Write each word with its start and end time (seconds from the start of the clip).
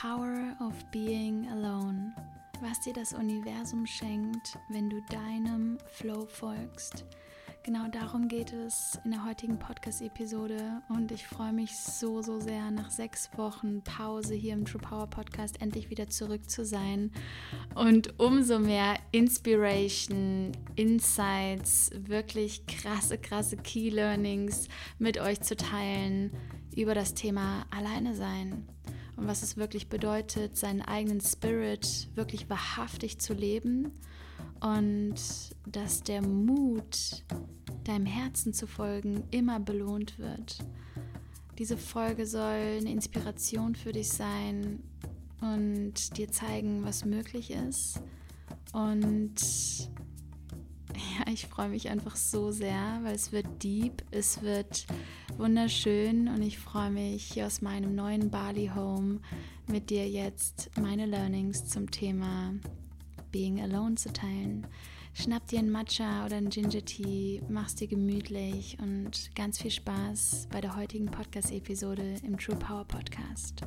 Power 0.00 0.56
of 0.60 0.72
Being 0.92 1.46
Alone. 1.50 2.14
Was 2.62 2.80
dir 2.80 2.94
das 2.94 3.12
Universum 3.12 3.84
schenkt, 3.84 4.58
wenn 4.70 4.88
du 4.88 5.02
deinem 5.10 5.76
Flow 5.90 6.24
folgst. 6.24 7.04
Genau 7.64 7.86
darum 7.88 8.26
geht 8.26 8.50
es 8.54 8.98
in 9.04 9.10
der 9.10 9.26
heutigen 9.26 9.58
Podcast-Episode 9.58 10.80
und 10.88 11.12
ich 11.12 11.26
freue 11.26 11.52
mich 11.52 11.76
so, 11.76 12.22
so 12.22 12.40
sehr, 12.40 12.70
nach 12.70 12.90
sechs 12.90 13.28
Wochen 13.36 13.82
Pause 13.82 14.32
hier 14.32 14.54
im 14.54 14.64
True 14.64 14.80
Power 14.80 15.06
Podcast 15.06 15.60
endlich 15.60 15.90
wieder 15.90 16.08
zurück 16.08 16.48
zu 16.48 16.64
sein 16.64 17.12
und 17.74 18.18
umso 18.18 18.58
mehr 18.58 18.94
Inspiration, 19.12 20.52
Insights, 20.76 21.90
wirklich 21.94 22.66
krasse, 22.66 23.18
krasse 23.18 23.58
Key 23.58 23.90
Learnings 23.90 24.66
mit 24.98 25.20
euch 25.20 25.42
zu 25.42 25.56
teilen 25.56 26.30
über 26.74 26.94
das 26.94 27.12
Thema 27.12 27.66
Alleine 27.70 28.14
sein 28.14 28.66
und 29.20 29.28
was 29.28 29.42
es 29.42 29.58
wirklich 29.58 29.88
bedeutet, 29.88 30.56
seinen 30.56 30.80
eigenen 30.80 31.20
Spirit 31.20 32.08
wirklich 32.14 32.48
wahrhaftig 32.48 33.18
zu 33.18 33.34
leben 33.34 33.92
und 34.60 35.14
dass 35.66 36.02
der 36.02 36.22
Mut, 36.22 37.24
deinem 37.84 38.06
Herzen 38.06 38.54
zu 38.54 38.66
folgen, 38.66 39.24
immer 39.30 39.60
belohnt 39.60 40.18
wird. 40.18 40.64
Diese 41.58 41.76
Folge 41.76 42.26
soll 42.26 42.78
eine 42.78 42.90
Inspiration 42.90 43.74
für 43.74 43.92
dich 43.92 44.08
sein 44.08 44.82
und 45.42 46.16
dir 46.16 46.30
zeigen, 46.32 46.82
was 46.84 47.04
möglich 47.04 47.50
ist. 47.50 48.00
Und 48.72 49.34
ja, 50.96 51.32
ich 51.32 51.46
freue 51.46 51.68
mich 51.68 51.88
einfach 51.88 52.16
so 52.16 52.50
sehr, 52.50 53.00
weil 53.02 53.14
es 53.14 53.32
wird 53.32 53.62
deep, 53.62 54.02
es 54.10 54.42
wird 54.42 54.86
wunderschön 55.36 56.28
und 56.28 56.42
ich 56.42 56.58
freue 56.58 56.90
mich 56.90 57.24
hier 57.24 57.46
aus 57.46 57.62
meinem 57.62 57.94
neuen 57.94 58.30
Bali 58.30 58.70
Home 58.74 59.20
mit 59.66 59.90
dir 59.90 60.08
jetzt 60.08 60.70
meine 60.80 61.06
Learnings 61.06 61.66
zum 61.66 61.90
Thema 61.90 62.54
Being 63.30 63.60
Alone 63.60 63.94
zu 63.94 64.12
teilen. 64.12 64.66
Schnapp 65.12 65.46
dir 65.48 65.58
einen 65.58 65.70
Matcha 65.70 66.24
oder 66.24 66.36
einen 66.36 66.50
Ginger 66.50 66.84
Tea, 66.84 67.42
mach's 67.48 67.74
dir 67.74 67.88
gemütlich 67.88 68.78
und 68.80 69.34
ganz 69.34 69.60
viel 69.60 69.70
Spaß 69.70 70.48
bei 70.50 70.60
der 70.60 70.76
heutigen 70.76 71.06
Podcast-Episode 71.06 72.16
im 72.22 72.38
True 72.38 72.56
Power 72.56 72.84
Podcast. 72.84 73.62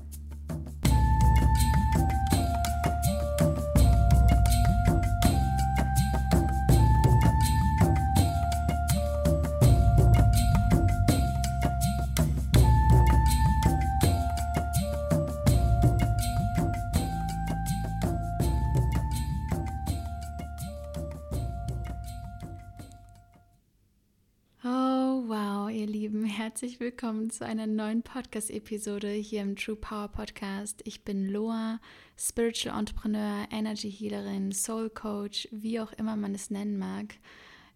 Herzlich 26.53 26.79
willkommen 26.79 27.31
zu 27.31 27.47
einer 27.47 27.65
neuen 27.65 28.03
Podcast-Episode 28.03 29.09
hier 29.09 29.41
im 29.41 29.55
True 29.55 29.75
Power 29.75 30.07
Podcast. 30.07 30.83
Ich 30.85 31.03
bin 31.03 31.27
Loa, 31.27 31.79
Spiritual 32.15 32.77
Entrepreneur, 32.77 33.47
Energy 33.49 33.91
Healerin, 33.91 34.51
Soul 34.51 34.91
Coach, 34.91 35.47
wie 35.49 35.79
auch 35.79 35.91
immer 35.93 36.15
man 36.15 36.35
es 36.35 36.51
nennen 36.51 36.77
mag. 36.77 37.15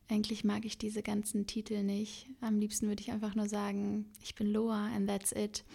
Eigentlich 0.09 0.43
mag 0.43 0.63
ich 0.63 0.77
diese 0.77 1.01
ganzen 1.01 1.47
Titel 1.47 1.81
nicht. 1.81 2.29
Am 2.39 2.59
liebsten 2.59 2.87
würde 2.87 3.01
ich 3.01 3.09
einfach 3.09 3.33
nur 3.33 3.49
sagen, 3.49 4.11
ich 4.21 4.35
bin 4.35 4.53
Loa 4.53 4.91
and 4.95 5.09
that's 5.09 5.31
it. 5.31 5.65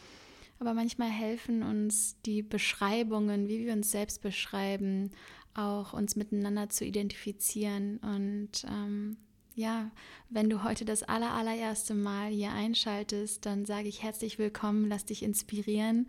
Aber 0.60 0.72
manchmal 0.72 1.10
helfen 1.10 1.65
uns 1.65 2.21
die 2.25 2.44
Beschreibungen, 2.44 3.48
wie 3.48 3.66
wir 3.66 3.72
uns 3.72 3.91
selbst 3.91 4.22
beschreiben, 4.22 5.10
auch 5.54 5.93
uns 5.93 6.15
miteinander 6.15 6.69
zu 6.69 6.84
identifizieren 6.84 7.98
und 7.98 8.65
ähm, 8.65 9.16
ja, 9.55 9.91
wenn 10.31 10.49
du 10.49 10.65
heute 10.65 10.85
das 10.85 11.03
aller, 11.03 11.33
allererste 11.33 11.95
Mal 11.95 12.31
hier 12.31 12.53
einschaltest, 12.53 13.47
dann 13.47 13.65
sage 13.65 13.89
ich 13.89 14.03
herzlich 14.03 14.39
willkommen, 14.39 14.89
lass 14.89 15.05
dich 15.05 15.23
inspirieren. 15.23 16.09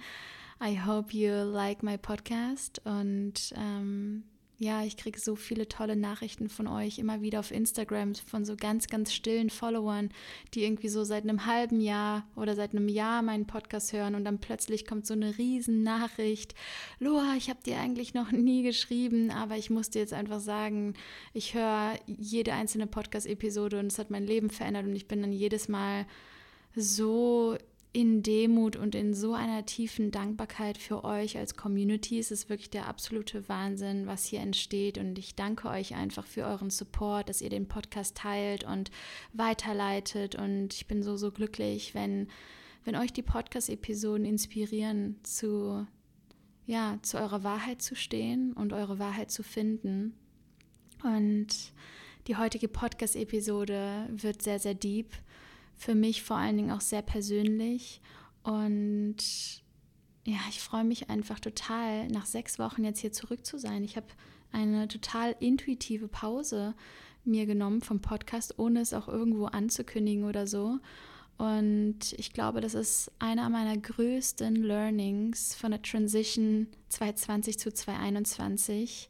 I 0.63 0.79
hope 0.85 1.15
you 1.15 1.31
like 1.31 1.83
my 1.83 1.97
podcast 1.97 2.81
und 2.85 3.53
ähm, 3.57 4.23
ja, 4.63 4.83
ich 4.83 4.95
kriege 4.97 5.19
so 5.19 5.35
viele 5.35 5.67
tolle 5.67 5.95
Nachrichten 5.95 6.47
von 6.47 6.67
euch 6.67 6.97
immer 6.97 7.21
wieder 7.21 7.41
auf 7.41 7.51
Instagram 7.51 8.15
von 8.15 8.45
so 8.45 8.55
ganz, 8.55 8.87
ganz 8.87 9.13
stillen 9.13 9.49
Followern, 9.49 10.09
die 10.53 10.63
irgendwie 10.63 10.87
so 10.87 11.03
seit 11.03 11.23
einem 11.23 11.45
halben 11.45 11.81
Jahr 11.81 12.25
oder 12.35 12.55
seit 12.55 12.71
einem 12.71 12.87
Jahr 12.87 13.21
meinen 13.21 13.45
Podcast 13.45 13.91
hören 13.91 14.15
und 14.15 14.23
dann 14.23 14.39
plötzlich 14.39 14.85
kommt 14.85 15.05
so 15.05 15.13
eine 15.13 15.37
riesen 15.37 15.83
Nachricht. 15.83 16.55
Loa, 16.99 17.35
ich 17.37 17.49
habe 17.49 17.61
dir 17.63 17.77
eigentlich 17.77 18.13
noch 18.13 18.31
nie 18.31 18.63
geschrieben, 18.63 19.31
aber 19.31 19.57
ich 19.57 19.69
muss 19.69 19.89
dir 19.89 19.99
jetzt 19.99 20.13
einfach 20.13 20.39
sagen, 20.39 20.93
ich 21.33 21.53
höre 21.53 21.99
jede 22.07 22.53
einzelne 22.53 22.87
Podcast-Episode 22.87 23.79
und 23.79 23.87
es 23.87 23.99
hat 23.99 24.09
mein 24.09 24.25
Leben 24.25 24.49
verändert 24.49 24.85
und 24.85 24.95
ich 24.95 25.07
bin 25.07 25.21
dann 25.21 25.33
jedes 25.33 25.67
Mal 25.67 26.05
so 26.75 27.57
in 27.93 28.23
Demut 28.23 28.75
und 28.75 28.95
in 28.95 29.13
so 29.13 29.35
einer 29.35 29.67
tiefen 29.67 30.09
Dankbarkeit 30.09 30.79
für 30.79 31.03
euch 31.03 31.37
als 31.37 31.55
Community. 31.55 32.17
Es 32.17 32.31
ist 32.31 32.49
wirklich 32.49 32.71
der 32.71 32.87
absolute 32.87 33.47
Wahnsinn, 33.47 34.07
was 34.07 34.25
hier 34.25 34.39
entsteht. 34.39 34.97
Und 34.97 35.19
ich 35.19 35.35
danke 35.35 35.69
euch 35.69 35.93
einfach 35.93 36.25
für 36.25 36.43
euren 36.43 36.71
Support, 36.71 37.29
dass 37.29 37.39
ihr 37.39 37.51
den 37.51 37.67
Podcast 37.67 38.17
teilt 38.17 38.63
und 38.63 38.89
weiterleitet. 39.31 40.33
Und 40.33 40.73
ich 40.73 40.87
bin 40.87 41.03
so, 41.03 41.15
so 41.17 41.31
glücklich, 41.31 41.93
wenn, 41.93 42.29
wenn 42.83 42.95
euch 42.95 43.13
die 43.13 43.21
Podcast-Episoden 43.21 44.25
inspirieren, 44.25 45.19
zu, 45.21 45.85
ja, 46.65 46.97
zu 47.03 47.19
eurer 47.19 47.43
Wahrheit 47.43 47.83
zu 47.83 47.95
stehen 47.95 48.53
und 48.53 48.73
eure 48.73 48.97
Wahrheit 48.97 49.29
zu 49.29 49.43
finden. 49.43 50.15
Und 51.03 51.73
die 52.25 52.37
heutige 52.37 52.69
Podcast-Episode 52.69 54.09
wird 54.11 54.41
sehr, 54.41 54.57
sehr 54.57 54.73
deep 54.73 55.11
für 55.75 55.95
mich 55.95 56.23
vor 56.23 56.37
allen 56.37 56.57
Dingen 56.57 56.71
auch 56.71 56.81
sehr 56.81 57.01
persönlich. 57.01 58.01
Und 58.43 59.17
ja, 60.25 60.39
ich 60.49 60.59
freue 60.59 60.83
mich 60.83 61.09
einfach 61.09 61.39
total, 61.39 62.07
nach 62.07 62.25
sechs 62.25 62.59
Wochen 62.59 62.83
jetzt 62.83 62.99
hier 62.99 63.11
zurück 63.11 63.45
zu 63.45 63.57
sein. 63.57 63.83
Ich 63.83 63.97
habe 63.97 64.07
eine 64.51 64.87
total 64.87 65.35
intuitive 65.39 66.07
Pause 66.07 66.75
mir 67.25 67.45
genommen 67.45 67.81
vom 67.81 68.01
Podcast, 68.01 68.59
ohne 68.59 68.81
es 68.81 68.93
auch 68.93 69.07
irgendwo 69.07 69.45
anzukündigen 69.45 70.25
oder 70.25 70.47
so. 70.47 70.79
Und 71.37 72.13
ich 72.17 72.31
glaube, 72.33 72.61
das 72.61 72.73
ist 72.73 73.11
einer 73.19 73.49
meiner 73.49 73.77
größten 73.77 74.55
Learnings 74.55 75.55
von 75.55 75.71
der 75.71 75.81
Transition 75.81 76.67
2020 76.89 77.59
zu 77.59 77.73
2021 77.73 79.09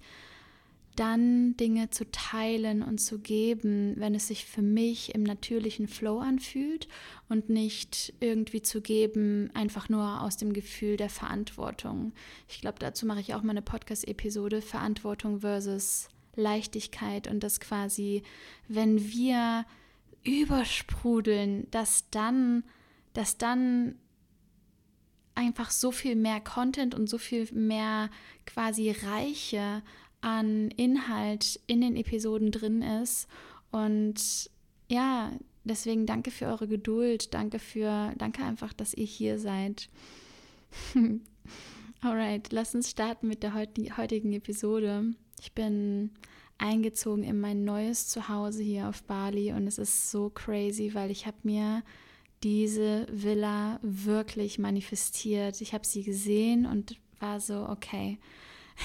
dann 0.96 1.58
Dinge 1.58 1.90
zu 1.90 2.10
teilen 2.12 2.84
und 2.84 3.00
zu 3.00 3.20
geben, 3.20 3.94
wenn 3.98 4.16
es 4.16 4.28
sich 4.28 4.46
für 4.46 4.62
mich 4.62 5.14
im 5.14 5.24
natürlichen 5.24 5.88
Flow 5.88 6.20
anfühlt 6.20 6.88
und 7.30 7.50
nicht 7.50 8.14
irgendwie 8.20 8.62
zu 8.62 8.82
geben, 8.82 9.50
einfach 9.54 9.90
nur 9.90 10.22
aus 10.22 10.38
dem 10.38 10.54
Gefühl 10.54 10.98
der 10.98 11.10
Verantwortung. 11.10 12.14
Ich 12.48 12.62
glaube, 12.62 12.80
dazu 12.80 13.06
mache 13.06 13.22
ich 13.22 13.34
auch 13.34 13.44
mal 13.44 13.52
eine 13.52 13.62
Podcast-Episode, 13.62 14.62
Verantwortung 14.62 15.42
versus 15.42 16.10
Leichtigkeit 16.36 17.28
und 17.28 17.42
das 17.44 17.60
quasi, 17.60 18.24
wenn 18.68 19.12
wir 19.12 19.66
übersprudeln, 20.24 21.68
dass 21.72 22.10
dann, 22.10 22.64
dass 23.14 23.38
dann 23.38 23.96
einfach 25.36 25.72
so 25.72 25.92
viel 25.92 26.16
mehr 26.16 26.40
Content 26.40 26.96
und 26.96 27.10
so 27.10 27.18
viel 27.18 27.52
mehr 27.54 28.10
quasi 28.46 28.92
Reiche 28.92 29.82
an 30.24 30.72
Inhalt 30.72 31.60
in 31.68 31.82
den 31.82 31.98
Episoden 31.98 32.52
drin 32.52 32.82
ist. 32.82 33.28
Und 33.72 34.50
ja, 34.90 35.32
deswegen 35.66 36.06
danke 36.06 36.32
für 36.32 36.46
eure 36.46 36.68
Geduld, 36.68 37.34
danke 37.34 37.60
für, 37.60 38.14
danke 38.18 38.44
einfach, 38.44 38.72
dass 38.72 38.94
ihr 38.94 39.06
hier 39.06 39.38
seid. 39.38 39.90
Alright, 42.02 42.52
lass 42.52 42.74
uns 42.74 42.90
starten 42.90 43.28
mit 43.28 43.44
der 43.44 43.54
heutigen 43.54 44.34
Episode. 44.34 45.14
Ich 45.42 45.52
bin 45.52 46.12
eingezogen 46.58 47.24
in 47.24 47.40
mein 47.40 47.66
neues 47.66 48.08
Zuhause 48.08 48.64
hier 48.64 48.88
auf 48.88 49.04
Bali 49.04 49.52
und 49.52 49.68
es 49.68 49.78
ist 49.78 50.10
so 50.10 50.30
crazy, 50.30 50.94
weil 50.94 51.12
ich 51.12 51.26
habe 51.26 51.38
mir 51.44 51.84
diese 52.44 53.08
Villa 53.12 53.80
wirklich 53.82 54.58
manifestiert. 54.58 55.60
Ich 55.60 55.74
habe 55.74 55.86
sie 55.86 56.04
gesehen 56.04 56.66
und 56.66 56.98
war 57.20 57.42
so, 57.42 57.68
okay, 57.68 58.20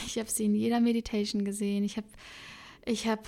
ich 0.06 0.18
habe 0.18 0.30
sie 0.30 0.44
in 0.44 0.54
jeder 0.54 0.80
Meditation 0.80 1.44
gesehen. 1.44 1.84
Ich 1.84 1.96
habe 1.96 2.06
ich 2.84 3.06
hab 3.06 3.26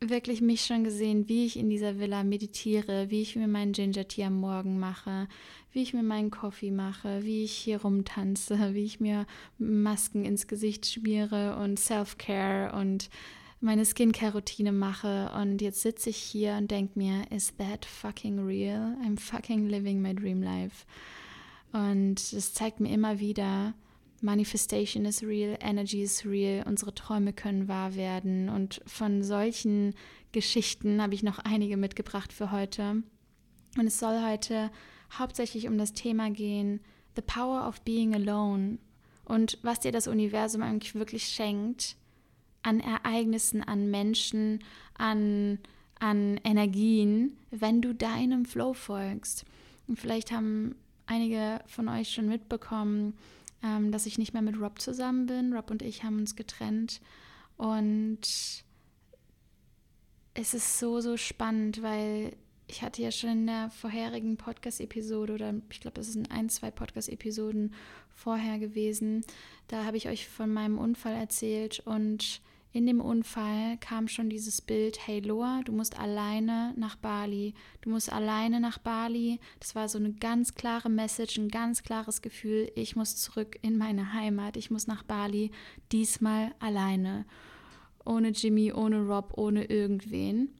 wirklich 0.00 0.40
mich 0.40 0.64
schon 0.64 0.84
gesehen, 0.84 1.28
wie 1.28 1.46
ich 1.46 1.56
in 1.56 1.68
dieser 1.68 1.98
Villa 1.98 2.22
meditiere, 2.22 3.10
wie 3.10 3.22
ich 3.22 3.36
mir 3.36 3.48
meinen 3.48 3.72
Ginger 3.72 4.06
Tea 4.06 4.24
am 4.24 4.38
Morgen 4.38 4.78
mache, 4.78 5.28
wie 5.72 5.82
ich 5.82 5.92
mir 5.92 6.02
meinen 6.02 6.30
Coffee 6.30 6.70
mache, 6.70 7.24
wie 7.24 7.44
ich 7.44 7.52
hier 7.52 7.82
rumtanze, 7.82 8.58
wie 8.74 8.84
ich 8.84 9.00
mir 9.00 9.26
Masken 9.58 10.24
ins 10.24 10.46
Gesicht 10.46 10.86
schmiere 10.86 11.56
und 11.56 11.78
Self-Care 11.78 12.76
und 12.78 13.10
meine 13.60 13.84
Skincare-Routine 13.84 14.70
mache. 14.70 15.32
Und 15.32 15.60
jetzt 15.60 15.80
sitze 15.80 16.10
ich 16.10 16.18
hier 16.18 16.54
und 16.54 16.70
denke 16.70 16.96
mir, 16.96 17.24
is 17.30 17.56
that 17.56 17.84
fucking 17.84 18.38
real? 18.38 18.96
I'm 19.04 19.18
fucking 19.18 19.68
living 19.68 20.00
my 20.00 20.14
dream 20.14 20.42
life. 20.42 20.86
Und 21.72 22.32
es 22.32 22.54
zeigt 22.54 22.78
mir 22.78 22.92
immer 22.92 23.18
wieder, 23.18 23.74
Manifestation 24.20 25.04
is 25.04 25.22
real, 25.22 25.56
Energy 25.60 26.02
is 26.02 26.24
real, 26.24 26.64
unsere 26.66 26.94
Träume 26.94 27.32
können 27.32 27.68
wahr 27.68 27.94
werden. 27.94 28.48
Und 28.48 28.80
von 28.86 29.22
solchen 29.22 29.94
Geschichten 30.32 31.00
habe 31.00 31.14
ich 31.14 31.22
noch 31.22 31.38
einige 31.38 31.76
mitgebracht 31.76 32.32
für 32.32 32.50
heute. 32.50 33.02
Und 33.76 33.86
es 33.86 33.98
soll 33.98 34.22
heute 34.22 34.70
hauptsächlich 35.18 35.68
um 35.68 35.78
das 35.78 35.92
Thema 35.92 36.30
gehen, 36.30 36.80
The 37.16 37.22
Power 37.22 37.66
of 37.66 37.80
Being 37.82 38.14
Alone 38.14 38.78
und 39.24 39.58
was 39.62 39.80
dir 39.80 39.92
das 39.92 40.08
Universum 40.08 40.62
eigentlich 40.62 40.94
wirklich 40.94 41.28
schenkt 41.28 41.96
an 42.62 42.80
Ereignissen, 42.80 43.62
an 43.62 43.90
Menschen, 43.90 44.64
an, 44.94 45.58
an 46.00 46.38
Energien, 46.44 47.36
wenn 47.50 47.80
du 47.80 47.94
deinem 47.94 48.44
Flow 48.44 48.74
folgst. 48.74 49.44
Und 49.86 49.98
vielleicht 49.98 50.32
haben 50.32 50.74
einige 51.06 51.60
von 51.66 51.88
euch 51.88 52.10
schon 52.10 52.28
mitbekommen, 52.28 53.14
ähm, 53.62 53.92
dass 53.92 54.06
ich 54.06 54.18
nicht 54.18 54.32
mehr 54.32 54.42
mit 54.42 54.60
Rob 54.60 54.80
zusammen 54.80 55.26
bin. 55.26 55.52
Rob 55.52 55.70
und 55.70 55.82
ich 55.82 56.04
haben 56.04 56.18
uns 56.18 56.36
getrennt. 56.36 57.00
Und 57.56 58.20
es 60.34 60.54
ist 60.54 60.78
so, 60.78 61.00
so 61.00 61.16
spannend, 61.16 61.82
weil 61.82 62.36
ich 62.68 62.82
hatte 62.82 63.02
ja 63.02 63.10
schon 63.10 63.30
in 63.30 63.46
der 63.46 63.70
vorherigen 63.70 64.36
Podcast-Episode 64.36 65.32
oder 65.32 65.54
ich 65.70 65.80
glaube, 65.80 66.00
es 66.00 66.12
sind 66.12 66.30
ein, 66.30 66.48
zwei 66.50 66.70
Podcast-Episoden 66.70 67.74
vorher 68.10 68.58
gewesen. 68.58 69.24
Da 69.68 69.84
habe 69.84 69.96
ich 69.96 70.08
euch 70.08 70.28
von 70.28 70.52
meinem 70.52 70.78
Unfall 70.78 71.14
erzählt 71.14 71.80
und 71.80 72.42
in 72.72 72.86
dem 72.86 73.00
Unfall 73.00 73.78
kam 73.78 74.08
schon 74.08 74.28
dieses 74.28 74.60
Bild, 74.60 75.06
hey 75.06 75.20
Loa, 75.20 75.62
du 75.64 75.72
musst 75.72 75.98
alleine 75.98 76.74
nach 76.76 76.96
Bali. 76.96 77.54
Du 77.80 77.90
musst 77.90 78.12
alleine 78.12 78.60
nach 78.60 78.78
Bali. 78.78 79.40
Das 79.58 79.74
war 79.74 79.88
so 79.88 79.98
eine 79.98 80.12
ganz 80.12 80.54
klare 80.54 80.90
Message, 80.90 81.38
ein 81.38 81.48
ganz 81.48 81.82
klares 81.82 82.20
Gefühl, 82.20 82.70
ich 82.74 82.94
muss 82.94 83.16
zurück 83.16 83.58
in 83.62 83.78
meine 83.78 84.12
Heimat. 84.12 84.56
Ich 84.58 84.70
muss 84.70 84.86
nach 84.86 85.02
Bali, 85.02 85.50
diesmal 85.92 86.54
alleine. 86.58 87.24
Ohne 88.04 88.28
Jimmy, 88.28 88.72
ohne 88.72 89.00
Rob, 89.00 89.32
ohne 89.36 89.64
irgendwen. 89.64 90.50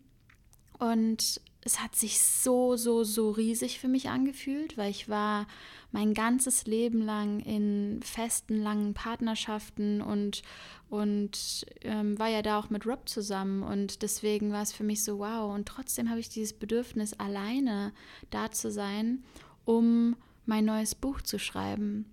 Und 0.78 1.40
es 1.62 1.80
hat 1.80 1.96
sich 1.96 2.20
so, 2.20 2.76
so, 2.76 3.04
so 3.04 3.30
riesig 3.30 3.78
für 3.78 3.88
mich 3.88 4.08
angefühlt, 4.08 4.78
weil 4.78 4.90
ich 4.90 5.08
war 5.08 5.46
mein 5.90 6.14
ganzes 6.14 6.66
Leben 6.66 7.02
lang 7.02 7.40
in 7.40 8.00
festen, 8.02 8.62
langen 8.62 8.94
Partnerschaften 8.94 10.00
und, 10.00 10.42
und 10.88 11.66
ähm, 11.82 12.18
war 12.18 12.28
ja 12.28 12.42
da 12.42 12.58
auch 12.58 12.70
mit 12.70 12.86
Rob 12.86 13.08
zusammen. 13.08 13.62
Und 13.62 14.02
deswegen 14.02 14.52
war 14.52 14.62
es 14.62 14.72
für 14.72 14.84
mich 14.84 15.02
so, 15.02 15.18
wow. 15.18 15.54
Und 15.54 15.66
trotzdem 15.66 16.08
habe 16.10 16.20
ich 16.20 16.28
dieses 16.28 16.52
Bedürfnis, 16.52 17.12
alleine 17.14 17.92
da 18.30 18.50
zu 18.50 18.70
sein, 18.70 19.24
um 19.64 20.16
mein 20.46 20.64
neues 20.64 20.94
Buch 20.94 21.20
zu 21.22 21.38
schreiben. 21.38 22.06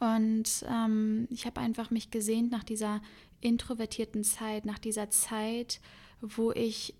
Und 0.00 0.64
ähm, 0.68 1.26
ich 1.30 1.46
habe 1.46 1.60
einfach 1.60 1.90
mich 1.90 2.10
gesehnt 2.10 2.50
nach 2.50 2.64
dieser 2.64 3.00
introvertierten 3.40 4.24
Zeit, 4.24 4.66
nach 4.66 4.78
dieser 4.78 5.08
Zeit, 5.10 5.80
wo 6.20 6.52
ich 6.52 6.94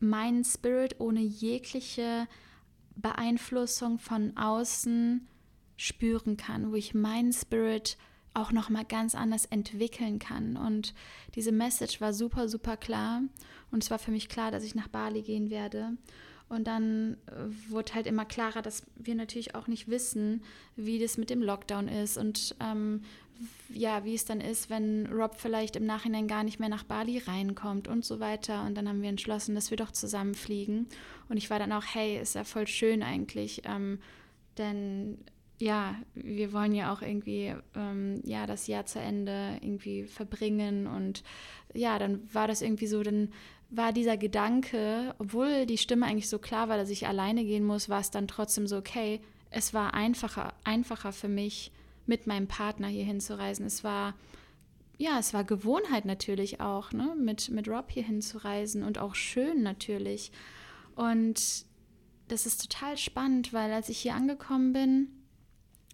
meinen 0.00 0.44
Spirit 0.44 1.00
ohne 1.00 1.20
jegliche 1.20 2.26
Beeinflussung 2.96 3.98
von 3.98 4.36
außen 4.36 5.26
spüren 5.76 6.36
kann, 6.36 6.72
wo 6.72 6.74
ich 6.74 6.94
meinen 6.94 7.32
Spirit 7.32 7.96
auch 8.34 8.52
noch 8.52 8.68
mal 8.68 8.84
ganz 8.84 9.14
anders 9.14 9.46
entwickeln 9.46 10.18
kann. 10.18 10.56
Und 10.56 10.94
diese 11.34 11.52
Message 11.52 12.00
war 12.00 12.12
super 12.12 12.48
super 12.48 12.76
klar. 12.76 13.22
Und 13.70 13.82
es 13.82 13.90
war 13.90 13.98
für 13.98 14.10
mich 14.10 14.28
klar, 14.28 14.50
dass 14.50 14.64
ich 14.64 14.74
nach 14.74 14.88
Bali 14.88 15.22
gehen 15.22 15.50
werde. 15.50 15.96
Und 16.48 16.66
dann 16.66 17.18
äh, 17.26 17.70
wurde 17.70 17.94
halt 17.94 18.06
immer 18.06 18.24
klarer, 18.24 18.62
dass 18.62 18.84
wir 18.96 19.14
natürlich 19.14 19.54
auch 19.54 19.66
nicht 19.66 19.88
wissen, 19.88 20.42
wie 20.76 20.98
das 20.98 21.18
mit 21.18 21.30
dem 21.30 21.42
Lockdown 21.42 21.88
ist. 21.88 22.16
Und 22.16 22.56
ähm, 22.60 23.02
ja, 23.68 24.04
wie 24.04 24.14
es 24.14 24.24
dann 24.24 24.40
ist, 24.40 24.70
wenn 24.70 25.06
Rob 25.06 25.36
vielleicht 25.36 25.76
im 25.76 25.86
Nachhinein 25.86 26.26
gar 26.26 26.42
nicht 26.42 26.58
mehr 26.58 26.68
nach 26.68 26.84
Bali 26.84 27.18
reinkommt 27.18 27.88
und 27.88 28.04
so 28.04 28.20
weiter. 28.20 28.64
Und 28.64 28.74
dann 28.76 28.88
haben 28.88 29.02
wir 29.02 29.08
entschlossen, 29.08 29.54
dass 29.54 29.70
wir 29.70 29.76
doch 29.76 29.92
zusammen 29.92 30.34
fliegen. 30.34 30.86
Und 31.28 31.36
ich 31.36 31.50
war 31.50 31.58
dann 31.58 31.72
auch, 31.72 31.84
hey, 31.84 32.18
ist 32.20 32.34
ja 32.34 32.44
voll 32.44 32.66
schön 32.66 33.02
eigentlich, 33.02 33.62
ähm, 33.64 33.98
denn 34.56 35.18
ja, 35.60 35.96
wir 36.14 36.52
wollen 36.52 36.72
ja 36.72 36.92
auch 36.92 37.02
irgendwie 37.02 37.54
ähm, 37.74 38.22
ja 38.24 38.46
das 38.46 38.66
Jahr 38.68 38.86
zu 38.86 39.00
Ende 39.00 39.58
irgendwie 39.60 40.04
verbringen 40.04 40.86
und 40.86 41.24
ja, 41.74 41.98
dann 41.98 42.22
war 42.32 42.46
das 42.46 42.62
irgendwie 42.62 42.86
so, 42.86 43.02
dann 43.02 43.30
war 43.70 43.92
dieser 43.92 44.16
Gedanke, 44.16 45.14
obwohl 45.18 45.66
die 45.66 45.78
Stimme 45.78 46.06
eigentlich 46.06 46.28
so 46.28 46.38
klar 46.38 46.68
war, 46.68 46.76
dass 46.76 46.90
ich 46.90 47.06
alleine 47.06 47.44
gehen 47.44 47.64
muss, 47.64 47.88
war 47.88 48.00
es 48.00 48.10
dann 48.10 48.28
trotzdem 48.28 48.66
so 48.66 48.76
okay. 48.76 49.20
Es 49.50 49.74
war 49.74 49.94
einfacher, 49.94 50.54
einfacher 50.64 51.12
für 51.12 51.28
mich, 51.28 51.72
mit 52.08 52.26
meinem 52.26 52.48
Partner 52.48 52.88
hier 52.88 53.04
hinzureisen. 53.04 53.66
Es 53.66 53.84
war, 53.84 54.14
ja, 54.96 55.18
es 55.18 55.34
war 55.34 55.44
Gewohnheit 55.44 56.04
natürlich 56.04 56.60
auch, 56.60 56.92
ne, 56.92 57.14
mit, 57.16 57.50
mit 57.50 57.68
Rob 57.68 57.90
hier 57.90 58.04
hinzureisen 58.04 58.82
und 58.82 58.98
auch 58.98 59.14
schön 59.14 59.62
natürlich. 59.62 60.32
Und 60.96 61.64
das 62.28 62.46
ist 62.46 62.62
total 62.62 62.96
spannend, 62.96 63.52
weil 63.52 63.72
als 63.72 63.88
ich 63.88 63.98
hier 63.98 64.14
angekommen 64.14 64.72
bin, 64.72 65.08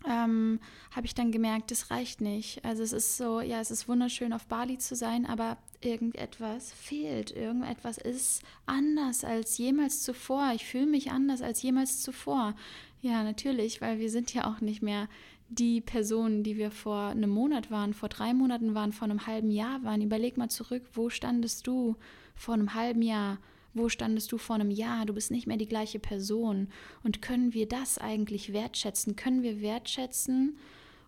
ähm, 0.06 0.60
habe 0.90 1.06
ich 1.06 1.14
dann 1.14 1.32
gemerkt, 1.32 1.70
das 1.70 1.90
reicht 1.90 2.20
nicht. 2.20 2.64
Also 2.64 2.82
es 2.82 2.92
ist 2.92 3.16
so, 3.16 3.40
ja, 3.40 3.60
es 3.60 3.70
ist 3.70 3.88
wunderschön 3.88 4.32
auf 4.32 4.46
Bali 4.46 4.78
zu 4.78 4.94
sein, 4.94 5.26
aber 5.26 5.56
irgendetwas 5.80 6.72
fehlt. 6.72 7.30
Irgendetwas 7.30 7.98
ist 7.98 8.42
anders 8.66 9.24
als 9.24 9.56
jemals 9.58 10.02
zuvor. 10.02 10.52
Ich 10.54 10.66
fühle 10.66 10.86
mich 10.86 11.10
anders 11.10 11.42
als 11.42 11.62
jemals 11.62 12.02
zuvor. 12.02 12.54
Ja, 13.00 13.22
natürlich, 13.22 13.80
weil 13.80 13.98
wir 13.98 14.10
sind 14.10 14.32
ja 14.32 14.50
auch 14.50 14.60
nicht 14.60 14.82
mehr 14.82 15.08
die 15.48 15.80
Personen, 15.80 16.42
die 16.42 16.56
wir 16.56 16.70
vor 16.70 17.08
einem 17.08 17.30
Monat 17.30 17.70
waren, 17.70 17.94
vor 17.94 18.08
drei 18.08 18.34
Monaten 18.34 18.74
waren, 18.74 18.92
vor 18.92 19.04
einem 19.04 19.26
halben 19.26 19.50
Jahr 19.50 19.82
waren. 19.84 20.00
Überleg 20.00 20.36
mal 20.36 20.48
zurück, 20.48 20.82
wo 20.92 21.10
standest 21.10 21.66
du 21.66 21.96
vor 22.34 22.54
einem 22.54 22.74
halben 22.74 23.02
Jahr? 23.02 23.38
Wo 23.74 23.88
standest 23.88 24.30
du 24.32 24.38
vor 24.38 24.54
einem 24.54 24.70
Jahr? 24.70 25.04
Du 25.04 25.14
bist 25.14 25.30
nicht 25.30 25.46
mehr 25.46 25.56
die 25.56 25.66
gleiche 25.66 25.98
Person. 25.98 26.68
Und 27.02 27.22
können 27.22 27.54
wir 27.54 27.68
das 27.68 27.98
eigentlich 27.98 28.52
wertschätzen? 28.52 29.16
Können 29.16 29.42
wir 29.42 29.60
wertschätzen 29.60 30.56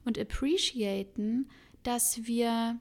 und 0.04 0.18
appreciaten, 0.18 1.48
dass 1.82 2.26
wir 2.26 2.78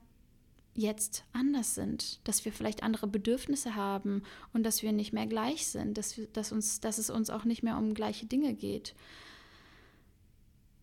jetzt 0.74 1.24
anders 1.32 1.74
sind, 1.74 2.20
dass 2.28 2.44
wir 2.44 2.52
vielleicht 2.52 2.84
andere 2.84 3.08
Bedürfnisse 3.08 3.76
haben 3.76 4.24
und 4.54 4.64
dass 4.64 4.84
wir 4.84 4.92
nicht 4.92 5.14
mehr 5.14 5.26
gleich 5.26 5.68
sind, 5.68 5.98
dass, 5.98 6.18
wir, 6.18 6.28
dass, 6.28 6.52
uns, 6.52 6.82
dass 6.82 6.98
es 6.98 7.10
uns 7.10 7.30
auch 7.30 7.46
nicht 7.46 7.64
mehr 7.64 7.78
um 7.78 7.94
gleiche 7.94 8.26
Dinge 8.26 8.54
geht 8.54 8.94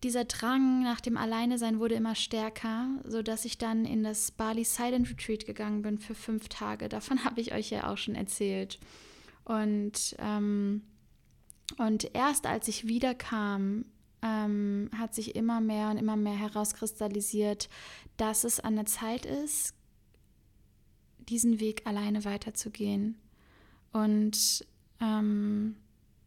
dieser 0.03 0.25
Drang 0.25 0.83
nach 0.83 0.99
dem 0.99 1.17
Alleinesein 1.17 1.79
wurde 1.79 1.95
immer 1.95 2.15
stärker, 2.15 2.89
sodass 3.05 3.45
ich 3.45 3.57
dann 3.57 3.85
in 3.85 4.03
das 4.03 4.31
Bali 4.31 4.65
Silent 4.65 5.09
Retreat 5.09 5.45
gegangen 5.45 5.81
bin 5.81 5.97
für 5.97 6.13
fünf 6.13 6.49
Tage. 6.49 6.89
Davon 6.89 7.23
habe 7.25 7.41
ich 7.41 7.53
euch 7.53 7.69
ja 7.69 7.89
auch 7.89 7.97
schon 7.97 8.15
erzählt. 8.15 8.79
Und, 9.45 10.15
ähm, 10.19 10.83
und 11.77 12.13
erst 12.13 12.45
als 12.45 12.67
ich 12.67 12.87
wiederkam, 12.87 13.85
ähm, 14.21 14.89
hat 14.97 15.13
sich 15.13 15.35
immer 15.35 15.59
mehr 15.59 15.89
und 15.89 15.97
immer 15.97 16.15
mehr 16.15 16.35
herauskristallisiert, 16.37 17.69
dass 18.17 18.43
es 18.43 18.59
an 18.59 18.75
der 18.75 18.85
Zeit 18.85 19.25
ist, 19.25 19.73
diesen 21.29 21.59
Weg 21.59 21.85
alleine 21.85 22.25
weiterzugehen. 22.25 23.17
Und 23.91 24.65
ähm, 24.99 25.75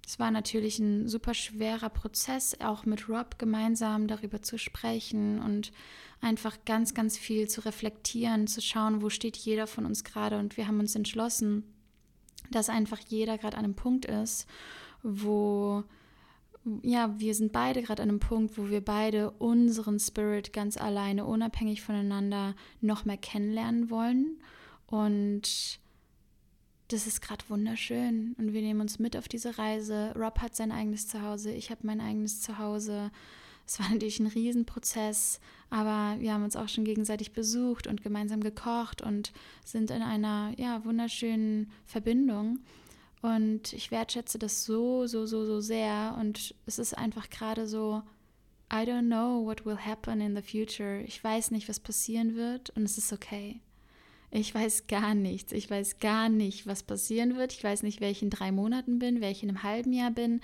es 0.06 0.20
war 0.20 0.30
natürlich 0.30 0.78
ein 0.78 1.08
super 1.08 1.34
schwerer 1.34 1.88
Prozess, 1.88 2.60
auch 2.60 2.84
mit 2.84 3.08
Rob 3.08 3.38
gemeinsam 3.38 4.06
darüber 4.06 4.40
zu 4.40 4.56
sprechen 4.56 5.42
und 5.42 5.72
einfach 6.20 6.56
ganz, 6.64 6.94
ganz 6.94 7.18
viel 7.18 7.48
zu 7.48 7.64
reflektieren, 7.64 8.46
zu 8.46 8.62
schauen, 8.62 9.02
wo 9.02 9.10
steht 9.10 9.36
jeder 9.36 9.66
von 9.66 9.84
uns 9.84 10.04
gerade. 10.04 10.38
Und 10.38 10.56
wir 10.56 10.68
haben 10.68 10.78
uns 10.78 10.94
entschlossen, 10.94 11.64
dass 12.52 12.68
einfach 12.68 13.00
jeder 13.08 13.36
gerade 13.36 13.56
an 13.56 13.64
einem 13.64 13.74
Punkt 13.74 14.04
ist, 14.04 14.46
wo, 15.02 15.82
ja, 16.82 17.18
wir 17.18 17.34
sind 17.34 17.50
beide 17.50 17.82
gerade 17.82 18.04
an 18.04 18.08
einem 18.08 18.20
Punkt, 18.20 18.56
wo 18.56 18.70
wir 18.70 18.84
beide 18.84 19.32
unseren 19.32 19.98
Spirit 19.98 20.52
ganz 20.52 20.76
alleine, 20.76 21.24
unabhängig 21.24 21.82
voneinander, 21.82 22.54
noch 22.80 23.04
mehr 23.06 23.18
kennenlernen 23.18 23.90
wollen. 23.90 24.38
Und 24.86 25.80
das 26.88 27.06
ist 27.06 27.20
gerade 27.20 27.44
wunderschön 27.48 28.34
und 28.38 28.52
wir 28.52 28.62
nehmen 28.62 28.80
uns 28.80 28.98
mit 28.98 29.16
auf 29.16 29.28
diese 29.28 29.58
Reise. 29.58 30.12
Rob 30.16 30.38
hat 30.40 30.54
sein 30.54 30.72
eigenes 30.72 31.08
Zuhause, 31.08 31.50
ich 31.52 31.70
habe 31.70 31.80
mein 31.84 32.00
eigenes 32.00 32.40
Zuhause. 32.40 33.10
Es 33.66 33.80
war 33.80 33.88
natürlich 33.90 34.20
ein 34.20 34.28
Riesenprozess, 34.28 35.40
aber 35.70 36.20
wir 36.20 36.32
haben 36.32 36.44
uns 36.44 36.54
auch 36.54 36.68
schon 36.68 36.84
gegenseitig 36.84 37.32
besucht 37.32 37.88
und 37.88 38.02
gemeinsam 38.02 38.40
gekocht 38.40 39.02
und 39.02 39.32
sind 39.64 39.90
in 39.90 40.02
einer 40.02 40.52
ja, 40.56 40.84
wunderschönen 40.84 41.72
Verbindung. 41.84 42.60
Und 43.22 43.72
ich 43.72 43.90
wertschätze 43.90 44.38
das 44.38 44.64
so, 44.64 45.08
so, 45.08 45.26
so, 45.26 45.44
so 45.44 45.60
sehr. 45.60 46.16
Und 46.20 46.54
es 46.66 46.78
ist 46.78 46.96
einfach 46.96 47.28
gerade 47.28 47.66
so, 47.66 48.02
I 48.72 48.84
don't 48.84 49.06
know 49.06 49.44
what 49.44 49.66
will 49.66 49.78
happen 49.78 50.20
in 50.20 50.36
the 50.36 50.42
future. 50.42 51.02
Ich 51.02 51.22
weiß 51.22 51.50
nicht, 51.50 51.68
was 51.68 51.80
passieren 51.80 52.36
wird 52.36 52.70
und 52.70 52.84
es 52.84 52.98
ist 52.98 53.12
okay. 53.12 53.60
Ich 54.36 54.54
weiß 54.54 54.86
gar 54.86 55.14
nichts. 55.14 55.52
Ich 55.52 55.70
weiß 55.70 55.98
gar 55.98 56.28
nicht, 56.28 56.66
was 56.66 56.82
passieren 56.82 57.36
wird. 57.36 57.54
Ich 57.54 57.64
weiß 57.64 57.82
nicht, 57.82 58.02
wer 58.02 58.10
ich 58.10 58.22
in 58.22 58.28
drei 58.28 58.52
Monaten 58.52 58.98
bin, 58.98 59.22
wer 59.22 59.30
ich 59.30 59.42
in 59.42 59.48
einem 59.48 59.62
halben 59.62 59.94
Jahr 59.94 60.10
bin. 60.10 60.42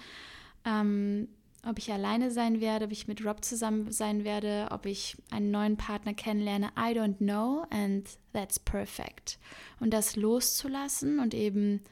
Ähm, 0.65 1.29
ob 1.69 1.79
ich 1.79 1.93
alleine 1.93 2.31
sein 2.31 2.63
werde, 2.63 2.87
ob 2.87 2.93
ich 2.93 3.07
mit 3.07 3.23
Rob 3.23 3.45
zusammen 3.45 3.93
sein 3.93 4.25
werde, 4.25 4.69
ob 4.71 4.87
ich 4.87 5.17
einen 5.31 5.51
neuen 5.51 5.77
Partner 5.77 6.15
kennenlerne. 6.15 6.69
I 6.69 6.97
don't 6.99 7.19
know 7.19 7.67
and 7.69 8.09
that's 8.33 8.59
perfect. 8.59 9.39
Und 9.79 9.91
das 9.93 10.17
loszulassen 10.17 11.19
und 11.19 11.35
eben 11.35 11.83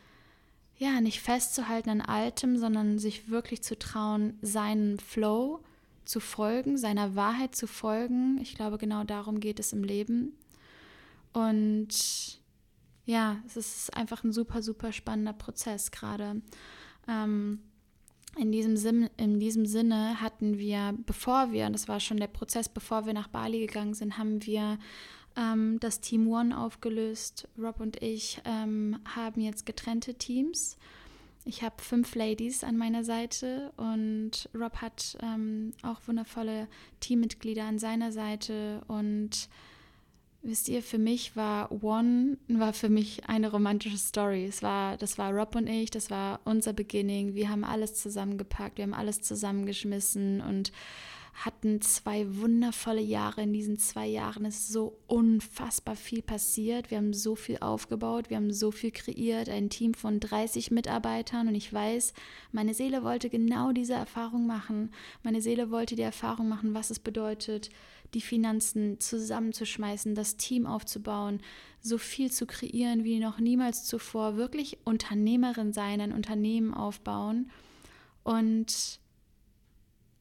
ja, 0.79 1.03
nicht 1.03 1.21
festzuhalten 1.21 1.91
an 1.91 2.01
altem, 2.01 2.57
sondern 2.57 2.99
sich 2.99 3.29
wirklich 3.29 3.63
zu 3.63 3.79
trauen, 3.79 4.39
seinen 4.41 4.99
Flow 4.99 5.61
zu 6.07 6.19
folgen, 6.19 6.79
seiner 6.79 7.15
Wahrheit 7.15 7.55
zu 7.55 7.67
folgen. 7.67 8.39
Ich 8.41 8.55
glaube, 8.55 8.79
genau 8.79 9.05
darum 9.05 9.39
geht 9.39 9.61
es 9.61 9.75
im 9.75 9.85
Leben. 9.85 10.33
Und 11.33 12.41
ja, 13.07 13.39
es 13.47 13.57
ist 13.57 13.97
einfach 13.97 14.25
ein 14.25 14.33
super, 14.33 14.63
super 14.63 14.93
spannender 14.93 15.33
Prozess 15.33 15.91
gerade. 15.91 16.43
Ähm, 17.09 17.61
in 18.37 18.53
diesem, 18.53 19.09
in 19.17 19.41
diesem 19.41 19.67
Sinne 19.67 20.21
hatten 20.21 20.59
wir, 20.59 20.95
bevor 21.07 21.51
wir, 21.53 21.69
das 21.71 21.89
war 21.89 21.99
schon 21.99 22.19
der 22.19 22.29
Prozess, 22.29 22.69
bevor 22.69 23.07
wir 23.07 23.13
nach 23.13 23.29
Bali 23.29 23.67
gegangen 23.67 23.95
sind, 23.95 24.19
haben 24.19 24.45
wir 24.47 24.79
ähm, 25.37 25.79
das 25.81 26.01
Team 26.01 26.29
One 26.29 26.57
aufgelöst. 26.57 27.49
Rob 27.59 27.81
und 27.81 28.03
ich 28.03 28.41
ähm, 28.45 28.99
haben 29.05 29.41
jetzt 29.41 29.67
getrennte 29.67 30.15
Teams. 30.15 30.79
Ich 31.45 31.63
habe 31.63 31.83
fünf 31.83 32.15
Ladies 32.15 32.63
an 32.63 32.77
meiner 32.77 33.03
Seite 33.03 33.73
und 33.77 34.49
Rob 34.55 34.77
hat 34.77 35.17
ähm, 35.23 35.73
auch 35.83 36.01
wundervolle 36.07 36.69
Teammitglieder 37.01 37.65
an 37.65 37.79
seiner 37.79 38.13
Seite 38.13 38.83
und 38.89 39.49
Wisst 40.43 40.71
ihr, 40.71 40.83
für 40.83 40.97
mich 40.97 41.37
war 41.37 41.71
One, 41.83 42.39
war 42.49 42.73
für 42.73 42.89
mich 42.89 43.29
eine 43.29 43.51
romantische 43.51 43.99
Story. 43.99 44.47
Es 44.47 44.63
war, 44.63 44.97
das 44.97 45.19
war 45.19 45.33
Rob 45.35 45.55
und 45.55 45.67
ich, 45.67 45.91
das 45.91 46.11
war 46.11 46.41
unser 46.45 46.73
Beginning. 46.73 47.35
Wir 47.35 47.51
haben 47.51 47.63
alles 47.63 47.95
zusammengepackt, 47.95 48.79
wir 48.79 48.85
haben 48.85 48.95
alles 48.95 49.21
zusammengeschmissen 49.21 50.41
und 50.41 50.73
hatten 51.35 51.81
zwei 51.81 52.27
wundervolle 52.39 53.01
Jahre. 53.01 53.43
In 53.43 53.53
diesen 53.53 53.79
zwei 53.79 54.07
Jahren 54.07 54.45
ist 54.45 54.69
so 54.69 54.99
unfassbar 55.07 55.97
viel 55.97 56.23
passiert. 56.23 56.91
Wir 56.91 56.99
haben 56.99 57.13
so 57.13 57.35
viel 57.35 57.59
aufgebaut, 57.61 58.31
wir 58.31 58.37
haben 58.37 58.53
so 58.53 58.71
viel 58.71 58.91
kreiert, 58.91 59.49
ein 59.49 59.71
Team 59.71 59.95
von 59.95 60.21
30 60.21 60.71
Mitarbeitern 60.71 61.49
und 61.49 61.55
ich 61.55 61.73
weiß, 61.73 62.13
meine 62.53 62.75
Seele 62.75 63.03
wollte 63.03 63.31
genau 63.31 63.73
diese 63.73 63.95
Erfahrung 63.95 64.47
machen. 64.47 64.91
Meine 65.23 65.41
Seele 65.41 65.71
wollte 65.71 65.97
die 65.97 66.03
Erfahrung 66.03 66.49
machen, 66.49 66.75
was 66.75 66.91
es 66.91 66.99
bedeutet, 66.99 67.71
die 68.15 68.21
Finanzen 68.21 69.01
zusammenzuschmeißen, 69.01 70.15
das 70.15 70.37
Team 70.37 70.67
aufzubauen, 70.67 71.41
so 71.81 71.99
viel 71.99 72.31
zu 72.31 72.47
kreieren 72.47 73.05
wie 73.05 73.19
noch 73.19 73.39
niemals 73.39 73.85
zuvor, 73.85 74.37
wirklich 74.37 74.79
Unternehmerin 74.85 75.73
sein, 75.73 76.01
ein 76.01 76.13
Unternehmen 76.13 76.75
aufbauen. 76.75 77.51
Und 78.23 79.01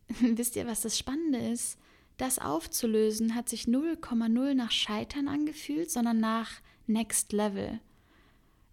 wisst 0.20 0.56
ihr, 0.56 0.68
was 0.68 0.82
das 0.82 0.98
Spannende 0.98 1.40
ist? 1.40 1.78
Das 2.18 2.40
aufzulösen 2.40 3.36
hat 3.36 3.48
sich 3.48 3.64
0,0 3.64 4.54
nach 4.54 4.72
Scheitern 4.72 5.28
angefühlt, 5.28 5.90
sondern 5.90 6.20
nach 6.20 6.52
Next 6.86 7.32
Level. 7.32 7.80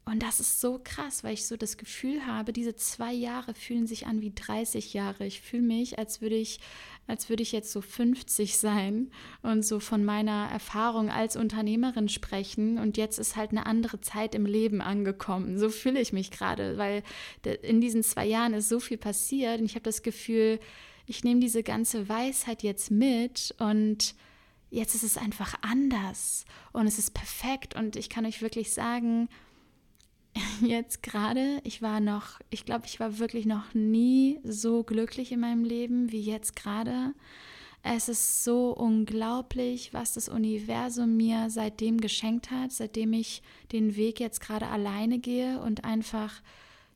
Und 0.09 0.23
das 0.23 0.39
ist 0.39 0.61
so 0.61 0.81
krass, 0.83 1.25
weil 1.25 1.35
ich 1.35 1.47
so 1.47 1.57
das 1.57 1.77
Gefühl 1.77 2.27
habe, 2.27 2.53
diese 2.53 2.77
zwei 2.77 3.13
Jahre 3.13 3.55
fühlen 3.55 3.89
sich 3.89 4.07
an 4.07 4.21
wie 4.21 4.33
30 4.33 4.95
Jahre. 4.95 5.27
Ich 5.27 5.41
fühle 5.41 5.65
mich, 5.65 5.99
als 5.99 6.21
würde 6.21 6.37
ich, 6.37 6.61
als 7.07 7.29
würde 7.29 7.43
ich 7.43 7.53
jetzt 7.53 7.73
so 7.73 7.81
50 7.81 8.59
sein 8.59 9.11
und 9.43 9.65
so 9.65 9.81
von 9.81 10.05
meiner 10.05 10.49
Erfahrung 10.53 11.11
als 11.11 11.37
Unternehmerin 11.37 12.09
sprechen. 12.09 12.79
Und 12.79 12.97
jetzt 12.97 13.19
ist 13.19 13.37
halt 13.37 13.51
eine 13.51 13.67
andere 13.67 14.01
Zeit 14.01 14.35
im 14.35 14.47
Leben 14.47 14.81
angekommen. 14.81 15.59
So 15.59 15.69
fühle 15.69 16.01
ich 16.01 16.13
mich 16.13 16.31
gerade, 16.31 16.79
weil 16.79 17.03
in 17.63 17.81
diesen 17.81 18.03
zwei 18.03 18.27
Jahren 18.27 18.55
ist 18.55 18.69
so 18.69 18.81
viel 18.81 18.99
passiert 18.99 19.61
und 19.61 19.67
ich 19.67 19.75
habe 19.75 19.85
das 19.85 20.03
Gefühl, 20.03 20.59
ich 21.07 21.23
nehme 21.23 21.41
diese 21.41 21.63
ganze 21.63 22.09
Weisheit 22.09 22.63
jetzt 22.63 22.91
mit 22.91 23.55
und 23.59 24.15
jetzt 24.71 24.95
ist 24.95 25.05
es 25.05 25.17
einfach 25.17 25.55
anders 25.63 26.45
und 26.73 26.87
es 26.87 26.99
ist 26.99 27.15
perfekt 27.15 27.77
und 27.77 27.97
ich 27.97 28.09
kann 28.09 28.27
euch 28.27 28.43
wirklich 28.43 28.73
sagen, 28.73 29.29
jetzt 30.61 31.03
gerade, 31.03 31.61
ich 31.65 31.83
war 31.83 32.01
noch, 32.01 32.41
ich 32.51 32.65
glaube, 32.65 32.87
ich 32.87 33.01
war 33.01 33.19
wirklich 33.19 33.47
noch 33.47 33.75
nie 33.75 34.41
so 34.45 34.83
glücklich 34.83 35.33
in 35.33 35.41
meinem 35.41 35.65
Leben 35.65 36.13
wie 36.13 36.21
jetzt 36.21 36.57
gerade. 36.57 37.15
Es 37.83 38.09
ist 38.09 38.43
so 38.43 38.71
unglaublich, 38.73 39.95
was 39.95 40.15
das 40.15 40.29
Universum 40.29 41.17
mir 41.17 41.51
seitdem 41.51 42.01
geschenkt 42.01 42.51
hat, 42.51 42.73
seitdem 42.73 43.13
ich 43.13 43.43
den 43.71 43.95
Weg 43.95 44.19
jetzt 44.19 44.41
gerade 44.41 44.67
alleine 44.67 45.21
gehe 45.21 45.61
und 45.61 45.85
einfach 45.85 46.43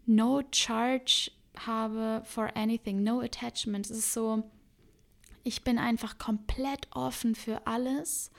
no 0.06 0.42
charge 0.52 1.30
habe 1.66 2.22
for 2.24 2.56
anything, 2.56 3.02
no 3.04 3.20
attachment. 3.20 3.88
Es 3.88 3.98
ist 3.98 4.12
so, 4.12 4.42
ich 5.44 5.62
bin 5.62 5.78
einfach 5.78 6.18
komplett 6.18 6.88
offen 6.90 7.34
für 7.34 7.66
alles 7.66 8.30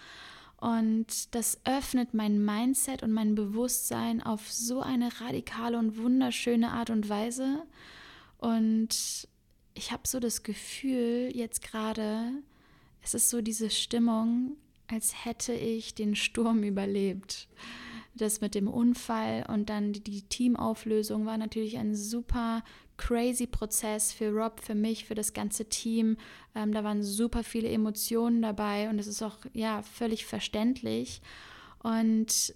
und 0.61 1.33
das 1.33 1.59
öffnet 1.65 2.13
mein 2.13 2.45
Mindset 2.45 3.01
und 3.01 3.11
mein 3.11 3.33
Bewusstsein 3.33 4.21
auf 4.21 4.51
so 4.51 4.79
eine 4.79 5.09
radikale 5.19 5.77
und 5.79 5.97
wunderschöne 5.97 6.71
Art 6.71 6.91
und 6.91 7.09
Weise. 7.09 7.63
Und 8.37 9.27
ich 9.73 9.91
habe 9.91 10.03
so 10.07 10.19
das 10.19 10.43
Gefühl, 10.43 11.31
jetzt 11.33 11.63
gerade, 11.63 12.31
es 13.01 13.15
ist 13.15 13.31
so 13.31 13.41
diese 13.41 13.71
Stimmung, 13.71 14.55
als 14.87 15.25
hätte 15.25 15.53
ich 15.53 15.95
den 15.95 16.15
Sturm 16.15 16.61
überlebt. 16.63 17.47
Das 18.13 18.39
mit 18.39 18.53
dem 18.53 18.67
Unfall 18.67 19.47
und 19.47 19.67
dann 19.67 19.93
die 19.93 20.21
Teamauflösung 20.21 21.25
war 21.25 21.39
natürlich 21.39 21.79
ein 21.79 21.95
super 21.95 22.63
crazy 23.01 23.47
Prozess 23.47 24.13
für 24.13 24.29
Rob, 24.29 24.59
für 24.61 24.75
mich, 24.75 25.05
für 25.05 25.15
das 25.15 25.33
ganze 25.33 25.65
Team. 25.65 26.17
Ähm, 26.53 26.71
da 26.71 26.83
waren 26.83 27.01
super 27.01 27.43
viele 27.43 27.69
Emotionen 27.69 28.41
dabei 28.41 28.89
und 28.89 28.99
es 28.99 29.07
ist 29.07 29.23
auch 29.23 29.37
ja 29.53 29.81
völlig 29.81 30.25
verständlich. 30.25 31.21
Und 31.79 32.53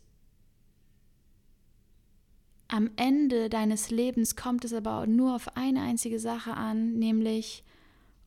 am 2.68 2.92
Ende 2.96 3.50
deines 3.50 3.90
Lebens 3.90 4.36
kommt 4.36 4.66
es 4.66 4.74
aber 4.74 5.08
nur 5.08 5.36
auf 5.36 5.58
eine 5.58 5.82
einzige 5.82 6.20
Sache 6.20 6.54
an, 6.54 6.94
nämlich 6.94 7.64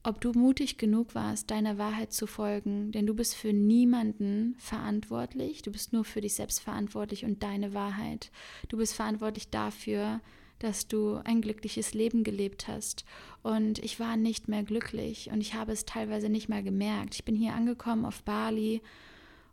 ob 0.02 0.20
du 0.20 0.32
mutig 0.32 0.78
genug 0.78 1.14
warst, 1.14 1.50
deiner 1.50 1.76
Wahrheit 1.76 2.12
zu 2.12 2.26
folgen, 2.26 2.92
denn 2.92 3.06
du 3.06 3.14
bist 3.14 3.34
für 3.34 3.52
niemanden 3.52 4.56
verantwortlich, 4.58 5.62
du 5.62 5.70
bist 5.70 5.92
nur 5.92 6.04
für 6.04 6.20
dich 6.20 6.34
selbst 6.34 6.60
verantwortlich 6.60 7.25
und 7.25 7.42
deine 7.42 7.75
Wahrheit. 7.75 8.30
Du 8.68 8.78
bist 8.78 8.94
verantwortlich 8.94 9.50
dafür, 9.50 10.20
dass 10.58 10.88
du 10.88 11.20
ein 11.24 11.40
glückliches 11.40 11.94
Leben 11.94 12.24
gelebt 12.24 12.68
hast. 12.68 13.04
Und 13.42 13.78
ich 13.78 14.00
war 14.00 14.16
nicht 14.16 14.48
mehr 14.48 14.62
glücklich 14.62 15.30
und 15.30 15.40
ich 15.40 15.54
habe 15.54 15.72
es 15.72 15.84
teilweise 15.84 16.28
nicht 16.28 16.48
mehr 16.48 16.62
gemerkt. 16.62 17.14
Ich 17.14 17.24
bin 17.24 17.36
hier 17.36 17.54
angekommen 17.54 18.04
auf 18.04 18.22
Bali 18.22 18.82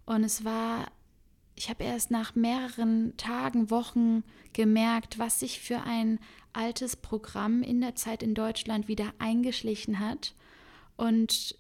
und 0.06 0.24
es 0.24 0.44
war, 0.44 0.92
ich 1.56 1.70
habe 1.70 1.84
erst 1.84 2.12
nach 2.12 2.36
mehreren 2.36 3.16
Tagen, 3.18 3.70
Wochen 3.70 4.24
gemerkt, 4.54 5.20
was 5.20 5.40
sich 5.40 5.60
für 5.60 5.82
ein 5.82 6.20
altes 6.54 6.96
Programm 6.96 7.62
in 7.64 7.82
der 7.82 7.96
Zeit 7.96 8.24
in 8.24 8.34
Deutschland 8.34 8.88
wieder 8.88 9.14
eingeschlichen 9.20 10.00
hat 10.00 10.34
und 10.98 11.58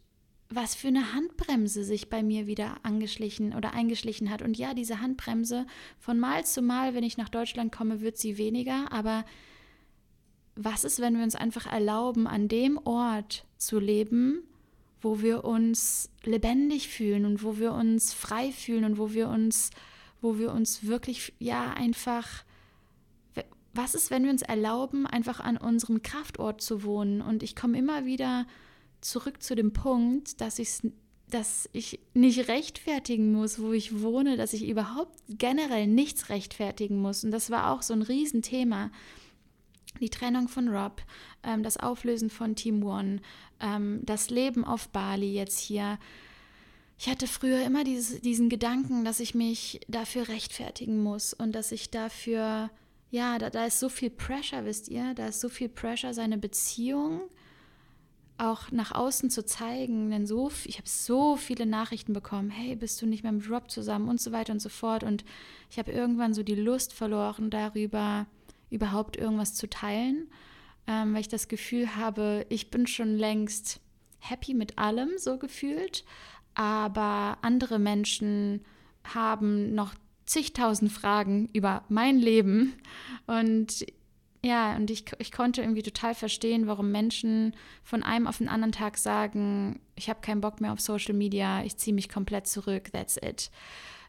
was 0.49 0.75
für 0.75 0.89
eine 0.89 1.13
Handbremse 1.13 1.83
sich 1.83 2.09
bei 2.09 2.21
mir 2.21 2.47
wieder 2.47 2.77
angeschlichen 2.83 3.53
oder 3.53 3.73
eingeschlichen 3.73 4.29
hat. 4.29 4.41
Und 4.41 4.57
ja, 4.57 4.73
diese 4.73 5.01
Handbremse, 5.01 5.65
von 5.99 6.19
Mal 6.19 6.45
zu 6.45 6.61
Mal, 6.61 6.93
wenn 6.93 7.03
ich 7.03 7.17
nach 7.17 7.29
Deutschland 7.29 7.71
komme, 7.71 8.01
wird 8.01 8.17
sie 8.17 8.37
weniger. 8.37 8.91
Aber 8.91 9.25
was 10.55 10.83
ist, 10.83 10.99
wenn 10.99 11.17
wir 11.17 11.23
uns 11.23 11.35
einfach 11.35 11.65
erlauben, 11.65 12.27
an 12.27 12.47
dem 12.47 12.77
Ort 12.77 13.45
zu 13.57 13.79
leben, 13.79 14.43
wo 15.01 15.21
wir 15.21 15.43
uns 15.43 16.09
lebendig 16.23 16.89
fühlen 16.89 17.25
und 17.25 17.43
wo 17.43 17.57
wir 17.57 17.73
uns 17.73 18.13
frei 18.13 18.51
fühlen 18.51 18.85
und 18.85 18.97
wo 18.97 19.13
wir 19.13 19.29
uns, 19.29 19.71
wo 20.21 20.37
wir 20.37 20.51
uns 20.51 20.85
wirklich, 20.85 21.33
ja, 21.39 21.73
einfach 21.73 22.43
was 23.75 23.93
ist, 23.93 24.09
wenn 24.09 24.23
wir 24.23 24.31
uns 24.31 24.41
erlauben, 24.41 25.05
einfach 25.05 25.41
an 25.41 25.57
unserem 25.57 26.01
Kraftort 26.01 26.61
zu 26.61 26.83
wohnen? 26.83 27.21
Und 27.21 27.43
ich 27.43 27.55
komme 27.55 27.77
immer 27.77 28.05
wieder 28.05 28.47
zurück 29.05 29.41
zu 29.43 29.55
dem 29.55 29.71
Punkt, 29.71 30.41
dass 30.41 30.59
ich 30.59 30.81
dass 31.29 31.67
ich 31.73 31.99
nicht 32.13 32.47
rechtfertigen 32.47 33.33
muss, 33.33 33.59
wo 33.59 33.73
ich 33.73 34.01
wohne, 34.01 34.37
dass 34.37 34.53
ich 34.53 34.69
überhaupt 34.69 35.19
generell 35.27 35.87
nichts 35.87 36.29
rechtfertigen 36.29 37.01
muss. 37.01 37.23
Und 37.23 37.31
das 37.31 37.49
war 37.49 37.71
auch 37.71 37.81
so 37.81 37.95
ein 37.95 38.03
Riesenthema. 38.03 38.91
Die 40.01 40.11
Trennung 40.11 40.47
von 40.47 40.67
Rob, 40.67 41.01
ähm, 41.43 41.63
das 41.63 41.77
Auflösen 41.77 42.29
von 42.29 42.55
Team 42.55 42.83
One, 42.83 43.21
ähm, 43.59 44.01
das 44.03 44.29
Leben 44.29 44.63
auf 44.63 44.89
Bali 44.89 45.33
jetzt 45.33 45.59
hier. 45.59 45.97
Ich 46.99 47.09
hatte 47.09 47.25
früher 47.25 47.65
immer 47.65 47.83
dieses, 47.83 48.21
diesen 48.21 48.47
Gedanken, 48.47 49.03
dass 49.03 49.19
ich 49.19 49.33
mich 49.33 49.81
dafür 49.87 50.27
rechtfertigen 50.27 51.01
muss 51.01 51.33
und 51.33 51.53
dass 51.53 51.71
ich 51.71 51.89
dafür, 51.89 52.69
ja, 53.09 53.39
da, 53.39 53.49
da 53.49 53.65
ist 53.65 53.79
so 53.79 53.89
viel 53.89 54.11
Pressure, 54.11 54.63
wisst 54.63 54.89
ihr, 54.89 55.15
da 55.15 55.27
ist 55.29 55.41
so 55.41 55.49
viel 55.49 55.69
Pressure, 55.69 56.13
seine 56.13 56.37
Beziehung 56.37 57.21
auch 58.37 58.71
nach 58.71 58.91
außen 58.91 59.29
zu 59.29 59.45
zeigen, 59.45 60.09
denn 60.09 60.25
so, 60.27 60.51
ich 60.65 60.77
habe 60.77 60.89
so 60.89 61.35
viele 61.37 61.65
Nachrichten 61.65 62.13
bekommen, 62.13 62.49
hey, 62.49 62.75
bist 62.75 63.01
du 63.01 63.05
nicht 63.05 63.23
mehr 63.23 63.31
mit 63.31 63.49
Rob 63.49 63.71
zusammen 63.71 64.09
und 64.09 64.19
so 64.19 64.31
weiter 64.31 64.51
und 64.53 64.61
so 64.61 64.69
fort. 64.69 65.03
Und 65.03 65.23
ich 65.69 65.79
habe 65.79 65.91
irgendwann 65.91 66.33
so 66.33 66.43
die 66.43 66.55
Lust 66.55 66.93
verloren 66.93 67.49
darüber, 67.49 68.25
überhaupt 68.69 69.15
irgendwas 69.15 69.53
zu 69.53 69.69
teilen. 69.69 70.27
ähm, 70.87 71.13
weil 71.13 71.21
ich 71.21 71.27
das 71.27 71.47
Gefühl 71.47 71.95
habe, 71.95 72.45
ich 72.49 72.69
bin 72.69 72.87
schon 72.87 73.15
längst 73.17 73.79
happy 74.19 74.53
mit 74.53 74.77
allem 74.77 75.11
so 75.17 75.37
gefühlt, 75.37 76.03
aber 76.53 77.37
andere 77.41 77.79
Menschen 77.79 78.63
haben 79.03 79.73
noch 79.75 79.93
zigtausend 80.25 80.91
Fragen 80.91 81.49
über 81.53 81.83
mein 81.89 82.17
Leben 82.17 82.73
und 83.27 83.85
ja, 84.45 84.75
und 84.75 84.91
ich, 84.91 85.05
ich 85.17 85.31
konnte 85.31 85.61
irgendwie 85.61 85.81
total 85.81 86.13
verstehen, 86.13 86.67
warum 86.67 86.91
Menschen 86.91 87.55
von 87.83 88.03
einem 88.03 88.27
auf 88.27 88.37
den 88.37 88.47
anderen 88.47 88.71
Tag 88.71 88.99
sagen, 88.99 89.79
ich 89.95 90.07
habe 90.07 90.21
keinen 90.21 90.41
Bock 90.41 90.61
mehr 90.61 90.71
auf 90.71 90.79
Social 90.79 91.15
Media, 91.15 91.63
ich 91.63 91.77
ziehe 91.77 91.95
mich 91.95 92.09
komplett 92.09 92.45
zurück, 92.45 92.91
that's 92.91 93.17
it. 93.17 93.49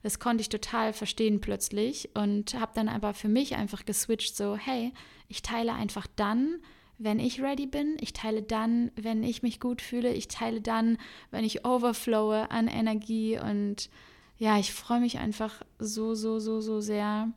Das 0.03 0.19
konnte 0.19 0.43
ich 0.43 0.51
total 0.51 0.93
verstehen 0.93 1.41
plötzlich 1.41 2.11
und 2.15 2.53
habe 2.53 2.73
dann 2.75 2.91
aber 2.91 3.15
für 3.15 3.29
mich 3.29 3.57
einfach 3.57 3.87
geswitcht, 3.87 4.37
so, 4.37 4.57
hey, 4.57 4.93
ich 5.29 5.41
teile 5.41 5.73
einfach 5.73 6.07
dann, 6.17 6.61
wenn 6.99 7.19
ich 7.19 7.43
ready 7.43 7.67
bin, 7.67 7.97
ich 8.01 8.13
teile 8.13 8.43
dann, 8.43 8.91
wenn 8.95 9.23
ich 9.23 9.43
mich 9.43 9.59
gut 9.59 9.81
fühle, 9.81 10.13
ich 10.13 10.29
teile 10.29 10.61
dann, 10.61 10.99
wenn 11.31 11.45
ich 11.45 11.65
overflowe 11.65 12.51
an 12.51 12.69
Energie 12.69 13.39
und 13.39 13.89
ja, 14.37 14.59
ich 14.59 14.75
freue 14.75 15.01
mich 15.01 15.17
einfach 15.17 15.63
so, 15.79 16.15
so, 16.15 16.39
so, 16.41 16.61
so 16.61 16.83
sehr, 16.83 17.33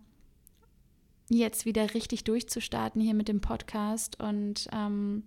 jetzt 1.29 1.65
wieder 1.65 1.93
richtig 1.93 2.23
durchzustarten 2.23 3.01
hier 3.01 3.13
mit 3.13 3.27
dem 3.27 3.41
Podcast 3.41 4.19
und 4.19 4.67
ähm, 4.73 5.23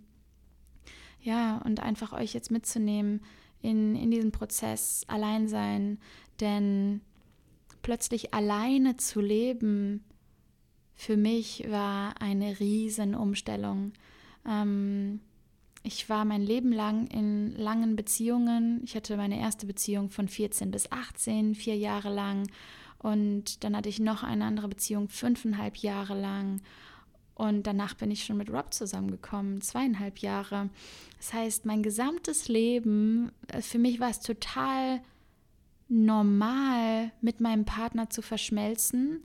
ja, 1.20 1.58
und 1.58 1.80
einfach 1.80 2.12
euch 2.12 2.34
jetzt 2.34 2.50
mitzunehmen 2.50 3.20
in, 3.60 3.94
in 3.94 4.10
diesen 4.10 4.32
Prozess 4.32 5.04
allein 5.06 5.48
sein, 5.48 5.98
denn 6.40 7.00
plötzlich 7.82 8.34
alleine 8.34 8.96
zu 8.96 9.20
leben, 9.20 10.04
für 10.94 11.16
mich 11.16 11.64
war 11.68 12.20
eine 12.20 12.58
riesen 12.60 13.14
Umstellung. 13.14 13.92
Ähm, 14.46 15.20
ich 15.84 16.08
war 16.08 16.24
mein 16.24 16.42
Leben 16.42 16.72
lang 16.72 17.08
in 17.08 17.56
langen 17.56 17.96
Beziehungen. 17.96 18.80
Ich 18.84 18.94
hatte 18.94 19.16
meine 19.16 19.40
erste 19.40 19.66
Beziehung 19.66 20.10
von 20.10 20.28
14 20.28 20.70
bis 20.70 20.90
18, 20.92 21.54
vier 21.54 21.76
Jahre 21.76 22.12
lang. 22.12 22.48
Und 23.02 23.64
dann 23.64 23.76
hatte 23.76 23.88
ich 23.88 23.98
noch 23.98 24.22
eine 24.22 24.44
andere 24.44 24.68
Beziehung, 24.68 25.08
fünfeinhalb 25.08 25.76
Jahre 25.78 26.18
lang. 26.18 26.60
Und 27.34 27.66
danach 27.66 27.94
bin 27.94 28.10
ich 28.10 28.24
schon 28.24 28.36
mit 28.36 28.50
Rob 28.50 28.72
zusammengekommen, 28.72 29.60
zweieinhalb 29.60 30.18
Jahre. 30.18 30.68
Das 31.16 31.32
heißt, 31.32 31.66
mein 31.66 31.82
gesamtes 31.82 32.48
Leben, 32.48 33.32
äh, 33.48 33.62
für 33.62 33.78
mich 33.78 34.00
war 34.00 34.10
es 34.10 34.20
total 34.20 35.00
normal, 35.88 37.10
mit 37.20 37.40
meinem 37.40 37.64
Partner 37.64 38.08
zu 38.08 38.22
verschmelzen, 38.22 39.24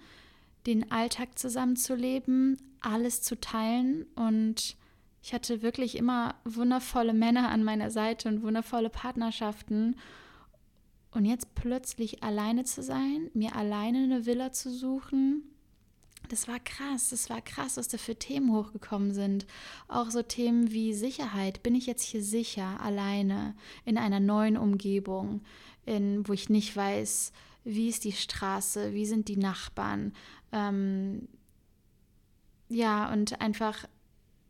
den 0.66 0.92
Alltag 0.92 1.38
zusammenzuleben, 1.38 2.58
alles 2.82 3.22
zu 3.22 3.40
teilen. 3.40 4.06
Und 4.16 4.76
ich 5.22 5.34
hatte 5.34 5.62
wirklich 5.62 5.98
immer 5.98 6.36
wundervolle 6.44 7.14
Männer 7.14 7.50
an 7.50 7.64
meiner 7.64 7.92
Seite 7.92 8.30
und 8.30 8.42
wundervolle 8.42 8.90
Partnerschaften. 8.90 9.96
Und 11.18 11.26
jetzt 11.26 11.56
plötzlich 11.56 12.22
alleine 12.22 12.64
zu 12.64 12.84
sein, 12.84 13.32
mir 13.34 13.56
alleine 13.56 14.04
eine 14.04 14.28
Villa 14.28 14.52
zu 14.52 14.70
suchen, 14.70 15.42
das 16.30 16.48
war 16.48 16.60
krass, 16.60 17.10
das 17.10 17.28
war 17.32 17.42
krass, 17.42 17.76
was 17.76 17.88
da 17.88 17.98
für 17.98 18.16
Themen 18.16 18.54
hochgekommen 18.54 19.16
sind. 19.16 19.48
Auch 19.88 20.12
so 20.12 20.22
Themen 20.22 20.72
wie 20.72 20.94
Sicherheit. 20.94 21.64
Bin 21.64 21.74
ich 21.74 21.88
jetzt 21.88 22.04
hier 22.04 22.24
sicher, 22.24 22.80
alleine, 22.82 23.56
in 23.84 23.98
einer 23.98 24.20
neuen 24.20 24.58
Umgebung, 24.58 25.42
in, 25.88 26.28
wo 26.28 26.34
ich 26.34 26.50
nicht 26.50 26.76
weiß, 26.76 27.32
wie 27.64 27.90
ist 27.90 28.04
die 28.04 28.12
Straße, 28.12 28.94
wie 28.94 29.08
sind 29.08 29.28
die 29.28 29.38
Nachbarn. 29.38 30.14
Ähm, 30.52 31.28
ja, 32.70 33.12
und 33.12 33.42
einfach, 33.42 33.88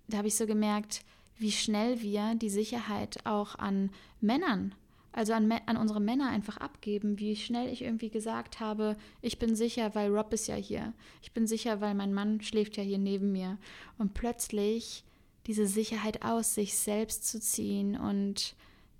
da 0.10 0.18
habe 0.18 0.28
ich 0.28 0.36
so 0.36 0.46
gemerkt, 0.46 1.06
wie 1.38 1.54
schnell 1.54 2.02
wir 2.02 2.36
die 2.36 2.50
Sicherheit 2.50 3.26
auch 3.26 3.56
an 3.56 3.90
Männern 4.20 4.76
also 5.18 5.34
an, 5.34 5.52
an 5.52 5.78
unsere 5.78 6.00
Männer 6.00 6.30
einfach 6.30 6.58
abgeben, 6.58 7.18
wie 7.18 7.36
schnell 7.36 7.74
ich 7.74 7.82
irgendwie 7.82 8.12
gesagt 8.12 8.60
habe, 8.60 8.96
ich 9.24 9.40
bin 9.40 9.56
sicher, 9.56 9.96
weil 9.96 10.16
Rob 10.16 10.32
ist 10.32 10.48
ja 10.48 10.54
hier. 10.54 10.94
Ich 11.24 11.32
bin 11.32 11.48
sicher, 11.48 11.82
weil 11.82 11.96
mein 11.96 12.14
Mann 12.14 12.40
schläft 12.42 12.78
ja 12.78 12.84
hier 12.84 13.00
neben 13.00 13.32
mir. 13.32 13.58
Und 13.98 14.14
plötzlich 14.14 15.04
diese 15.48 15.66
Sicherheit 15.66 16.22
aus 16.22 16.54
sich 16.54 16.78
selbst 16.78 17.28
zu 17.28 17.40
ziehen 17.40 17.98
und 17.98 18.56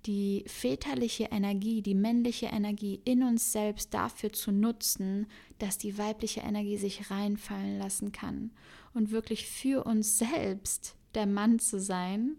die 0.06 0.42
väterliche 0.48 1.28
Energie, 1.30 1.82
die 1.82 1.94
männliche 1.94 2.46
Energie 2.46 3.00
in 3.04 3.22
uns 3.22 3.52
selbst 3.52 3.94
dafür 3.94 4.32
zu 4.32 4.50
nutzen, 4.50 5.28
dass 5.60 5.78
die 5.78 5.98
weibliche 5.98 6.40
Energie 6.40 6.78
sich 6.78 7.12
reinfallen 7.12 7.78
lassen 7.78 8.10
kann 8.10 8.50
und 8.92 9.12
wirklich 9.12 9.46
für 9.46 9.84
uns 9.84 10.18
selbst 10.18 10.96
der 11.14 11.26
Mann 11.26 11.60
zu 11.60 11.78
sein 11.78 12.38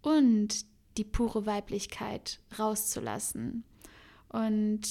und 0.00 0.64
die 0.96 1.04
pure 1.04 1.46
Weiblichkeit 1.46 2.40
rauszulassen. 2.58 3.64
Und 4.28 4.82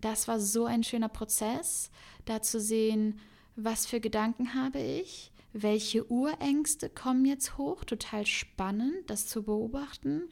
das 0.00 0.28
war 0.28 0.40
so 0.40 0.66
ein 0.66 0.82
schöner 0.82 1.08
Prozess, 1.08 1.90
da 2.24 2.42
zu 2.42 2.60
sehen, 2.60 3.18
was 3.56 3.86
für 3.86 4.00
Gedanken 4.00 4.54
habe 4.54 4.78
ich, 4.78 5.32
welche 5.52 6.10
Urängste 6.10 6.90
kommen 6.90 7.24
jetzt 7.24 7.56
hoch, 7.56 7.84
total 7.84 8.26
spannend, 8.26 9.08
das 9.08 9.26
zu 9.26 9.42
beobachten 9.42 10.22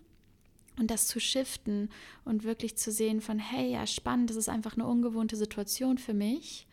und 0.79 0.91
das 0.91 1.07
zu 1.07 1.21
shiften 1.21 1.89
und 2.25 2.45
wirklich 2.45 2.77
zu 2.77 2.93
sehen 2.93 3.21
von, 3.21 3.39
hey, 3.39 3.73
ja, 3.73 3.87
spannend, 3.87 4.31
das 4.31 4.37
ist 4.37 4.49
einfach 4.49 4.75
eine 4.75 4.87
ungewohnte 4.87 5.37
Situation 5.37 5.99
für 5.99 6.15
mich. 6.15 6.67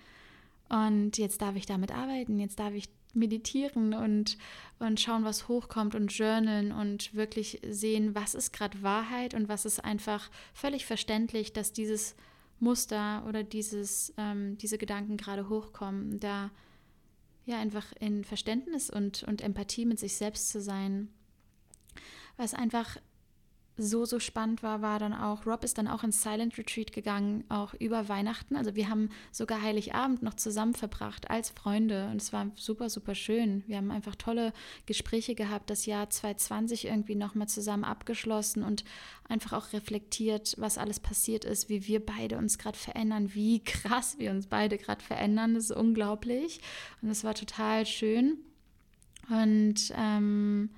Und 0.69 1.17
jetzt 1.17 1.41
darf 1.41 1.55
ich 1.55 1.65
damit 1.65 1.91
arbeiten, 1.91 2.39
jetzt 2.39 2.59
darf 2.59 2.73
ich 2.73 2.89
meditieren 3.13 3.93
und, 3.93 4.37
und 4.79 4.99
schauen, 4.99 5.23
was 5.23 5.47
hochkommt 5.47 5.95
und 5.95 6.07
journalen 6.07 6.71
und 6.71 7.13
wirklich 7.13 7.59
sehen, 7.67 8.15
was 8.15 8.35
ist 8.35 8.53
gerade 8.53 8.81
Wahrheit 8.81 9.33
und 9.33 9.49
was 9.49 9.65
ist 9.65 9.83
einfach 9.83 10.29
völlig 10.53 10.85
verständlich, 10.85 11.53
dass 11.53 11.73
dieses 11.73 12.15
Muster 12.59 13.25
oder 13.27 13.43
dieses, 13.43 14.13
ähm, 14.17 14.57
diese 14.57 14.77
Gedanken 14.77 15.17
gerade 15.17 15.49
hochkommen, 15.49 16.19
da 16.19 16.51
ja 17.45 17.59
einfach 17.59 17.91
in 17.99 18.23
Verständnis 18.23 18.89
und, 18.89 19.23
und 19.23 19.41
Empathie 19.41 19.85
mit 19.85 19.99
sich 19.99 20.15
selbst 20.15 20.49
zu 20.49 20.61
sein. 20.61 21.09
Was 22.37 22.53
einfach 22.53 22.97
so, 23.81 24.05
so 24.05 24.19
spannend 24.19 24.61
war, 24.63 24.81
war 24.81 24.99
dann 24.99 25.13
auch, 25.13 25.45
Rob 25.45 25.63
ist 25.63 25.77
dann 25.77 25.87
auch 25.87 26.03
ins 26.03 26.21
Silent 26.21 26.57
Retreat 26.57 26.93
gegangen, 26.93 27.43
auch 27.49 27.73
über 27.73 28.07
Weihnachten. 28.07 28.55
Also 28.55 28.75
wir 28.75 28.89
haben 28.89 29.09
sogar 29.31 29.61
Heiligabend 29.61 30.21
noch 30.21 30.35
zusammen 30.35 30.73
verbracht 30.73 31.29
als 31.29 31.49
Freunde 31.49 32.07
und 32.11 32.21
es 32.21 32.31
war 32.31 32.51
super, 32.55 32.89
super 32.89 33.15
schön. 33.15 33.63
Wir 33.67 33.77
haben 33.77 33.91
einfach 33.91 34.15
tolle 34.15 34.53
Gespräche 34.85 35.35
gehabt, 35.35 35.69
das 35.69 35.85
Jahr 35.85 36.09
2020 36.09 36.85
irgendwie 36.85 37.15
nochmal 37.15 37.47
zusammen 37.47 37.83
abgeschlossen 37.83 38.63
und 38.63 38.83
einfach 39.27 39.53
auch 39.53 39.73
reflektiert, 39.73 40.55
was 40.57 40.77
alles 40.77 40.99
passiert 40.99 41.43
ist, 41.43 41.69
wie 41.69 41.87
wir 41.87 42.05
beide 42.05 42.37
uns 42.37 42.57
gerade 42.57 42.77
verändern, 42.77 43.33
wie 43.33 43.63
krass 43.63 44.15
wir 44.19 44.31
uns 44.31 44.47
beide 44.47 44.77
gerade 44.77 45.03
verändern. 45.03 45.55
Das 45.55 45.65
ist 45.65 45.75
unglaublich 45.75 46.61
und 47.01 47.09
es 47.09 47.23
war 47.23 47.33
total 47.33 47.85
schön. 47.85 48.37
Und 49.29 49.93
ähm, 49.95 50.69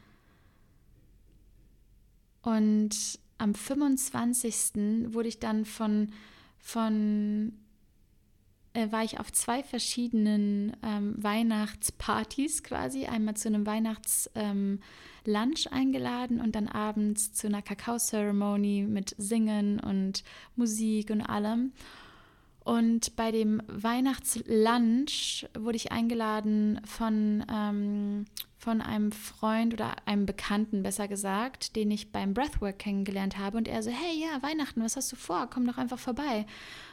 und 2.44 3.20
am 3.40 3.56
25. 3.56 5.14
wurde 5.14 5.30
ich 5.30 5.40
dann 5.40 5.66
von, 5.66 6.12
von 6.60 7.54
äh, 8.74 8.92
war 8.92 9.04
ich 9.04 9.20
auf 9.20 9.32
zwei 9.32 9.64
verschiedenen 9.64 10.76
ähm, 10.84 11.16
Weihnachtspartys 11.18 12.64
quasi. 12.64 13.06
Einmal 13.06 13.36
zu 13.36 13.48
einem 13.48 13.66
Weihnachtslunch 13.66 14.36
ähm, 14.36 14.80
eingeladen 15.72 16.42
und 16.42 16.56
dann 16.56 16.68
abends 16.68 17.34
zu 17.34 17.48
einer 17.48 17.62
Kakao-Ceremony 17.62 18.86
mit 18.88 19.16
Singen 19.18 19.80
und 19.80 20.24
Musik 20.56 21.10
und 21.10 21.22
allem. 21.22 21.74
Und 22.64 23.16
bei 23.16 23.32
dem 23.32 23.62
Weihnachtslunch 23.68 25.48
wurde 25.58 25.76
ich 25.76 25.92
eingeladen 25.92 26.80
von, 26.86 27.46
ähm, 27.52 28.26
von 28.64 28.80
einem 28.80 29.12
Freund 29.12 29.74
oder 29.74 29.96
einem 30.06 30.26
Bekannten, 30.26 30.84
besser 30.84 31.10
gesagt, 31.10 31.76
den 31.76 31.92
ich 31.92 32.14
beim 32.14 32.34
Breathwork 32.34 32.80
kennengelernt 32.80 33.38
habe. 33.38 33.58
Und 33.58 33.68
er 33.68 33.84
so, 33.84 33.92
hey, 33.92 34.22
ja, 34.22 34.42
Weihnachten, 34.42 34.82
was 34.82 34.96
hast 34.96 35.12
du 35.12 35.18
vor? 35.18 35.50
Komm 35.50 35.68
doch 35.68 35.78
einfach 35.78 36.00
vorbei. 36.00 36.46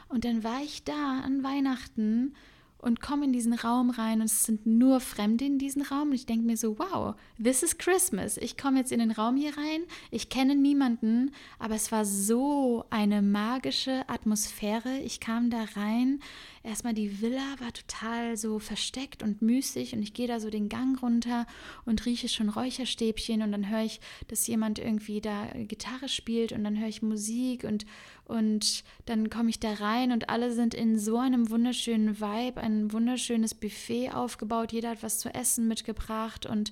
Und 0.09 0.25
dann 0.25 0.43
war 0.43 0.61
ich 0.61 0.83
da 0.83 1.21
an 1.21 1.45
Weihnachten 1.45 2.35
und 2.81 3.01
komme 3.01 3.25
in 3.25 3.33
diesen 3.33 3.53
Raum 3.53 3.89
rein 3.89 4.21
und 4.21 4.25
es 4.25 4.43
sind 4.43 4.65
nur 4.65 4.99
Fremde 4.99 5.45
in 5.45 5.59
diesem 5.59 5.83
Raum 5.83 6.09
und 6.09 6.15
ich 6.15 6.25
denke 6.25 6.45
mir 6.45 6.57
so, 6.57 6.77
wow, 6.79 7.15
this 7.41 7.63
is 7.63 7.77
Christmas. 7.77 8.37
Ich 8.37 8.57
komme 8.57 8.79
jetzt 8.79 8.91
in 8.91 8.99
den 8.99 9.11
Raum 9.11 9.37
hier 9.37 9.55
rein, 9.57 9.81
ich 10.09 10.29
kenne 10.29 10.55
niemanden, 10.55 11.31
aber 11.59 11.75
es 11.75 11.91
war 11.91 12.05
so 12.05 12.85
eine 12.89 13.21
magische 13.21 14.07
Atmosphäre. 14.09 14.99
Ich 14.99 15.19
kam 15.19 15.49
da 15.49 15.65
rein, 15.75 16.19
erstmal 16.63 16.93
die 16.93 17.21
Villa 17.21 17.55
war 17.59 17.71
total 17.73 18.37
so 18.37 18.59
versteckt 18.59 19.23
und 19.23 19.41
müßig 19.41 19.93
und 19.93 20.01
ich 20.01 20.13
gehe 20.13 20.27
da 20.27 20.39
so 20.39 20.49
den 20.49 20.69
Gang 20.69 21.01
runter 21.01 21.45
und 21.85 22.05
rieche 22.05 22.29
schon 22.29 22.49
Räucherstäbchen 22.49 23.41
und 23.41 23.51
dann 23.51 23.69
höre 23.69 23.83
ich, 23.83 23.99
dass 24.27 24.47
jemand 24.47 24.79
irgendwie 24.79 25.21
da 25.21 25.47
Gitarre 25.53 26.09
spielt 26.09 26.51
und 26.51 26.63
dann 26.63 26.79
höre 26.79 26.87
ich 26.87 27.01
Musik 27.01 27.63
und, 27.63 27.85
und 28.31 28.83
dann 29.05 29.29
komme 29.29 29.49
ich 29.49 29.59
da 29.59 29.73
rein 29.73 30.11
und 30.11 30.29
alle 30.29 30.53
sind 30.53 30.73
in 30.73 30.97
so 30.97 31.17
einem 31.17 31.49
wunderschönen 31.49 32.19
Vibe, 32.19 32.61
ein 32.61 32.91
wunderschönes 32.93 33.53
Buffet 33.53 34.11
aufgebaut, 34.11 34.71
jeder 34.71 34.91
hat 34.91 35.03
was 35.03 35.19
zu 35.19 35.33
essen 35.33 35.67
mitgebracht 35.67 36.45
und 36.45 36.71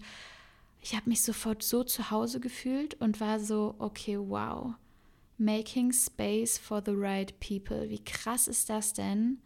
ich 0.81 0.95
habe 0.95 1.09
mich 1.09 1.21
sofort 1.21 1.61
so 1.61 1.83
zu 1.83 2.09
Hause 2.09 2.39
gefühlt 2.39 2.95
und 3.01 3.19
war 3.19 3.39
so, 3.39 3.75
okay, 3.79 4.17
wow, 4.17 4.73
making 5.37 5.91
space 5.91 6.57
for 6.57 6.81
the 6.85 6.93
right 6.95 7.37
people. 7.39 7.89
Wie 7.89 8.03
krass 8.03 8.47
ist 8.47 8.69
das 8.69 8.93
denn? 8.93 9.39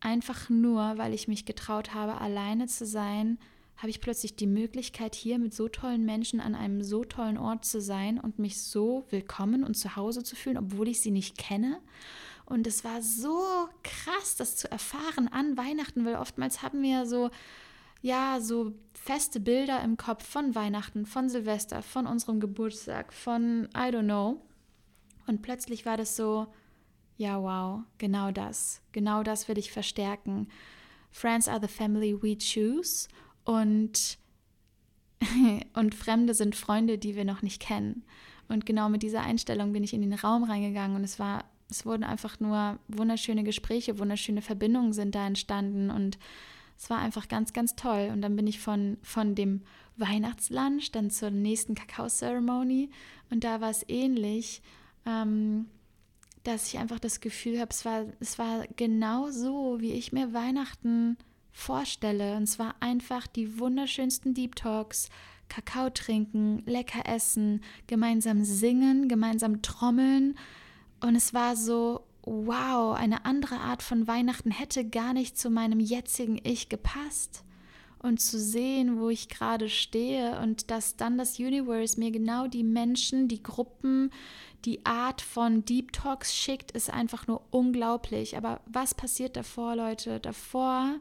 Einfach 0.00 0.50
nur, 0.50 0.98
weil 0.98 1.14
ich 1.14 1.28
mich 1.28 1.44
getraut 1.44 1.94
habe, 1.94 2.20
alleine 2.20 2.66
zu 2.66 2.84
sein, 2.84 3.38
habe 3.76 3.90
ich 3.90 4.00
plötzlich 4.00 4.36
die 4.36 4.46
Möglichkeit, 4.46 5.14
hier 5.14 5.38
mit 5.38 5.54
so 5.54 5.68
tollen 5.68 6.04
Menschen 6.04 6.40
an 6.40 6.54
einem 6.54 6.82
so 6.82 7.04
tollen 7.04 7.36
Ort 7.36 7.64
zu 7.64 7.80
sein 7.80 8.20
und 8.20 8.38
mich 8.38 8.62
so 8.62 9.04
willkommen 9.10 9.64
und 9.64 9.74
zu 9.74 9.96
Hause 9.96 10.22
zu 10.22 10.36
fühlen, 10.36 10.58
obwohl 10.58 10.88
ich 10.88 11.00
sie 11.00 11.10
nicht 11.10 11.36
kenne. 11.36 11.80
Und 12.44 12.66
es 12.66 12.84
war 12.84 13.02
so 13.02 13.42
krass, 13.82 14.36
das 14.36 14.56
zu 14.56 14.70
erfahren 14.70 15.28
an 15.28 15.56
Weihnachten, 15.56 16.04
weil 16.04 16.16
oftmals 16.16 16.62
haben 16.62 16.82
wir 16.82 17.06
so, 17.06 17.30
ja, 18.02 18.40
so 18.40 18.72
feste 18.94 19.40
Bilder 19.40 19.82
im 19.82 19.96
Kopf 19.96 20.26
von 20.26 20.54
Weihnachten, 20.54 21.06
von 21.06 21.28
Silvester, 21.28 21.82
von 21.82 22.06
unserem 22.06 22.40
Geburtstag, 22.40 23.12
von 23.12 23.68
I 23.74 23.90
don't 23.90 24.04
know. 24.04 24.42
Und 25.26 25.42
plötzlich 25.42 25.86
war 25.86 25.96
das 25.96 26.16
so, 26.16 26.46
ja, 27.16 27.40
wow, 27.40 27.84
genau 27.98 28.30
das, 28.30 28.80
genau 28.92 29.22
das 29.22 29.48
will 29.48 29.58
ich 29.58 29.72
verstärken. 29.72 30.48
Friends 31.10 31.46
are 31.46 31.60
the 31.60 31.68
family 31.68 32.20
we 32.20 32.36
choose 32.36 33.08
und, 33.44 34.18
und 35.74 35.94
Fremde 35.94 36.34
sind 36.34 36.56
Freunde, 36.56 36.98
die 36.98 37.16
wir 37.16 37.24
noch 37.24 37.42
nicht 37.42 37.60
kennen. 37.60 38.04
Und 38.48 38.66
genau 38.66 38.88
mit 38.88 39.02
dieser 39.02 39.22
Einstellung 39.22 39.72
bin 39.72 39.84
ich 39.84 39.94
in 39.94 40.02
den 40.02 40.14
Raum 40.14 40.44
reingegangen 40.44 40.96
und 40.96 41.04
es 41.04 41.18
war, 41.18 41.44
es 41.70 41.86
wurden 41.86 42.04
einfach 42.04 42.38
nur 42.40 42.78
wunderschöne 42.88 43.44
Gespräche, 43.44 43.98
wunderschöne 43.98 44.42
Verbindungen 44.42 44.92
sind 44.92 45.14
da 45.14 45.26
entstanden 45.26 45.90
und 45.90 46.18
es 46.76 46.90
war 46.90 46.98
einfach 46.98 47.28
ganz, 47.28 47.52
ganz 47.52 47.76
toll. 47.76 48.10
Und 48.12 48.22
dann 48.22 48.36
bin 48.36 48.46
ich 48.46 48.58
von, 48.58 48.98
von 49.02 49.34
dem 49.34 49.62
Weihnachtslunch 49.96 50.90
dann 50.92 51.10
zur 51.10 51.30
nächsten 51.30 51.74
Kakao-Ceremony 51.74 52.90
und 53.30 53.44
da 53.44 53.60
war 53.60 53.70
es 53.70 53.84
ähnlich, 53.88 54.62
ähm, 55.06 55.66
dass 56.44 56.66
ich 56.66 56.78
einfach 56.78 56.98
das 56.98 57.20
Gefühl 57.20 57.60
habe, 57.60 57.70
es 57.70 57.84
war, 57.84 58.04
es 58.20 58.38
war 58.38 58.66
genau 58.76 59.30
so, 59.30 59.80
wie 59.80 59.92
ich 59.92 60.12
mir 60.12 60.32
Weihnachten 60.32 61.16
vorstelle. 61.52 62.36
Und 62.36 62.46
zwar 62.46 62.74
einfach 62.80 63.26
die 63.26 63.58
wunderschönsten 63.58 64.34
Deep 64.34 64.56
Talks, 64.56 65.08
Kakao 65.48 65.90
trinken, 65.90 66.62
lecker 66.66 67.06
essen, 67.06 67.62
gemeinsam 67.86 68.44
singen, 68.44 69.08
gemeinsam 69.08 69.62
trommeln. 69.62 70.36
Und 71.00 71.14
es 71.14 71.34
war 71.34 71.56
so, 71.56 72.06
wow, 72.22 72.96
eine 72.96 73.24
andere 73.24 73.56
Art 73.56 73.82
von 73.82 74.06
Weihnachten 74.06 74.50
hätte 74.50 74.88
gar 74.88 75.12
nicht 75.12 75.38
zu 75.38 75.50
meinem 75.50 75.80
jetzigen 75.80 76.40
Ich 76.42 76.68
gepasst. 76.68 77.44
Und 77.98 78.20
zu 78.20 78.36
sehen, 78.40 78.98
wo 78.98 79.10
ich 79.10 79.28
gerade 79.28 79.68
stehe 79.68 80.40
und 80.40 80.72
dass 80.72 80.96
dann 80.96 81.18
das 81.18 81.38
Universe 81.38 82.00
mir 82.00 82.10
genau 82.10 82.48
die 82.48 82.64
Menschen, 82.64 83.28
die 83.28 83.44
Gruppen, 83.44 84.10
die 84.64 84.84
Art 84.84 85.20
von 85.20 85.64
Deep 85.64 85.92
Talks 85.92 86.34
schickt, 86.34 86.72
ist 86.72 86.90
einfach 86.90 87.28
nur 87.28 87.42
unglaublich. 87.50 88.36
Aber 88.36 88.60
was 88.66 88.94
passiert 88.94 89.36
davor, 89.36 89.76
Leute? 89.76 90.18
Davor 90.18 90.96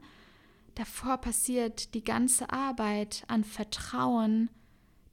davor 0.75 1.17
passiert 1.17 1.93
die 1.93 2.03
ganze 2.03 2.51
Arbeit 2.51 3.23
an 3.27 3.43
Vertrauen, 3.43 4.49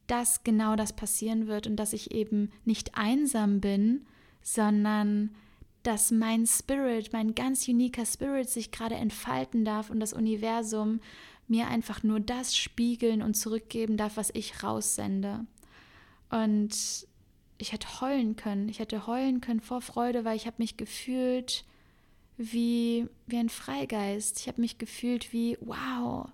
dass 0.06 0.42
genau 0.42 0.76
das 0.76 0.94
passieren 0.94 1.46
wird 1.46 1.66
und 1.66 1.76
dass 1.76 1.92
ich 1.92 2.12
eben 2.12 2.50
nicht 2.64 2.96
einsam 2.96 3.60
bin, 3.60 4.06
sondern 4.42 5.34
dass 5.82 6.10
mein 6.10 6.46
Spirit, 6.46 7.12
mein 7.12 7.34
ganz 7.34 7.68
uniker 7.68 8.04
Spirit 8.04 8.48
sich 8.48 8.70
gerade 8.70 8.94
entfalten 8.94 9.64
darf 9.64 9.90
und 9.90 10.00
das 10.00 10.12
Universum 10.12 11.00
mir 11.46 11.68
einfach 11.68 12.02
nur 12.02 12.20
das 12.20 12.56
spiegeln 12.56 13.22
und 13.22 13.34
zurückgeben 13.34 13.96
darf, 13.96 14.16
was 14.16 14.30
ich 14.34 14.62
raussende. 14.62 15.46
Und 16.30 17.06
ich 17.58 17.72
hätte 17.72 18.00
heulen 18.00 18.36
können. 18.36 18.68
Ich 18.68 18.78
hätte 18.78 19.06
heulen 19.06 19.40
können 19.40 19.60
vor 19.60 19.80
Freude, 19.80 20.24
weil 20.24 20.36
ich 20.36 20.46
habe 20.46 20.56
mich 20.58 20.76
gefühlt 20.76 21.64
wie, 22.38 23.06
wie 23.26 23.36
ein 23.36 23.50
Freigeist. 23.50 24.40
Ich 24.40 24.48
habe 24.48 24.60
mich 24.60 24.78
gefühlt 24.78 25.32
wie, 25.32 25.58
wow. 25.60 26.28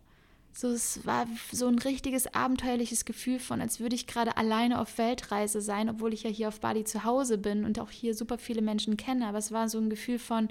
So, 0.57 0.69
es 0.69 1.05
war 1.05 1.27
so 1.51 1.67
ein 1.67 1.81
richtiges 1.81 2.33
abenteuerliches 2.33 3.05
Gefühl 3.05 3.41
von, 3.41 3.61
als 3.61 3.81
würde 3.81 3.97
ich 3.97 4.07
gerade 4.07 4.37
alleine 4.37 4.81
auf 4.81 4.99
Weltreise 4.99 5.61
sein, 5.61 5.89
obwohl 5.89 6.15
ich 6.15 6.23
ja 6.23 6.31
hier 6.31 6.47
auf 6.47 6.61
Bali 6.61 6.85
zu 6.85 7.03
Hause 7.03 7.39
bin 7.39 7.65
und 7.65 7.81
auch 7.81 7.91
hier 7.91 8.15
super 8.15 8.39
viele 8.39 8.63
Menschen 8.63 8.97
kenne. 8.97 9.27
Aber 9.27 9.39
es 9.39 9.51
war 9.51 9.69
so 9.69 9.79
ein 9.79 9.91
Gefühl 9.91 10.21
von, 10.21 10.49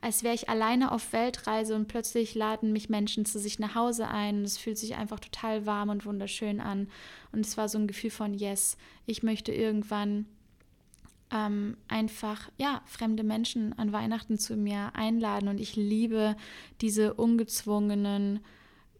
als 0.00 0.22
wäre 0.22 0.36
ich 0.36 0.48
alleine 0.48 0.92
auf 0.92 1.12
Weltreise 1.12 1.74
und 1.74 1.88
plötzlich 1.88 2.36
laden 2.36 2.72
mich 2.72 2.90
Menschen 2.90 3.24
zu 3.24 3.40
sich 3.40 3.58
nach 3.58 3.74
Hause 3.74 4.06
ein. 4.06 4.36
Und 4.36 4.44
es 4.44 4.56
fühlt 4.56 4.78
sich 4.78 4.94
einfach 4.94 5.18
total 5.18 5.66
warm 5.66 5.88
und 5.88 6.06
wunderschön 6.06 6.60
an. 6.60 6.88
Und 7.32 7.44
es 7.44 7.56
war 7.56 7.68
so 7.68 7.76
ein 7.76 7.88
Gefühl 7.88 8.10
von, 8.10 8.34
yes, 8.34 8.76
ich 9.06 9.24
möchte 9.24 9.52
irgendwann 9.52 10.26
ähm, 11.32 11.76
einfach 11.88 12.50
ja 12.58 12.82
fremde 12.86 13.22
Menschen 13.22 13.72
an 13.78 13.92
Weihnachten 13.92 14.38
zu 14.38 14.56
mir 14.56 14.92
einladen. 14.94 15.48
Und 15.48 15.60
ich 15.60 15.76
liebe 15.76 16.36
diese 16.80 17.14
ungezwungenen 17.14 18.40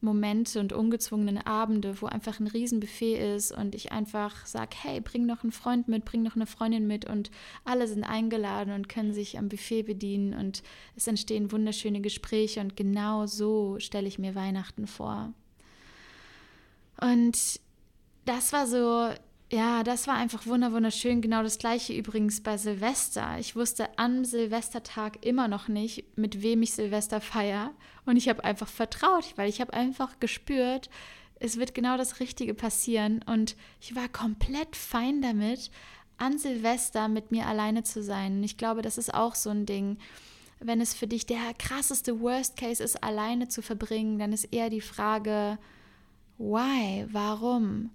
Momente 0.02 0.60
und 0.60 0.72
ungezwungenen 0.72 1.38
Abende, 1.38 2.00
wo 2.00 2.06
einfach 2.06 2.40
ein 2.40 2.46
Riesenbuffet 2.46 3.36
ist 3.36 3.52
und 3.52 3.74
ich 3.74 3.92
einfach 3.92 4.46
sage, 4.46 4.76
hey, 4.80 5.00
bring 5.00 5.26
noch 5.26 5.42
einen 5.42 5.52
Freund 5.52 5.88
mit, 5.88 6.04
bring 6.04 6.22
noch 6.22 6.36
eine 6.36 6.46
Freundin 6.46 6.86
mit. 6.86 7.04
Und 7.04 7.30
alle 7.64 7.86
sind 7.86 8.04
eingeladen 8.04 8.72
und 8.72 8.88
können 8.88 9.12
sich 9.12 9.38
am 9.38 9.48
Buffet 9.48 9.82
bedienen. 9.82 10.32
Und 10.34 10.62
es 10.96 11.06
entstehen 11.06 11.52
wunderschöne 11.52 12.00
Gespräche. 12.00 12.60
Und 12.60 12.76
genau 12.76 13.26
so 13.26 13.78
stelle 13.78 14.08
ich 14.08 14.18
mir 14.18 14.34
Weihnachten 14.34 14.86
vor. 14.86 15.34
Und 17.00 17.60
das 18.24 18.52
war 18.52 18.66
so 18.66 19.10
ja, 19.52 19.82
das 19.82 20.06
war 20.06 20.14
einfach 20.14 20.46
wunderschön. 20.46 21.20
Genau 21.20 21.42
das 21.42 21.58
gleiche 21.58 21.92
übrigens 21.92 22.40
bei 22.40 22.56
Silvester. 22.56 23.36
Ich 23.40 23.56
wusste 23.56 23.88
am 23.98 24.24
Silvestertag 24.24 25.24
immer 25.26 25.48
noch 25.48 25.66
nicht, 25.66 26.16
mit 26.16 26.40
wem 26.40 26.62
ich 26.62 26.72
Silvester 26.72 27.20
feiere. 27.20 27.72
Und 28.06 28.16
ich 28.16 28.28
habe 28.28 28.44
einfach 28.44 28.68
vertraut, 28.68 29.32
weil 29.36 29.48
ich 29.48 29.60
habe 29.60 29.72
einfach 29.72 30.20
gespürt, 30.20 30.88
es 31.40 31.56
wird 31.56 31.74
genau 31.74 31.96
das 31.96 32.20
Richtige 32.20 32.54
passieren. 32.54 33.24
Und 33.26 33.56
ich 33.80 33.96
war 33.96 34.08
komplett 34.08 34.76
fein 34.76 35.20
damit, 35.20 35.72
an 36.16 36.38
Silvester 36.38 37.08
mit 37.08 37.32
mir 37.32 37.46
alleine 37.46 37.82
zu 37.82 38.04
sein. 38.04 38.36
Und 38.36 38.44
ich 38.44 38.56
glaube, 38.56 38.82
das 38.82 38.98
ist 38.98 39.12
auch 39.12 39.34
so 39.34 39.50
ein 39.50 39.66
Ding. 39.66 39.98
Wenn 40.60 40.80
es 40.80 40.94
für 40.94 41.08
dich 41.08 41.26
der 41.26 41.54
krasseste 41.58 42.20
Worst 42.20 42.56
Case 42.56 42.84
ist, 42.84 43.02
alleine 43.02 43.48
zu 43.48 43.62
verbringen, 43.62 44.20
dann 44.20 44.32
ist 44.32 44.44
eher 44.44 44.70
die 44.70 44.82
Frage, 44.82 45.58
why? 46.38 47.06
Warum? 47.10 47.90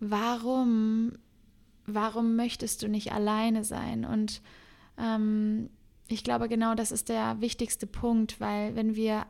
Warum, 0.00 1.12
warum 1.86 2.36
möchtest 2.36 2.82
du 2.82 2.88
nicht 2.88 3.12
alleine 3.12 3.64
sein? 3.64 4.04
Und 4.04 4.42
ähm, 4.98 5.70
ich 6.08 6.24
glaube, 6.24 6.48
genau 6.48 6.74
das 6.74 6.90
ist 6.90 7.08
der 7.08 7.40
wichtigste 7.40 7.86
Punkt, 7.86 8.40
weil 8.40 8.74
wenn 8.74 8.96
wir 8.96 9.26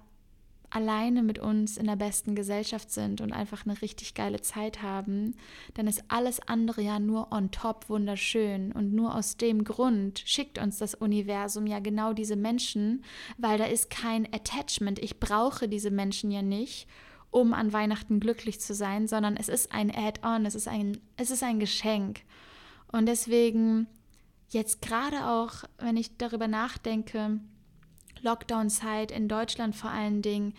alleine 0.71 1.25
mit 1.25 1.39
uns 1.41 1.77
in 1.77 1.87
der 1.87 1.97
besten 1.97 2.37
Gesellschaft 2.37 2.91
sind 2.93 3.21
und 3.21 3.33
einfach 3.33 3.67
eine 3.67 3.83
richtig 3.83 4.15
geile 4.15 4.41
Zeit 4.41 4.83
haben, 4.83 5.35
dann 5.75 5.89
ist 5.89 6.05
alles 6.09 6.41
andere 6.49 6.81
ja 6.81 7.01
nur 7.01 7.33
on 7.33 7.51
top 7.51 7.89
wunderschön. 7.89 8.71
Und 8.73 8.95
nur 8.95 9.15
aus 9.15 9.37
dem 9.37 9.65
Grund 9.65 10.23
schickt 10.25 10.59
uns 10.59 10.79
das 10.79 10.95
Universum 10.95 11.67
ja 11.67 11.81
genau 11.81 12.13
diese 12.13 12.37
Menschen, 12.37 13.05
weil 13.37 13.59
da 13.59 13.65
ist 13.65 13.91
kein 13.91 14.33
Attachment. 14.33 15.01
Ich 15.01 15.19
brauche 15.19 15.69
diese 15.69 15.91
Menschen 15.91 16.31
ja 16.31 16.43
nicht 16.43 16.87
um 17.31 17.55
an 17.55 17.73
Weihnachten 17.73 18.21
glücklich 18.21 18.61
zu 18.61 18.75
sein, 18.75 19.07
sondern 19.07 19.37
es 19.37 19.49
ist 19.49 19.73
ein 19.73 19.95
Add-on, 19.95 20.47
es, 20.47 20.55
ist 20.55 20.69
ein, 20.69 20.99
es 21.16 21.31
ist 21.31 21.43
ein 21.43 21.61
Geschenk. 21.61 22.21
Und 22.90 23.07
deswegen 23.07 23.87
jetzt 24.49 24.83
gerade 24.83 25.27
auch, 25.27 25.64
wenn 25.79 25.97
ich 25.97 26.16
darüber 26.16 26.49
nachdenke, 26.49 27.40
Lockdown-Zeit 28.23 29.12
in 29.12 29.29
Deutschland 29.29 29.77
vor 29.77 29.90
allen 29.90 30.23
Dingen, 30.23 30.55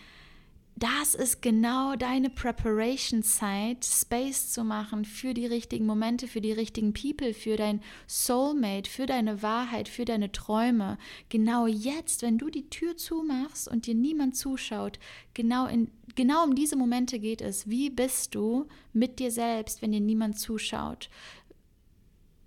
das 0.76 1.14
ist 1.14 1.42
genau 1.42 1.94
deine 1.96 2.30
Preparation-Zeit, 2.30 3.84
Space 3.84 4.50
zu 4.50 4.64
machen 4.64 5.04
für 5.04 5.34
die 5.34 5.46
richtigen 5.46 5.86
Momente, 5.86 6.26
für 6.26 6.40
die 6.40 6.52
richtigen 6.52 6.94
People, 6.94 7.34
für 7.34 7.56
dein 7.56 7.82
Soulmate, 8.08 8.90
für 8.90 9.06
deine 9.06 9.42
Wahrheit, 9.42 9.88
für 9.88 10.04
deine 10.04 10.32
Träume. 10.32 10.98
Genau 11.28 11.66
jetzt, 11.66 12.22
wenn 12.22 12.38
du 12.38 12.48
die 12.48 12.68
Tür 12.70 12.96
zumachst 12.96 13.68
und 13.68 13.86
dir 13.86 13.94
niemand 13.94 14.36
zuschaut, 14.36 14.98
genau, 15.34 15.66
in, 15.66 15.90
genau 16.14 16.44
um 16.44 16.54
diese 16.54 16.76
Momente 16.76 17.18
geht 17.18 17.40
es. 17.40 17.68
Wie 17.68 17.90
bist 17.90 18.34
du 18.34 18.66
mit 18.92 19.18
dir 19.18 19.30
selbst, 19.30 19.82
wenn 19.82 19.92
dir 19.92 20.00
niemand 20.00 20.38
zuschaut? 20.38 21.08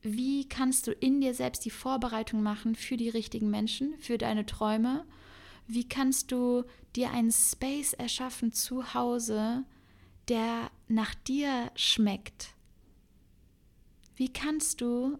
Wie 0.01 0.47
kannst 0.47 0.87
du 0.87 0.91
in 0.91 1.21
dir 1.21 1.33
selbst 1.33 1.65
die 1.65 1.71
Vorbereitung 1.71 2.43
machen 2.43 2.75
für 2.75 2.97
die 2.97 3.09
richtigen 3.09 3.49
Menschen, 3.49 3.95
für 3.99 4.17
deine 4.17 4.45
Träume? 4.45 5.05
Wie 5.67 5.87
kannst 5.87 6.31
du 6.31 6.63
dir 6.95 7.11
einen 7.11 7.31
Space 7.31 7.93
erschaffen 7.93 8.51
zu 8.51 8.93
Hause, 8.93 9.63
der 10.27 10.69
nach 10.87 11.15
dir 11.15 11.71
schmeckt? 11.75 12.53
Wie 14.15 14.31
kannst 14.31 14.81
du 14.81 15.17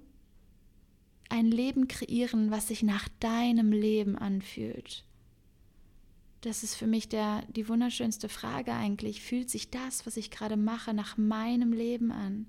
ein 1.30 1.50
Leben 1.50 1.88
kreieren, 1.88 2.52
was 2.52 2.68
sich 2.68 2.84
nach 2.84 3.10
deinem 3.20 3.72
Leben 3.72 4.16
anfühlt? 4.18 5.05
Das 6.46 6.64
ist 6.64 6.76
für 6.76 6.88
mich 6.88 7.10
der, 7.10 7.44
die 7.50 7.68
wunderschönste 7.68 8.30
Frage 8.30 8.74
eigentlich. 8.74 9.22
Fühlt 9.22 9.50
sich 9.50 9.72
das, 9.72 10.06
was 10.06 10.18
ich 10.18 10.32
gerade 10.32 10.58
mache, 10.58 10.94
nach 10.94 11.18
meinem 11.18 11.74
Leben 11.74 12.12
an? 12.12 12.46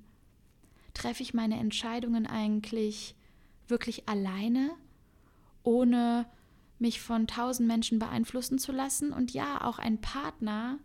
Treffe 0.94 1.22
ich 1.22 1.34
meine 1.34 1.58
Entscheidungen 1.58 2.26
eigentlich 2.26 3.14
wirklich 3.68 4.08
alleine, 4.08 4.70
ohne 5.62 6.26
mich 6.78 7.00
von 7.00 7.26
tausend 7.26 7.66
Menschen 7.66 7.98
beeinflussen 7.98 8.58
zu 8.58 8.72
lassen? 8.72 9.12
Und 9.12 9.32
ja, 9.32 9.64
auch 9.64 9.78
ein 9.78 10.00
Partner, 10.00 10.78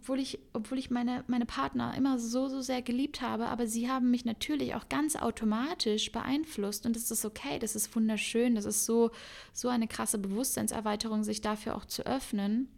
obwohl 0.00 0.20
ich, 0.20 0.38
obwohl 0.52 0.78
ich 0.78 0.90
meine, 0.90 1.24
meine 1.26 1.46
Partner 1.46 1.94
immer 1.96 2.18
so, 2.18 2.48
so 2.48 2.60
sehr 2.60 2.82
geliebt 2.82 3.20
habe, 3.20 3.46
aber 3.46 3.66
sie 3.66 3.90
haben 3.90 4.10
mich 4.10 4.24
natürlich 4.24 4.74
auch 4.76 4.88
ganz 4.88 5.16
automatisch 5.16 6.12
beeinflusst 6.12 6.86
und 6.86 6.94
das 6.94 7.10
ist 7.10 7.24
okay, 7.24 7.58
das 7.58 7.74
ist 7.74 7.94
wunderschön, 7.96 8.54
das 8.54 8.64
ist 8.64 8.86
so, 8.86 9.10
so 9.52 9.68
eine 9.68 9.88
krasse 9.88 10.18
Bewusstseinserweiterung, 10.18 11.24
sich 11.24 11.40
dafür 11.40 11.76
auch 11.76 11.84
zu 11.84 12.06
öffnen. 12.06 12.68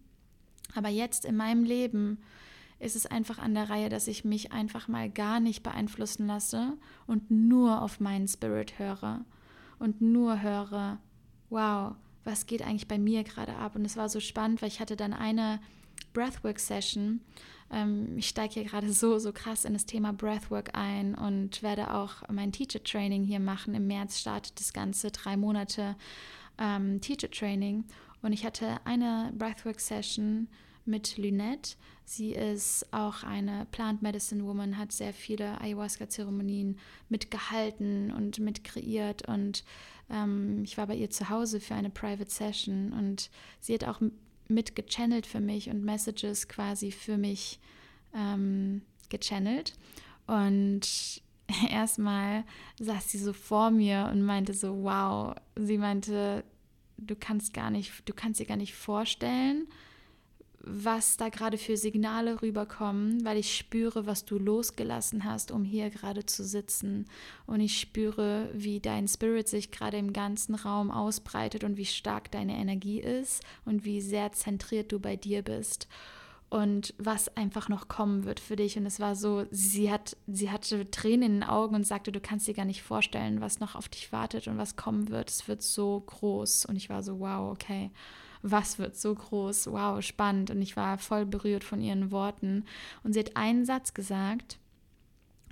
Aber 0.75 0.89
jetzt 0.89 1.27
in 1.27 1.37
meinem 1.37 1.65
Leben 1.65 2.19
ist 2.79 2.97
es 2.97 3.07
einfach 3.07 3.39
an 3.39 3.55
der 3.55 3.69
Reihe, 3.69 3.91
dass 3.91 4.09
ich 4.09 4.25
mich 4.25 4.53
einfach 4.53 4.89
mal 4.89 5.11
gar 5.11 5.41
nicht 5.41 5.63
beeinflussen 5.63 6.27
lasse 6.27 6.79
und 7.07 7.31
nur 7.31 7.83
auf 7.83 8.01
meinen 8.01 8.29
Spirit 8.29 8.79
höre 8.79 9.25
und 9.79 10.01
nur 10.01 10.41
höre, 10.41 10.99
wow, 11.51 11.97
was 12.25 12.47
geht 12.47 12.63
eigentlich 12.63 12.89
bei 12.89 12.99
mir 12.99 13.25
gerade 13.25 13.57
ab? 13.57 13.77
Und 13.77 13.85
es 13.85 13.97
war 13.97 14.09
so 14.09 14.21
spannend, 14.21 14.63
weil 14.63 14.69
ich 14.69 14.81
hatte 14.81 14.97
dann 14.97 15.13
eine 15.13 15.61
Breathwork-Session. 16.13 17.21
Ähm, 17.73 18.19
ich 18.19 18.29
steige 18.29 18.55
hier 18.55 18.65
gerade 18.65 18.93
so, 18.93 19.19
so 19.19 19.33
krass 19.33 19.65
in 19.65 19.73
das 19.73 19.87
Thema 19.87 20.13
Breathwork 20.13 20.71
ein 20.75 21.15
und 21.15 21.63
werde 21.63 21.95
auch 21.95 22.29
mein 22.31 22.53
Teacher-Training 22.53 23.25
hier 23.25 23.41
machen. 23.41 23.75
Im 23.75 23.87
März 23.87 24.21
startet 24.21 24.59
das 24.59 24.73
Ganze, 24.73 25.11
drei 25.11 25.37
Monate 25.37 25.97
ähm, 26.59 27.01
Teacher-Training. 27.01 27.85
Und 28.23 28.33
ich 28.33 28.45
hatte 28.45 28.79
eine 28.85 29.33
Breathwork-Session 29.37 30.49
mit 30.85 31.17
Lynette. 31.17 31.77
Sie 32.05 32.33
ist 32.33 32.93
auch 32.93 33.23
eine 33.23 33.67
Plant 33.71 34.03
Medicine 34.03 34.45
Woman, 34.45 34.77
hat 34.77 34.93
sehr 34.93 35.15
viele 35.15 35.61
Ayahuasca-Zeremonien 35.61 36.79
mitgehalten 37.09 38.11
und 38.11 38.41
mitkreiert. 38.41 39.29
Und 39.29 39.65
ähm, 40.11 40.65
ich 40.65 40.77
war 40.77 40.89
bei 40.89 40.97
ihr 40.97 41.11
zu 41.11 41.29
Hause 41.29 41.61
für 41.61 41.75
eine 41.75 41.91
Private 41.91 42.31
Session 42.31 42.93
und 42.93 43.31
sie 43.61 43.75
hat 43.75 43.85
auch 43.85 44.01
mit 44.51 44.75
gechannelt 44.77 45.27
für 45.27 45.41
mich 45.41 45.71
und 45.71 45.85
Messages 45.85 46.49
quasi 46.49 46.91
für 46.91 47.17
mich 47.17 47.61
ähm, 48.15 48.83
gechannelt. 49.09 49.75
Und 50.27 51.23
erstmal 51.71 52.45
saß 52.79 53.11
sie 53.11 53.19
so 53.19 53.33
vor 53.33 53.71
mir 53.71 54.09
und 54.13 54.23
meinte 54.23 54.55
so, 54.55 54.83
wow, 54.83 55.35
sie 55.57 55.79
meinte, 55.79 56.45
du 56.99 57.17
kannst 57.17 57.55
gar 57.55 57.71
nicht, 57.71 58.09
du 58.09 58.13
kannst 58.15 58.41
dir 58.41 58.47
gar 58.47 58.57
nicht 58.57 58.75
vorstellen, 58.75 59.67
was 60.63 61.17
da 61.17 61.31
gerade 61.31 61.57
für 61.57 61.77
Signale 61.77 62.43
rüberkommen, 62.43 63.25
weil 63.25 63.39
ich 63.39 63.57
spüre, 63.57 64.07
was 64.07 64.27
du 64.27 64.39
losgelassen 64.39 65.25
hast, 65.25 65.51
um 65.51 65.65
hier 65.65 65.89
gerade 65.91 66.27
zu 66.27 66.45
sitzen. 66.45 67.07
Und 67.47 67.61
ich 67.61 67.79
spüre, 67.79 68.51
wie 68.53 68.81
dein 68.81 69.09
Spirit 69.09 69.49
sich 69.49 69.71
gerade 69.71 69.97
im 69.97 70.13
ganzen 70.13 70.55
Raum 70.55 70.91
ausbreitet 70.91 71.65
und 71.65 71.79
wie 71.79 71.87
stark 71.87 72.31
deine 72.31 72.57
Energie 72.57 73.01
ist 73.01 73.43
und 73.65 73.85
wie 73.85 74.03
sehr 74.03 74.33
zentriert 74.33 74.93
du 74.93 75.01
bei 75.01 75.17
dir 75.17 75.43
bist. 75.43 75.89
Und 76.51 76.95
was 76.99 77.37
einfach 77.37 77.69
noch 77.69 77.87
kommen 77.87 78.25
wird 78.25 78.41
für 78.41 78.57
dich. 78.57 78.77
Und 78.77 78.85
es 78.85 78.99
war 78.99 79.15
so, 79.15 79.47
sie 79.53 79.91
hat, 79.91 80.17
sie 80.27 80.51
hatte 80.51 80.91
Tränen 80.91 81.23
in 81.23 81.33
den 81.35 81.43
Augen 81.45 81.77
und 81.77 81.87
sagte, 81.87 82.11
du 82.11 82.21
kannst 82.21 82.49
dir 82.49 82.55
gar 82.55 82.65
nicht 82.65 82.83
vorstellen, 82.83 83.41
was 83.41 83.61
noch 83.61 83.77
auf 83.77 83.89
dich 83.89 84.11
wartet 84.11 84.49
und 84.49 84.59
was 84.59 84.75
kommen 84.75 85.11
wird. 85.11 85.31
Es 85.31 85.47
wird 85.47 85.63
so 85.63 86.01
groß. 86.01 86.67
Und 86.67 86.75
ich 86.75 86.91
war 86.91 87.05
so, 87.05 87.21
wow, 87.21 87.53
okay 87.53 87.93
was 88.43 88.79
wird 88.79 88.97
so 88.97 89.15
groß, 89.15 89.71
wow, 89.73 90.03
spannend. 90.03 90.51
Und 90.51 90.63
ich 90.63 90.77
war 90.77 90.99
voll 90.99 91.27
berührt 91.27 91.65
von 91.65 91.81
ihren 91.81 92.11
Worten. 92.11 92.65
Und 93.03 93.13
sie 93.13 93.21
hat 93.21 93.37
einen 93.37 93.65
Satz 93.65 93.95
gesagt, 93.95 94.59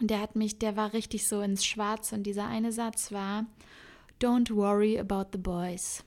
und 0.01 0.11
der 0.11 0.20
hat 0.20 0.37
mich, 0.37 0.59
der 0.59 0.77
war 0.77 0.92
richtig 0.92 1.27
so 1.27 1.40
ins 1.40 1.64
Schwarze. 1.64 2.14
Und 2.14 2.22
dieser 2.22 2.46
eine 2.46 2.72
Satz 2.72 3.12
war, 3.12 3.46
Don't 4.20 4.55
worry 4.55 4.98
about 4.98 5.31
the 5.33 5.38
boys. 5.38 6.05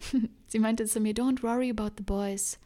sie 0.46 0.58
meinte 0.58 0.86
zu 0.86 1.00
mir, 1.00 1.14
Don't 1.14 1.42
worry 1.42 1.70
about 1.70 1.92
the 1.96 2.02
boys. 2.02 2.58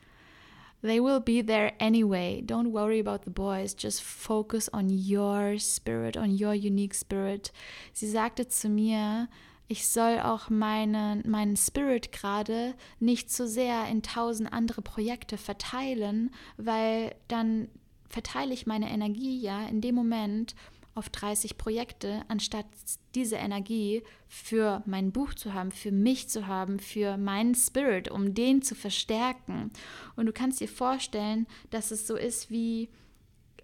They 0.81 1.01
will 1.01 1.21
be 1.21 1.43
there 1.45 1.73
anyway. 1.81 2.41
Don't 2.41 2.71
worry 2.71 3.01
about 3.01 3.25
the 3.25 3.33
boys. 3.33 3.75
Just 3.77 4.01
focus 4.01 4.69
on 4.73 4.89
your 4.89 5.59
spirit, 5.59 6.17
on 6.17 6.31
your 6.31 6.55
unique 6.55 6.95
spirit. 6.95 7.53
Sie 7.93 8.09
sagte 8.09 8.47
zu 8.47 8.69
mir, 8.69 9.29
ich 9.69 9.87
soll 9.87 10.19
auch 10.21 10.49
meinen, 10.49 11.29
meinen 11.31 11.57
Spirit 11.57 12.11
gerade 12.11 12.75
nicht 13.01 13.31
zu 13.31 13.47
sehr 13.47 13.87
in 13.89 14.03
tausend 14.03 14.53
andere 14.53 14.81
Projekte 14.81 15.37
verteilen, 15.37 16.31
weil 16.57 17.15
dann 17.29 17.69
verteile 18.09 18.55
ich 18.55 18.67
meine 18.67 18.91
Energie 18.91 19.39
ja 19.39 19.67
in 19.67 19.83
dem 19.83 19.95
Moment 19.95 20.55
auf 20.95 21.11
30 21.11 21.59
Projekte, 21.59 22.23
anstatt 22.29 22.67
diese 23.15 23.37
Energie 23.37 24.03
für 24.27 24.83
mein 24.87 25.13
Buch 25.13 25.35
zu 25.35 25.55
haben, 25.55 25.71
für 25.71 25.93
mich 25.93 26.29
zu 26.29 26.47
haben, 26.47 26.81
für 26.81 27.17
meinen 27.17 27.55
Spirit, 27.55 28.11
um 28.11 28.35
den 28.35 28.63
zu 28.63 28.75
verstärken. 28.75 29.71
Und 30.17 30.27
du 30.27 30.33
kannst 30.33 30.61
dir 30.61 30.69
vorstellen, 30.69 31.47
dass 31.71 31.93
es 31.93 32.07
so 32.07 32.17
ist 32.17 32.51
wie 32.51 32.89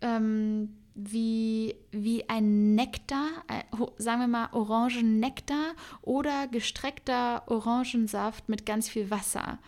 ähm, 0.00 0.76
wie, 0.94 1.74
wie 1.90 2.28
ein 2.28 2.74
Nektar, 2.74 3.28
äh, 3.48 3.62
sagen 3.98 4.20
wir 4.20 4.28
mal 4.28 4.48
Orangennektar 4.52 5.74
oder 6.02 6.46
gestreckter 6.46 7.42
Orangensaft 7.46 8.48
mit 8.48 8.64
ganz 8.64 8.88
viel 8.88 9.10
Wasser. 9.10 9.58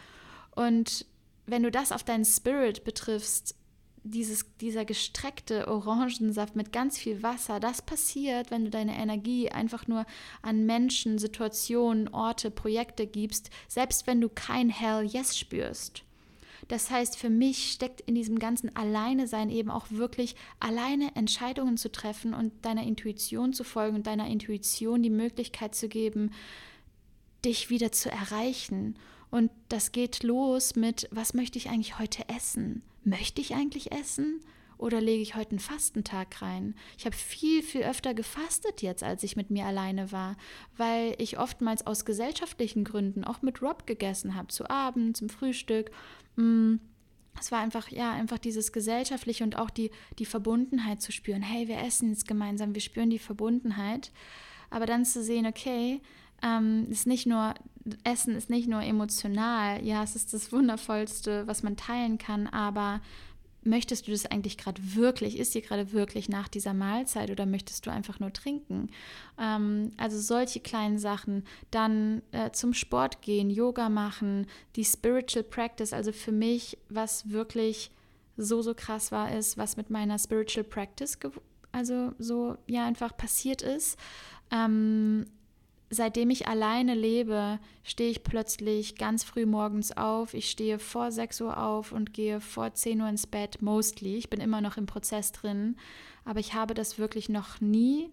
Und 0.55 1.05
wenn 1.47 1.63
du 1.63 1.71
das 1.71 1.93
auf 1.93 2.05
deinen 2.05 2.25
Spirit 2.25 2.85
betriffst, 2.85 3.57
dieses, 4.05 4.47
dieser 4.61 4.85
gestreckte 4.85 5.67
Orangensaft 5.67 6.55
mit 6.55 6.73
ganz 6.73 6.97
viel 6.97 7.25
Wasser, 7.25 7.59
das 7.59 7.83
passiert, 7.83 8.53
wenn 8.53 8.65
du 8.65 8.71
deine 8.71 8.97
Energie 8.97 9.51
einfach 9.51 9.89
nur 9.89 10.07
an 10.43 10.65
Menschen, 10.65 11.19
Situationen, 11.19 12.09
Orte, 12.09 12.53
Projekte 12.53 13.07
gibst, 13.07 13.51
selbst 13.69 14.07
wenn 14.07 14.21
du 14.21 14.29
kein 14.29 14.69
Hell 14.69 15.05
Yes 15.05 15.37
spürst. 15.37 16.06
Das 16.69 16.91
heißt, 16.91 17.17
für 17.17 17.31
mich 17.31 17.71
steckt 17.71 18.01
in 18.01 18.15
diesem 18.15 18.39
ganzen 18.39 18.75
Alleine-Sein 18.75 19.51
eben 19.51 19.71
auch 19.71 19.87
wirklich 19.91 20.35
alleine 20.59 21.15
Entscheidungen 21.15 21.77
zu 21.77 21.93
treffen 21.93 22.35
und 22.35 22.53
deiner 22.65 22.83
Intuition 22.83 23.53
zu 23.53 23.63
folgen 23.63 23.97
und 23.97 24.07
deiner 24.07 24.27
Intuition 24.27 25.03
die 25.03 25.11
Möglichkeit 25.11 25.75
zu 25.75 25.89
geben, 25.89 26.33
dich 27.45 27.71
wieder 27.71 27.93
zu 27.93 28.11
erreichen. 28.11 28.97
Und 29.31 29.51
das 29.69 29.93
geht 29.93 30.23
los 30.23 30.75
mit, 30.75 31.09
was 31.13 31.35
möchte 31.35 31.59
ich 31.59 31.69
eigentlich 31.69 31.99
heute 31.99 32.29
essen? 32.29 32.83
Möchte 33.05 33.41
ich 33.41 33.55
eigentlich 33.55 33.93
essen? 33.93 34.41
Oder 34.79 35.01
lege 35.01 35.23
ich 35.23 35.35
heute 35.35 35.51
einen 35.51 35.59
Fastentag 35.59 36.43
rein? 36.43 36.75
Ich 36.99 37.07
habe 37.07 37.17
viel, 37.17 37.63
viel 37.63 37.83
öfter 37.83 38.15
gefastet 38.15 38.83
jetzt, 38.83 39.03
als 39.03 39.23
ich 39.23 39.37
mit 39.37 39.51
mir 39.51 39.65
alleine 39.65 40.13
war, 40.13 40.37
weil 40.77 41.15
ich 41.19 41.39
oftmals 41.39 41.87
aus 41.87 42.05
gesellschaftlichen 42.05 42.85
Gründen 42.85 43.25
auch 43.25 43.43
mit 43.43 43.63
Rob 43.63 43.87
gegessen 43.87 44.35
habe, 44.35 44.49
zu 44.49 44.69
Abend, 44.69 45.17
zum 45.17 45.29
Frühstück. 45.29 45.91
Mm, 46.37 46.77
es 47.41 47.53
war 47.53 47.61
einfach, 47.61 47.91
ja, 47.91 48.13
einfach 48.13 48.39
dieses 48.39 48.73
Gesellschaftliche 48.73 49.45
und 49.45 49.57
auch 49.57 49.71
die, 49.71 49.91
die 50.19 50.27
Verbundenheit 50.27 51.03
zu 51.03 51.13
spüren. 51.13 51.43
Hey, 51.43 51.69
wir 51.69 51.79
essen 51.79 52.11
jetzt 52.11 52.29
gemeinsam, 52.29 52.75
wir 52.75 52.83
spüren 52.83 53.11
die 53.11 53.19
Verbundenheit. 53.19 54.11
Aber 54.71 54.87
dann 54.87 55.05
zu 55.05 55.23
sehen, 55.23 55.47
okay, 55.47 56.01
ähm, 56.43 56.87
ist 56.91 57.07
nicht 57.07 57.27
nur, 57.27 57.55
Essen 58.05 58.35
ist 58.35 58.51
nicht 58.51 58.69
nur 58.69 58.83
emotional, 58.83 59.83
ja, 59.85 60.03
es 60.03 60.17
ist 60.17 60.35
das 60.35 60.53
Wundervollste, 60.53 61.47
was 61.47 61.63
man 61.63 61.77
teilen 61.77 62.19
kann, 62.19 62.47
aber 62.47 63.01
möchtest 63.67 64.07
du 64.07 64.13
das 64.13 64.27
eigentlich 64.27 64.57
gerade 64.57 64.81
wirklich? 64.95 65.39
Ist 65.39 65.55
dir 65.55 65.63
gerade 65.63 65.93
wirklich 65.93 66.29
nach 66.29 66.49
dieser 66.49 66.73
Mahlzeit 66.73 67.31
oder 67.31 67.47
möchtest 67.47 67.87
du 67.87 67.91
einfach 67.91 68.21
nur 68.21 68.33
trinken? 68.33 68.91
Ähm, 69.39 69.91
also 69.97 70.19
solche 70.19 70.61
kleinen 70.61 70.99
Sachen. 70.99 71.45
Dann 71.71 72.23
äh, 72.33 72.51
zum 72.53 72.73
Sport 72.73 73.23
gehen, 73.23 73.51
Yoga 73.51 73.89
machen, 73.89 74.47
die 74.77 74.85
Spiritual 74.85 75.45
Practice. 75.45 75.93
Also 75.93 76.13
für 76.13 76.33
mich, 76.33 76.79
was 76.89 77.31
wirklich 77.31 77.91
so, 78.37 78.63
so 78.63 78.75
krass 78.75 79.13
war, 79.13 79.35
ist, 79.35 79.59
was 79.59 79.77
mit 79.77 79.91
meiner 79.91 80.19
Spiritual 80.19 80.65
Practice, 80.65 81.19
also 81.73 82.13
so 82.19 82.57
ja 82.67 82.87
einfach 82.87 83.17
passiert 83.17 83.63
ist. 83.63 83.99
Ähm, 84.51 85.27
seitdem 85.91 86.31
ich 86.31 86.49
alleine 86.49 86.95
lebe, 86.95 87.59
stehe 87.85 88.11
ich 88.11 88.25
plötzlich 88.25 88.97
ganz 88.97 89.25
früh 89.25 89.47
morgens 89.47 89.97
auf. 89.97 90.35
Ich 90.35 90.51
stehe 90.51 90.79
vor 90.79 91.13
6 91.13 91.41
Uhr 91.43 91.63
auf 91.63 91.93
und 91.93 92.13
gehe 92.13 92.41
vor 92.41 92.75
10 92.75 93.01
Uhr 93.01 93.09
ins 93.09 93.27
Bett, 93.27 93.63
mostly. 93.63 94.17
Ich 94.17 94.31
bin 94.31 94.41
immer 94.41 94.61
noch 94.61 94.77
im 94.77 94.87
Prozess 94.87 95.33
drin, 95.33 95.77
aber 96.25 96.41
ich 96.41 96.55
habe 96.55 96.75
das 96.75 96.99
wirklich 96.99 97.29
noch 97.29 97.61
nie 97.61 98.11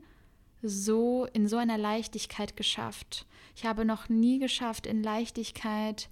so 0.62 1.28
in 1.34 1.48
so 1.48 1.58
einer 1.58 1.78
Leichtigkeit 1.78 2.56
geschafft. 2.56 3.26
Ich 3.56 3.66
habe 3.66 3.86
noch 3.86 4.08
nie 4.10 4.40
geschafft, 4.40 4.88
in 4.88 5.04
Leichtigkeit 5.04 6.10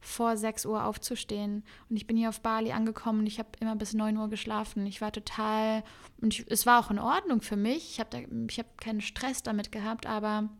vor 0.00 0.36
6 0.36 0.66
Uhr 0.66 0.84
aufzustehen. 0.84 1.64
Und 1.88 1.96
ich 1.96 2.06
bin 2.06 2.16
hier 2.16 2.28
auf 2.28 2.40
Bali 2.40 2.72
angekommen 2.72 3.20
und 3.20 3.26
ich 3.26 3.38
habe 3.38 3.48
immer 3.60 3.74
bis 3.74 3.94
9 3.94 4.16
Uhr 4.16 4.28
geschlafen. 4.28 4.86
Ich 4.86 5.00
war 5.00 5.12
total, 5.12 5.82
und 6.20 6.34
ich, 6.34 6.44
es 6.50 6.66
war 6.66 6.84
auch 6.84 6.90
in 6.90 6.98
Ordnung 6.98 7.40
für 7.40 7.56
mich. 7.56 7.92
Ich 7.92 8.00
habe 8.00 8.26
hab 8.58 8.80
keinen 8.80 9.00
Stress 9.00 9.42
damit 9.42 9.72
gehabt, 9.72 10.06
aber 10.06 10.50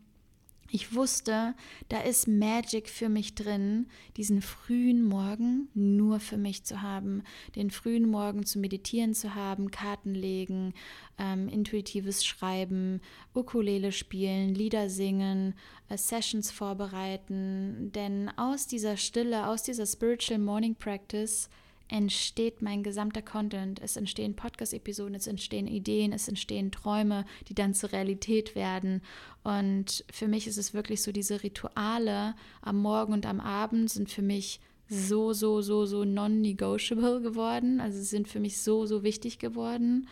ich 0.74 0.92
wusste, 0.92 1.54
da 1.88 2.00
ist 2.00 2.26
Magic 2.26 2.88
für 2.88 3.08
mich 3.08 3.37
drin, 3.37 3.87
diesen 4.16 4.42
frühen 4.42 5.04
Morgen 5.04 5.68
nur 5.72 6.18
für 6.18 6.37
mich 6.37 6.64
zu 6.64 6.82
haben, 6.82 7.22
den 7.54 7.70
frühen 7.70 8.10
Morgen 8.10 8.44
zu 8.44 8.58
meditieren 8.58 9.14
zu 9.14 9.37
haben, 9.37 9.70
Karten 9.70 10.16
legen, 10.16 10.74
ähm, 11.16 11.48
intuitives 11.48 12.24
Schreiben, 12.26 13.00
Ukulele 13.37 13.92
spielen, 13.92 14.52
Lieder 14.52 14.90
singen, 14.90 15.54
äh, 15.90 15.96
Sessions 15.96 16.50
vorbereiten. 16.50 17.92
Denn 17.94 18.28
aus 18.37 18.66
dieser 18.66 18.96
Stille, 18.96 19.46
aus 19.46 19.62
dieser 19.62 19.87
Spiritual 19.87 20.40
Morning 20.40 20.74
Practice 20.74 21.48
entsteht 21.94 22.61
mein 22.61 22.83
gesamter 22.83 23.22
Content. 23.22 23.80
Es 23.80 23.96
entstehen 23.96 24.35
Podcast-Episoden, 24.35 25.14
es 25.14 25.28
entstehen 25.28 25.68
Ideen, 25.68 26.12
es 26.12 26.26
entstehen 26.26 26.72
Träume, 26.72 27.24
die 27.46 27.54
dann 27.54 27.72
zur 27.72 27.92
Realität 27.92 28.57
werden. 28.57 29.00
Und 29.44 30.04
für 30.11 30.26
mich 30.26 30.48
ist 30.48 30.59
es 30.59 30.74
wirklich 30.74 31.02
so, 31.02 31.12
diese 31.12 31.44
Rituale 31.44 32.35
am 32.62 32.78
Morgen 32.78 33.12
und 33.12 33.26
am 33.26 33.38
Abend 33.38 33.90
sind 33.90 34.11
für 34.11 34.22
mich 34.22 34.59
so, 34.88 35.33
so, 35.33 35.62
so, 35.62 35.87
so 35.87 36.04
non-negotiable 36.04 37.20
geworden. 37.20 37.80
Also 37.80 38.02
sind 38.02 38.26
für 38.26 38.40
mich 38.40 38.61
so, 38.61 38.87
so 38.87 39.04
wichtig 39.04 39.38
geworden. 39.38 40.09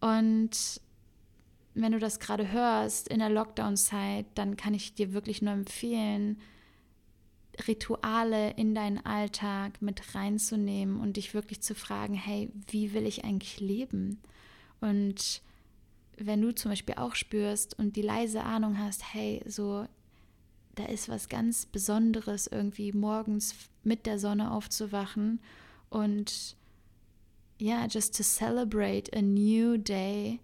Und 0.00 0.80
wenn 1.74 1.90
du 1.90 1.98
das 1.98 2.20
gerade 2.20 2.52
hörst 2.52 3.08
in 3.08 3.18
der 3.18 3.30
Lockdown-Zeit, 3.30 4.26
dann 4.36 4.56
kann 4.56 4.72
ich 4.72 4.94
dir 4.94 5.12
wirklich 5.14 5.42
nur 5.42 5.52
empfehlen, 5.52 6.38
Rituale 7.66 8.52
in 8.52 8.74
deinen 8.74 9.04
Alltag 9.04 9.82
mit 9.82 10.14
reinzunehmen 10.14 11.00
und 11.00 11.16
dich 11.16 11.34
wirklich 11.34 11.60
zu 11.60 11.74
fragen, 11.74 12.14
hey, 12.14 12.50
wie 12.68 12.94
will 12.94 13.06
ich 13.06 13.24
eigentlich 13.24 13.60
leben? 13.60 14.20
Und 14.80 15.42
wenn 16.16 16.40
du 16.40 16.54
zum 16.54 16.70
Beispiel 16.70 16.94
auch 16.96 17.14
spürst 17.14 17.78
und 17.78 17.96
die 17.96 18.02
leise 18.02 18.42
Ahnung 18.42 18.78
hast, 18.78 19.14
hey, 19.14 19.42
so, 19.46 19.86
da 20.74 20.84
ist 20.86 21.08
was 21.08 21.28
ganz 21.28 21.66
Besonderes, 21.66 22.46
irgendwie 22.46 22.92
morgens 22.92 23.54
mit 23.84 24.06
der 24.06 24.18
Sonne 24.18 24.50
aufzuwachen 24.50 25.40
und 25.90 26.56
ja, 27.58 27.76
yeah, 27.76 27.86
just 27.86 28.16
to 28.16 28.24
celebrate 28.24 29.10
a 29.16 29.22
new 29.22 29.76
day 29.76 30.40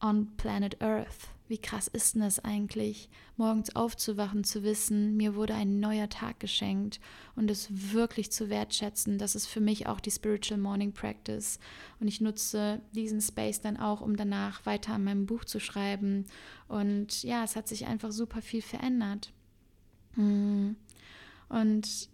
on 0.00 0.36
planet 0.36 0.80
Earth. 0.80 1.35
Wie 1.48 1.58
krass 1.58 1.86
ist 1.86 2.14
denn 2.14 2.22
das 2.22 2.40
eigentlich, 2.40 3.08
morgens 3.36 3.76
aufzuwachen, 3.76 4.42
zu 4.42 4.64
wissen, 4.64 5.16
mir 5.16 5.36
wurde 5.36 5.54
ein 5.54 5.78
neuer 5.78 6.08
Tag 6.08 6.40
geschenkt 6.40 6.98
und 7.36 7.50
es 7.50 7.68
wirklich 7.92 8.32
zu 8.32 8.50
wertschätzen. 8.50 9.16
Das 9.18 9.36
ist 9.36 9.46
für 9.46 9.60
mich 9.60 9.86
auch 9.86 10.00
die 10.00 10.10
Spiritual 10.10 10.58
Morning 10.58 10.92
Practice. 10.92 11.60
Und 12.00 12.08
ich 12.08 12.20
nutze 12.20 12.80
diesen 12.92 13.20
Space 13.20 13.60
dann 13.60 13.76
auch, 13.76 14.00
um 14.00 14.16
danach 14.16 14.66
weiter 14.66 14.94
an 14.94 15.04
meinem 15.04 15.26
Buch 15.26 15.44
zu 15.44 15.60
schreiben. 15.60 16.24
Und 16.66 17.22
ja, 17.22 17.44
es 17.44 17.54
hat 17.54 17.68
sich 17.68 17.86
einfach 17.86 18.10
super 18.10 18.42
viel 18.42 18.62
verändert. 18.62 19.32
Mm. 20.16 20.70
Und 21.48 22.08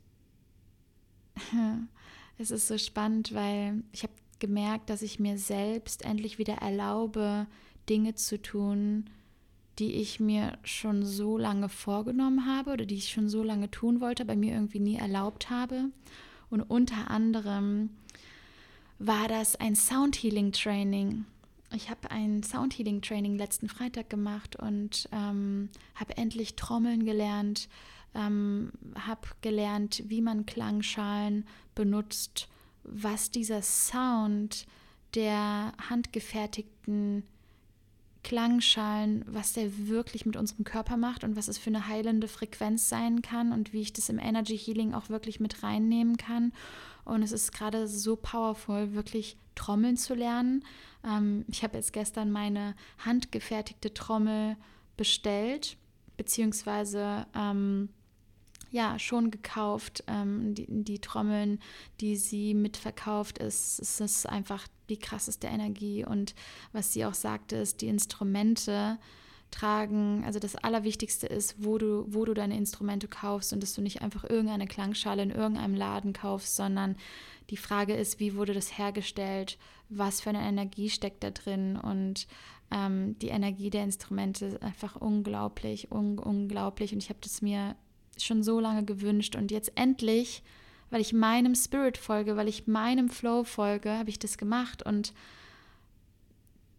es 2.38 2.50
ist 2.50 2.68
so 2.68 2.76
spannend, 2.76 3.32
weil 3.32 3.82
ich 3.92 4.02
habe 4.02 4.12
gemerkt, 4.40 4.90
dass 4.90 5.00
ich 5.00 5.20
mir 5.20 5.38
selbst 5.38 6.04
endlich 6.04 6.36
wieder 6.36 6.56
erlaube, 6.56 7.46
Dinge 7.88 8.14
zu 8.14 8.42
tun, 8.42 9.08
die 9.78 9.94
ich 9.94 10.20
mir 10.20 10.58
schon 10.64 11.04
so 11.04 11.38
lange 11.38 11.68
vorgenommen 11.68 12.46
habe 12.46 12.72
oder 12.72 12.84
die 12.84 12.96
ich 12.96 13.10
schon 13.10 13.28
so 13.28 13.42
lange 13.42 13.70
tun 13.70 14.00
wollte, 14.00 14.24
bei 14.24 14.36
mir 14.36 14.52
irgendwie 14.52 14.80
nie 14.80 14.96
erlaubt 14.96 15.50
habe. 15.50 15.86
Und 16.50 16.60
unter 16.60 17.10
anderem 17.10 17.90
war 18.98 19.28
das 19.28 19.56
ein 19.56 19.74
Soundhealing 19.74 20.52
Training. 20.52 21.24
Ich 21.74 21.88
habe 21.88 22.10
ein 22.10 22.42
Soundhealing 22.42 23.00
Training 23.00 23.36
letzten 23.36 23.68
Freitag 23.68 24.10
gemacht 24.10 24.56
und 24.56 25.08
ähm, 25.10 25.70
habe 25.94 26.16
endlich 26.18 26.54
Trommeln 26.54 27.06
gelernt, 27.06 27.68
ähm, 28.14 28.72
habe 28.94 29.28
gelernt, 29.40 30.02
wie 30.06 30.20
man 30.20 30.44
Klangschalen 30.44 31.46
benutzt, 31.74 32.48
was 32.84 33.30
dieser 33.30 33.62
Sound 33.62 34.66
der 35.14 35.72
handgefertigten 35.88 37.22
Klangschalen, 38.22 39.24
was 39.26 39.52
der 39.52 39.88
wirklich 39.88 40.26
mit 40.26 40.36
unserem 40.36 40.64
Körper 40.64 40.96
macht 40.96 41.24
und 41.24 41.36
was 41.36 41.48
es 41.48 41.58
für 41.58 41.70
eine 41.70 41.88
heilende 41.88 42.28
Frequenz 42.28 42.88
sein 42.88 43.20
kann 43.22 43.52
und 43.52 43.72
wie 43.72 43.80
ich 43.80 43.92
das 43.92 44.08
im 44.08 44.18
Energy 44.18 44.56
Healing 44.56 44.94
auch 44.94 45.08
wirklich 45.08 45.40
mit 45.40 45.62
reinnehmen 45.62 46.16
kann. 46.16 46.52
Und 47.04 47.22
es 47.22 47.32
ist 47.32 47.52
gerade 47.52 47.88
so 47.88 48.16
powerful, 48.16 48.94
wirklich 48.94 49.36
Trommeln 49.54 49.96
zu 49.96 50.14
lernen. 50.14 50.64
Ähm, 51.04 51.44
ich 51.48 51.64
habe 51.64 51.76
jetzt 51.76 51.92
gestern 51.92 52.30
meine 52.30 52.74
handgefertigte 53.04 53.92
Trommel 53.92 54.56
bestellt, 54.96 55.76
beziehungsweise 56.16 57.26
ähm, 57.34 57.88
ja 58.70 58.98
schon 58.98 59.30
gekauft. 59.30 60.04
Ähm, 60.06 60.54
die, 60.54 60.66
die, 60.68 61.00
Trommeln, 61.00 61.60
die 62.00 62.16
sie 62.16 62.54
mitverkauft, 62.54 63.38
ist, 63.38 63.80
ist, 63.80 64.00
ist 64.00 64.28
einfach 64.28 64.66
die 64.88 64.98
krasseste 64.98 65.46
Energie. 65.46 66.04
Und 66.04 66.34
was 66.72 66.92
sie 66.92 67.04
auch 67.04 67.14
sagte, 67.14 67.56
ist, 67.56 67.80
die 67.80 67.88
Instrumente 67.88 68.98
tragen, 69.50 70.24
also 70.24 70.38
das 70.38 70.56
Allerwichtigste 70.56 71.26
ist, 71.26 71.62
wo 71.62 71.78
du, 71.78 72.06
wo 72.08 72.24
du 72.24 72.34
deine 72.34 72.56
Instrumente 72.56 73.06
kaufst 73.06 73.52
und 73.52 73.62
dass 73.62 73.74
du 73.74 73.82
nicht 73.82 74.02
einfach 74.02 74.24
irgendeine 74.24 74.66
Klangschale 74.66 75.22
in 75.22 75.30
irgendeinem 75.30 75.74
Laden 75.74 76.12
kaufst, 76.12 76.56
sondern 76.56 76.96
die 77.50 77.56
Frage 77.56 77.94
ist, 77.94 78.18
wie 78.18 78.34
wurde 78.34 78.54
das 78.54 78.78
hergestellt, 78.78 79.58
was 79.88 80.20
für 80.20 80.30
eine 80.30 80.42
Energie 80.42 80.88
steckt 80.88 81.22
da 81.22 81.30
drin? 81.30 81.76
Und 81.76 82.26
ähm, 82.72 83.18
die 83.18 83.28
Energie 83.28 83.70
der 83.70 83.84
Instrumente 83.84 84.46
ist 84.46 84.62
einfach 84.62 84.96
unglaublich, 84.96 85.92
un 85.92 86.18
unglaublich. 86.18 86.92
Und 86.92 87.02
ich 87.02 87.10
habe 87.10 87.20
das 87.20 87.42
mir 87.42 87.76
schon 88.16 88.42
so 88.42 88.58
lange 88.58 88.84
gewünscht. 88.84 89.36
Und 89.36 89.50
jetzt 89.50 89.72
endlich, 89.74 90.42
weil 90.92 91.00
ich 91.00 91.14
meinem 91.14 91.54
Spirit 91.54 91.96
folge, 91.96 92.36
weil 92.36 92.48
ich 92.48 92.66
meinem 92.66 93.08
Flow 93.08 93.44
folge, 93.44 93.92
habe 93.92 94.10
ich 94.10 94.18
das 94.18 94.36
gemacht 94.36 94.82
und 94.84 95.14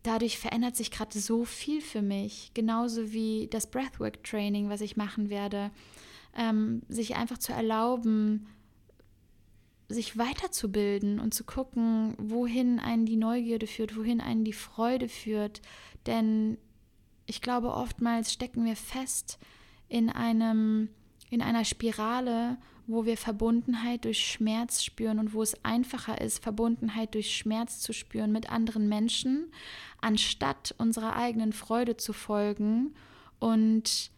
dadurch 0.03 0.37
verändert 0.37 0.75
sich 0.75 0.91
gerade 0.91 1.17
so 1.17 1.45
viel 1.45 1.81
für 1.81 2.03
mich, 2.03 2.51
genauso 2.53 3.11
wie 3.11 3.47
das 3.49 3.65
Breathwork 3.65 4.23
Training, 4.23 4.69
was 4.69 4.81
ich 4.81 4.97
machen 4.97 5.31
werde, 5.31 5.71
ähm, 6.37 6.83
sich 6.89 7.15
einfach 7.15 7.39
zu 7.39 7.53
erlauben, 7.53 8.45
sich 9.89 10.15
weiterzubilden 10.15 11.19
und 11.19 11.33
zu 11.33 11.43
gucken, 11.43 12.13
wohin 12.19 12.79
einen 12.79 13.07
die 13.07 13.17
Neugierde 13.17 13.65
führt, 13.65 13.97
wohin 13.97 14.21
einen 14.21 14.43
die 14.43 14.53
Freude 14.53 15.09
führt. 15.09 15.63
Denn 16.05 16.59
ich 17.25 17.41
glaube, 17.41 17.73
oftmals 17.73 18.31
stecken 18.31 18.63
wir 18.63 18.75
fest 18.75 19.39
in 19.89 20.11
einem 20.11 20.89
in 21.31 21.41
einer 21.41 21.65
Spirale, 21.65 22.57
wo 22.87 23.05
wir 23.05 23.17
Verbundenheit 23.17 24.05
durch 24.05 24.25
Schmerz 24.25 24.83
spüren 24.83 25.19
und 25.19 25.33
wo 25.33 25.41
es 25.41 25.63
einfacher 25.63 26.19
ist, 26.19 26.43
Verbundenheit 26.43 27.13
durch 27.15 27.35
Schmerz 27.35 27.79
zu 27.79 27.93
spüren 27.93 28.31
mit 28.31 28.51
anderen 28.51 28.89
Menschen, 28.89 29.51
anstatt 30.01 30.75
unserer 30.77 31.15
eigenen 31.15 31.53
Freude 31.53 31.97
zu 31.97 32.13
folgen 32.13 32.93
und 33.39 34.11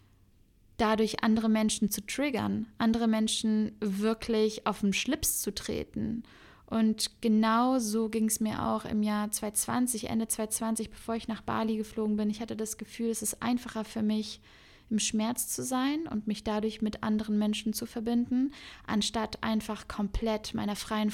dadurch 0.78 1.24
andere 1.24 1.50
Menschen 1.50 1.90
zu 1.90 2.06
triggern, 2.06 2.68
andere 2.78 3.08
Menschen 3.08 3.72
wirklich 3.80 4.68
auf 4.68 4.82
den 4.82 4.94
Schlips 4.94 5.42
zu 5.42 5.54
treten. 5.54 6.24
Und 6.68 7.22
genau 7.22 7.78
so 7.78 8.10
ging 8.10 8.26
es 8.26 8.40
mir 8.40 8.66
auch 8.66 8.86
im 8.86 9.04
Jahr 9.04 9.30
2020, 9.30 10.10
Ende 10.10 10.28
2020, 10.28 10.90
bevor 10.90 11.16
ich 11.16 11.28
nach 11.28 11.42
Bali 11.42 11.78
geflogen 11.78 12.18
bin. 12.18 12.30
Ich 12.30 12.42
hatte 12.42 12.56
das 12.56 12.78
Gefühl, 12.78 13.10
es 13.10 13.22
ist 13.22 13.42
einfacher 13.42 13.86
für 13.86 14.02
mich, 14.02 14.42
im 14.90 15.00
Schmerz 15.00 15.48
zu 15.48 15.64
sein 15.64 16.08
und 16.08 16.28
mich 16.28 16.44
dadurch 16.44 16.82
mit 16.82 17.04
anderen 17.04 17.38
Menschen 17.38 17.74
zu 17.74 17.86
verbinden, 17.86 18.54
anstatt 18.86 19.44
einfach 19.44 19.88
komplett 19.88 20.54
meiner 20.54 20.76
freien, 20.76 21.12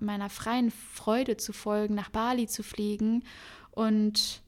meiner 0.00 0.30
freien 0.30 0.70
Freude 0.70 1.36
zu 1.36 1.52
folgen, 1.52 1.94
nach 1.94 2.10
Bali 2.10 2.46
zu 2.46 2.62
fliegen 2.62 3.22
und 3.70 4.42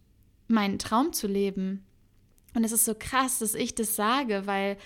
meinen 0.49 0.79
Traum 0.79 1.13
zu 1.13 1.27
leben. 1.27 1.85
Und 2.55 2.65
es 2.65 2.73
ist 2.73 2.87
so 2.87 2.95
krass, 2.99 3.41
dass 3.41 3.55
ich 3.55 3.75
das 3.75 3.97
sage, 3.97 4.47
weil 4.47 4.79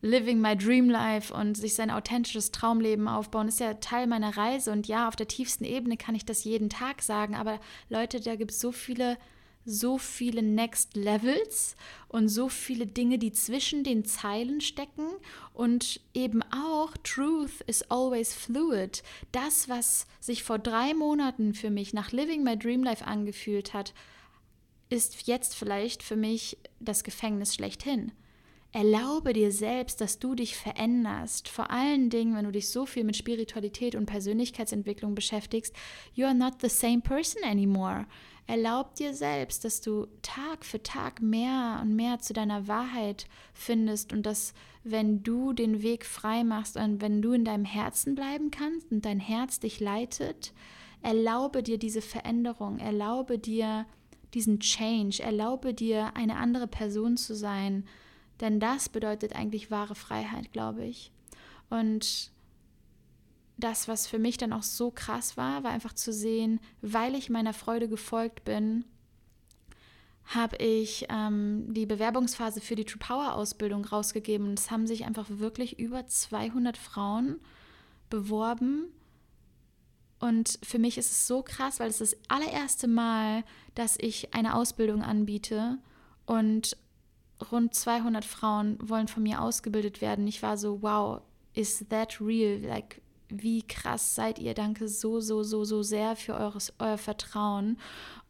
living 0.00 0.40
my 0.40 0.56
dream 0.56 0.88
life 0.88 1.32
und 1.32 1.58
sich 1.58 1.74
sein 1.74 1.90
authentisches 1.90 2.52
Traumleben 2.52 3.06
aufbauen 3.06 3.48
ist 3.48 3.60
ja 3.60 3.74
Teil 3.74 4.06
meiner 4.06 4.34
Reise. 4.34 4.72
Und 4.72 4.88
ja, 4.88 5.08
auf 5.08 5.14
der 5.14 5.28
tiefsten 5.28 5.64
Ebene 5.64 5.98
kann 5.98 6.14
ich 6.14 6.24
das 6.24 6.44
jeden 6.44 6.70
Tag 6.70 7.02
sagen. 7.02 7.34
Aber 7.34 7.60
Leute, 7.90 8.20
da 8.20 8.34
gibt 8.34 8.52
es 8.52 8.60
so 8.60 8.72
viele 8.72 9.18
so 9.64 9.98
viele 9.98 10.42
Next 10.42 10.96
Levels 10.96 11.76
und 12.08 12.28
so 12.28 12.48
viele 12.48 12.86
Dinge, 12.86 13.18
die 13.18 13.32
zwischen 13.32 13.84
den 13.84 14.04
Zeilen 14.04 14.60
stecken 14.60 15.06
und 15.52 16.00
eben 16.14 16.42
auch 16.44 16.96
Truth 17.04 17.60
is 17.66 17.82
always 17.90 18.34
fluid. 18.34 19.02
Das, 19.32 19.68
was 19.68 20.06
sich 20.20 20.42
vor 20.42 20.58
drei 20.58 20.94
Monaten 20.94 21.54
für 21.54 21.70
mich 21.70 21.92
nach 21.92 22.12
Living 22.12 22.42
My 22.42 22.58
Dream 22.58 22.82
Life 22.82 23.04
angefühlt 23.04 23.74
hat, 23.74 23.92
ist 24.88 25.26
jetzt 25.26 25.54
vielleicht 25.54 26.02
für 26.02 26.16
mich 26.16 26.56
das 26.80 27.04
Gefängnis 27.04 27.54
schlechthin. 27.54 28.12
Erlaube 28.72 29.32
dir 29.32 29.50
selbst, 29.50 30.00
dass 30.00 30.18
du 30.18 30.34
dich 30.34 30.54
veränderst. 30.54 31.48
Vor 31.48 31.70
allen 31.70 32.10
Dingen, 32.10 32.36
wenn 32.36 32.44
du 32.44 32.52
dich 32.52 32.68
so 32.68 32.84
viel 32.84 33.02
mit 33.02 33.16
Spiritualität 33.16 33.94
und 33.94 34.04
Persönlichkeitsentwicklung 34.04 35.14
beschäftigst, 35.14 35.74
you 36.14 36.26
are 36.26 36.34
not 36.34 36.60
the 36.60 36.68
same 36.68 37.00
person 37.00 37.42
anymore. 37.44 38.06
Erlaub 38.48 38.94
dir 38.94 39.12
selbst, 39.12 39.66
dass 39.66 39.82
du 39.82 40.06
Tag 40.22 40.64
für 40.64 40.82
Tag 40.82 41.20
mehr 41.20 41.80
und 41.82 41.94
mehr 41.94 42.18
zu 42.18 42.32
deiner 42.32 42.66
Wahrheit 42.66 43.26
findest 43.52 44.10
und 44.10 44.24
dass, 44.24 44.54
wenn 44.84 45.22
du 45.22 45.52
den 45.52 45.82
Weg 45.82 46.06
frei 46.06 46.44
machst 46.44 46.78
und 46.78 47.02
wenn 47.02 47.20
du 47.20 47.34
in 47.34 47.44
deinem 47.44 47.66
Herzen 47.66 48.14
bleiben 48.14 48.50
kannst 48.50 48.90
und 48.90 49.04
dein 49.04 49.20
Herz 49.20 49.60
dich 49.60 49.80
leitet, 49.80 50.54
erlaube 51.02 51.62
dir 51.62 51.76
diese 51.76 52.00
Veränderung, 52.00 52.78
erlaube 52.78 53.38
dir 53.38 53.84
diesen 54.32 54.60
Change, 54.60 55.22
erlaube 55.22 55.74
dir 55.74 56.16
eine 56.16 56.36
andere 56.36 56.68
Person 56.68 57.18
zu 57.18 57.36
sein, 57.36 57.84
denn 58.40 58.60
das 58.60 58.88
bedeutet 58.88 59.36
eigentlich 59.36 59.70
wahre 59.70 59.94
Freiheit, 59.94 60.54
glaube 60.54 60.86
ich. 60.86 61.12
Und 61.68 62.32
das, 63.58 63.88
was 63.88 64.06
für 64.06 64.18
mich 64.18 64.38
dann 64.38 64.52
auch 64.52 64.62
so 64.62 64.90
krass 64.90 65.36
war, 65.36 65.64
war 65.64 65.72
einfach 65.72 65.92
zu 65.92 66.12
sehen, 66.12 66.60
weil 66.80 67.14
ich 67.14 67.28
meiner 67.28 67.52
Freude 67.52 67.88
gefolgt 67.88 68.44
bin, 68.44 68.84
habe 70.26 70.56
ich 70.56 71.06
ähm, 71.08 71.72
die 71.72 71.86
Bewerbungsphase 71.86 72.60
für 72.60 72.76
die 72.76 72.84
True 72.84 73.00
Power 73.00 73.34
Ausbildung 73.34 73.84
rausgegeben. 73.84 74.54
Es 74.54 74.70
haben 74.70 74.86
sich 74.86 75.04
einfach 75.04 75.26
wirklich 75.28 75.78
über 75.78 76.06
200 76.06 76.76
Frauen 76.76 77.40
beworben. 78.10 78.84
Und 80.20 80.58
für 80.62 80.78
mich 80.78 80.98
ist 80.98 81.10
es 81.10 81.26
so 81.26 81.42
krass, 81.42 81.80
weil 81.80 81.88
es 81.88 81.98
das 81.98 82.16
allererste 82.28 82.88
Mal, 82.88 83.42
dass 83.74 83.96
ich 83.98 84.34
eine 84.34 84.54
Ausbildung 84.54 85.02
anbiete 85.02 85.78
und 86.26 86.76
rund 87.50 87.74
200 87.74 88.24
Frauen 88.24 88.78
wollen 88.82 89.08
von 89.08 89.22
mir 89.22 89.40
ausgebildet 89.40 90.00
werden. 90.00 90.26
Ich 90.26 90.42
war 90.42 90.58
so, 90.58 90.82
wow, 90.82 91.22
is 91.54 91.84
that 91.88 92.20
real? 92.20 92.60
Like, 92.60 93.00
wie 93.28 93.62
krass 93.62 94.14
seid 94.14 94.38
ihr. 94.38 94.54
Danke 94.54 94.88
so, 94.88 95.20
so, 95.20 95.42
so, 95.42 95.64
so 95.64 95.82
sehr 95.82 96.16
für 96.16 96.34
eures, 96.34 96.72
euer 96.78 96.98
Vertrauen. 96.98 97.78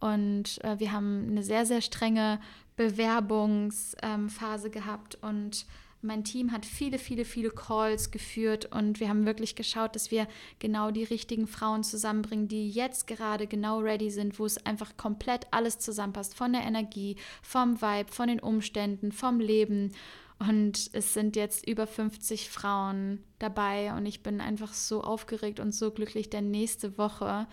Und 0.00 0.62
äh, 0.64 0.78
wir 0.78 0.92
haben 0.92 1.26
eine 1.28 1.42
sehr, 1.42 1.66
sehr 1.66 1.80
strenge 1.80 2.40
Bewerbungsphase 2.76 4.66
ähm, 4.66 4.72
gehabt 4.72 5.18
und 5.20 5.66
mein 6.00 6.22
Team 6.22 6.52
hat 6.52 6.64
viele, 6.64 6.96
viele, 6.96 7.24
viele 7.24 7.50
Calls 7.50 8.12
geführt 8.12 8.66
und 8.72 9.00
wir 9.00 9.08
haben 9.08 9.26
wirklich 9.26 9.56
geschaut, 9.56 9.96
dass 9.96 10.12
wir 10.12 10.28
genau 10.60 10.92
die 10.92 11.02
richtigen 11.02 11.48
Frauen 11.48 11.82
zusammenbringen, 11.82 12.46
die 12.46 12.70
jetzt 12.70 13.08
gerade 13.08 13.48
genau 13.48 13.80
ready 13.80 14.10
sind, 14.10 14.38
wo 14.38 14.46
es 14.46 14.64
einfach 14.64 14.96
komplett 14.96 15.48
alles 15.50 15.80
zusammenpasst, 15.80 16.36
von 16.36 16.52
der 16.52 16.62
Energie, 16.62 17.16
vom 17.42 17.82
Vibe, 17.82 18.12
von 18.12 18.28
den 18.28 18.38
Umständen, 18.38 19.10
vom 19.10 19.40
Leben. 19.40 19.92
Und 20.38 20.90
es 20.92 21.14
sind 21.14 21.34
jetzt 21.34 21.66
über 21.66 21.86
50 21.86 22.48
Frauen 22.48 23.24
dabei 23.40 23.92
und 23.94 24.06
ich 24.06 24.22
bin 24.22 24.40
einfach 24.40 24.72
so 24.72 25.02
aufgeregt 25.02 25.58
und 25.58 25.74
so 25.74 25.90
glücklich, 25.90 26.30
denn 26.30 26.50
nächste 26.50 26.96
Woche 26.96 27.48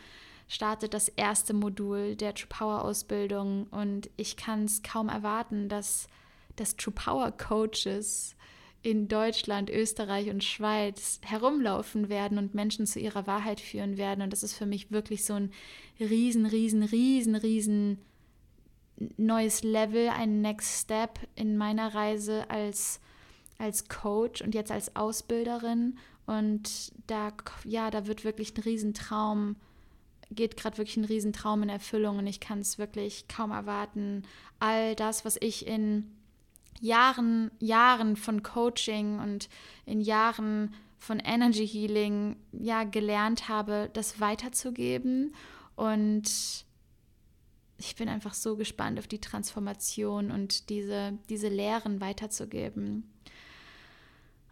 startet 0.48 0.94
das 0.94 1.10
erste 1.10 1.54
Modul 1.54 2.16
der 2.16 2.36
True 2.36 2.48
Power 2.50 2.84
Ausbildung 2.84 3.66
und 3.72 4.12
ich 4.18 4.38
kann 4.38 4.66
es 4.66 4.84
kaum 4.84 5.10
erwarten, 5.10 5.68
dass, 5.68 6.08
dass 6.58 6.76
True 6.76 6.94
Power 6.94 7.32
Coaches 7.32 8.36
in 8.84 9.08
Deutschland, 9.08 9.72
Österreich 9.72 10.30
und 10.30 10.44
Schweiz 10.44 11.20
herumlaufen 11.24 12.08
werden 12.08 12.38
und 12.38 12.54
Menschen 12.54 12.86
zu 12.86 13.00
ihrer 13.00 13.26
Wahrheit 13.26 13.60
führen 13.60 13.98
werden. 13.98 14.22
Und 14.22 14.32
das 14.32 14.44
ist 14.44 14.54
für 14.54 14.68
mich 14.68 14.92
wirklich 14.92 15.26
so 15.26 15.34
ein 15.34 15.52
riesen, 16.00 16.46
riesen, 16.46 16.84
riesen, 16.84 17.34
riesen 17.34 17.98
neues 19.18 19.64
Level, 19.64 20.10
ein 20.10 20.42
Next 20.42 20.84
Step 20.84 21.20
in 21.36 21.58
meiner 21.58 21.94
Reise 21.94 22.50
als, 22.50 23.00
als 23.58 23.88
Coach 23.88 24.42
und 24.42 24.56
jetzt 24.56 24.72
als 24.72 24.96
Ausbilderin. 24.96 25.98
Und 26.26 26.92
da, 27.08 27.32
ja, 27.64 27.92
da 27.92 28.08
wird 28.08 28.24
wirklich 28.24 28.56
ein 28.58 28.62
Riesentraum, 28.62 29.58
geht 30.32 30.58
gerade 30.58 30.78
wirklich 30.78 30.98
ein 30.98 31.06
Riesentraum 31.06 31.64
in 31.64 31.70
Erfüllung 31.70 32.18
und 32.18 32.28
ich 32.28 32.40
kann 32.40 32.60
es 32.60 32.78
wirklich 32.78 33.28
kaum 33.28 33.52
erwarten. 33.52 34.24
All 34.60 34.96
das, 34.96 35.24
was 35.26 35.38
ich 35.40 35.68
in 35.68 36.12
Jahren, 36.82 37.52
Jahren 37.60 38.16
von 38.16 38.44
Coaching 38.44 39.20
und 39.20 39.50
in 39.86 40.02
Jahren 40.02 40.74
von 40.98 41.20
Energy 41.20 41.68
Healing 41.68 42.38
ja 42.52 42.84
gelernt 42.84 43.48
habe, 43.48 43.90
das 43.94 44.20
weiterzugeben 44.20 45.36
und 45.76 46.66
ich 47.78 47.96
bin 47.96 48.10
einfach 48.10 48.34
so 48.34 48.56
gespannt 48.56 49.00
auf 49.00 49.08
die 49.08 49.20
Transformation 49.20 50.32
und 50.32 50.70
diese, 50.70 51.18
diese 51.30 51.50
Lehren 51.50 52.02
weiterzugeben. 52.02 53.12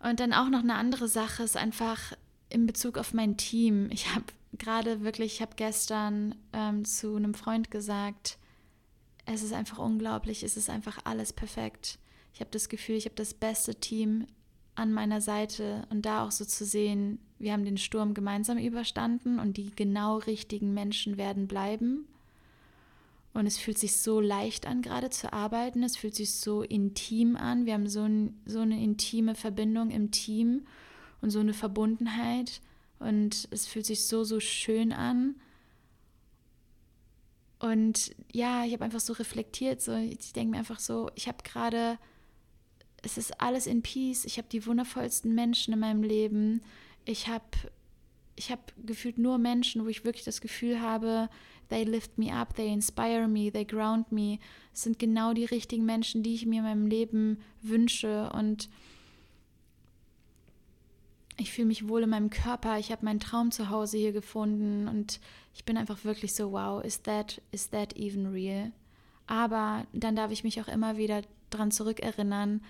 Und 0.01 0.19
dann 0.19 0.33
auch 0.33 0.49
noch 0.49 0.59
eine 0.59 0.75
andere 0.75 1.07
Sache 1.07 1.43
ist 1.43 1.55
einfach 1.55 2.13
in 2.49 2.65
Bezug 2.65 2.97
auf 2.97 3.13
mein 3.13 3.37
Team. 3.37 3.89
Ich 3.91 4.13
habe 4.13 4.25
gerade 4.57 5.01
wirklich, 5.01 5.35
ich 5.35 5.41
habe 5.41 5.53
gestern 5.55 6.35
ähm, 6.51 6.85
zu 6.85 7.15
einem 7.15 7.33
Freund 7.33 7.71
gesagt, 7.71 8.37
es 9.25 9.41
ist 9.41 9.53
einfach 9.53 9.79
unglaublich, 9.79 10.43
es 10.43 10.57
ist 10.57 10.69
einfach 10.69 10.99
alles 11.05 11.31
perfekt. 11.31 11.97
Ich 12.33 12.41
habe 12.41 12.51
das 12.51 12.67
Gefühl, 12.67 12.95
ich 12.95 13.05
habe 13.05 13.15
das 13.15 13.33
beste 13.33 13.75
Team 13.75 14.27
an 14.75 14.91
meiner 14.91 15.21
Seite 15.21 15.87
und 15.89 16.05
da 16.05 16.25
auch 16.25 16.31
so 16.31 16.45
zu 16.45 16.65
sehen, 16.65 17.19
wir 17.39 17.53
haben 17.53 17.63
den 17.63 17.77
Sturm 17.77 18.13
gemeinsam 18.13 18.57
überstanden 18.57 19.39
und 19.39 19.57
die 19.57 19.71
genau 19.75 20.17
richtigen 20.17 20.73
Menschen 20.73 21.17
werden 21.17 21.47
bleiben. 21.47 22.07
Und 23.33 23.47
es 23.47 23.57
fühlt 23.57 23.79
sich 23.79 23.97
so 23.97 24.19
leicht 24.19 24.67
an, 24.67 24.81
gerade 24.81 25.09
zu 25.09 25.33
arbeiten. 25.33 25.81
Es 25.81 25.97
fühlt 25.97 26.15
sich 26.15 26.31
so 26.31 26.61
intim 26.61 27.35
an. 27.35 27.65
Wir 27.65 27.73
haben 27.73 27.87
so, 27.87 28.03
ein, 28.03 28.39
so 28.45 28.59
eine 28.59 28.81
intime 28.81 29.33
Verbindung 29.33 29.89
im 29.89 30.11
Team 30.11 30.67
und 31.21 31.31
so 31.31 31.39
eine 31.39 31.53
Verbundenheit. 31.53 32.61
Und 32.99 33.47
es 33.49 33.65
fühlt 33.65 33.87
sich 33.87 34.05
so, 34.05 34.23
so 34.23 34.39
schön 34.39 34.93
an. 34.93 35.35
Und 37.57 38.15
ja, 38.31 38.65
ich 38.65 38.73
habe 38.73 38.85
einfach 38.85 38.99
so 38.99 39.13
reflektiert. 39.13 39.81
So, 39.81 39.95
ich 39.95 40.33
denke 40.33 40.51
mir 40.51 40.57
einfach 40.57 40.79
so, 40.79 41.09
ich 41.15 41.27
habe 41.27 41.43
gerade, 41.43 41.97
es 43.01 43.17
ist 43.17 43.41
alles 43.41 43.65
in 43.65 43.81
Peace. 43.81 44.25
Ich 44.25 44.37
habe 44.37 44.47
die 44.47 44.65
wundervollsten 44.65 45.33
Menschen 45.33 45.73
in 45.73 45.79
meinem 45.79 46.03
Leben. 46.03 46.61
Ich 47.05 47.27
habe 47.27 47.45
ich 48.35 48.51
habe 48.51 48.61
gefühlt 48.85 49.17
nur 49.17 49.37
Menschen, 49.37 49.83
wo 49.83 49.89
ich 49.89 50.05
wirklich 50.05 50.25
das 50.25 50.41
Gefühl 50.41 50.81
habe, 50.81 51.29
they 51.73 51.83
lift 51.83 52.17
me 52.17 52.31
up, 52.31 52.55
they 52.55 52.71
inspire 52.71 53.27
me, 53.27 53.49
they 53.49 53.65
ground 53.65 54.11
me. 54.11 54.39
Es 54.73 54.83
sind 54.83 54.99
genau 54.99 55.33
die 55.33 55.45
richtigen 55.45 55.85
Menschen, 55.85 56.21
die 56.21 56.35
ich 56.35 56.45
mir 56.45 56.59
in 56.59 56.65
meinem 56.65 56.85
Leben 56.85 57.39
wünsche 57.63 58.29
und 58.31 58.69
ich 61.37 61.51
fühle 61.51 61.67
mich 61.67 61.87
wohl 61.87 62.03
in 62.03 62.11
meinem 62.11 62.29
Körper. 62.29 62.77
Ich 62.77 62.91
habe 62.91 63.03
meinen 63.03 63.19
Traum 63.19 63.49
zu 63.49 63.71
Hause 63.71 63.97
hier 63.97 64.11
gefunden 64.11 64.87
und 64.87 65.19
ich 65.55 65.65
bin 65.65 65.77
einfach 65.77 66.03
wirklich 66.03 66.35
so, 66.35 66.51
wow, 66.51 66.83
is 66.83 67.01
that, 67.01 67.41
is 67.51 67.71
that 67.71 67.95
even 67.97 68.27
real? 68.27 68.71
Aber 69.25 69.87
dann 69.93 70.15
darf 70.15 70.31
ich 70.31 70.43
mich 70.43 70.61
auch 70.61 70.67
immer 70.67 70.97
wieder 70.97 71.23
daran 71.49 71.71
zurückerinnern, 71.71 72.61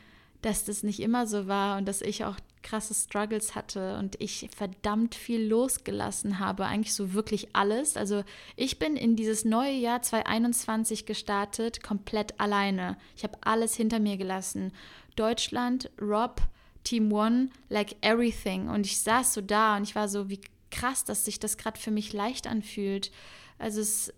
dass 0.41 0.63
das 0.63 0.83
nicht 0.83 1.01
immer 1.01 1.27
so 1.27 1.47
war 1.47 1.77
und 1.77 1.87
dass 1.87 2.01
ich 2.01 2.23
auch 2.23 2.37
krasse 2.63 2.93
Struggles 2.93 3.55
hatte 3.55 3.97
und 3.97 4.19
ich 4.19 4.49
verdammt 4.55 5.13
viel 5.13 5.45
losgelassen 5.45 6.39
habe, 6.39 6.65
eigentlich 6.65 6.95
so 6.95 7.13
wirklich 7.13 7.55
alles. 7.55 7.97
Also 7.97 8.23
ich 8.55 8.79
bin 8.79 8.95
in 8.95 9.15
dieses 9.15 9.45
neue 9.45 9.73
Jahr 9.73 10.01
2021 10.01 11.05
gestartet, 11.05 11.83
komplett 11.83 12.39
alleine. 12.39 12.97
Ich 13.15 13.23
habe 13.23 13.37
alles 13.41 13.75
hinter 13.75 13.99
mir 13.99 14.17
gelassen. 14.17 14.71
Deutschland, 15.15 15.91
Rob, 16.01 16.41
Team 16.83 17.11
One, 17.11 17.49
like 17.69 17.95
everything. 18.01 18.69
Und 18.69 18.85
ich 18.85 18.99
saß 18.99 19.33
so 19.33 19.41
da 19.41 19.77
und 19.77 19.83
ich 19.83 19.95
war 19.95 20.07
so, 20.07 20.29
wie 20.29 20.41
krass, 20.71 21.05
dass 21.05 21.25
sich 21.25 21.39
das 21.39 21.57
gerade 21.57 21.79
für 21.79 21.91
mich 21.91 22.13
leicht 22.13 22.47
anfühlt. 22.47 23.11
Also 23.59 23.81
es, 23.81 24.11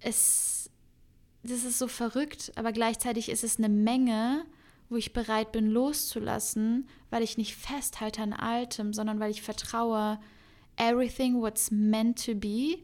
es, 0.00 0.70
das 1.42 1.64
ist 1.64 1.78
so 1.78 1.88
verrückt, 1.88 2.52
aber 2.54 2.72
gleichzeitig 2.72 3.28
ist 3.28 3.44
es 3.44 3.58
eine 3.58 3.68
Menge, 3.68 4.44
wo 4.88 4.96
ich 4.96 5.12
bereit 5.12 5.52
bin 5.52 5.70
loszulassen, 5.70 6.88
weil 7.10 7.22
ich 7.22 7.38
nicht 7.38 7.56
festhalte 7.56 8.22
an 8.22 8.32
Altem, 8.32 8.92
sondern 8.92 9.20
weil 9.20 9.30
ich 9.30 9.42
vertraue, 9.42 10.18
everything 10.76 11.40
what's 11.40 11.70
meant 11.70 12.24
to 12.24 12.34
be 12.34 12.78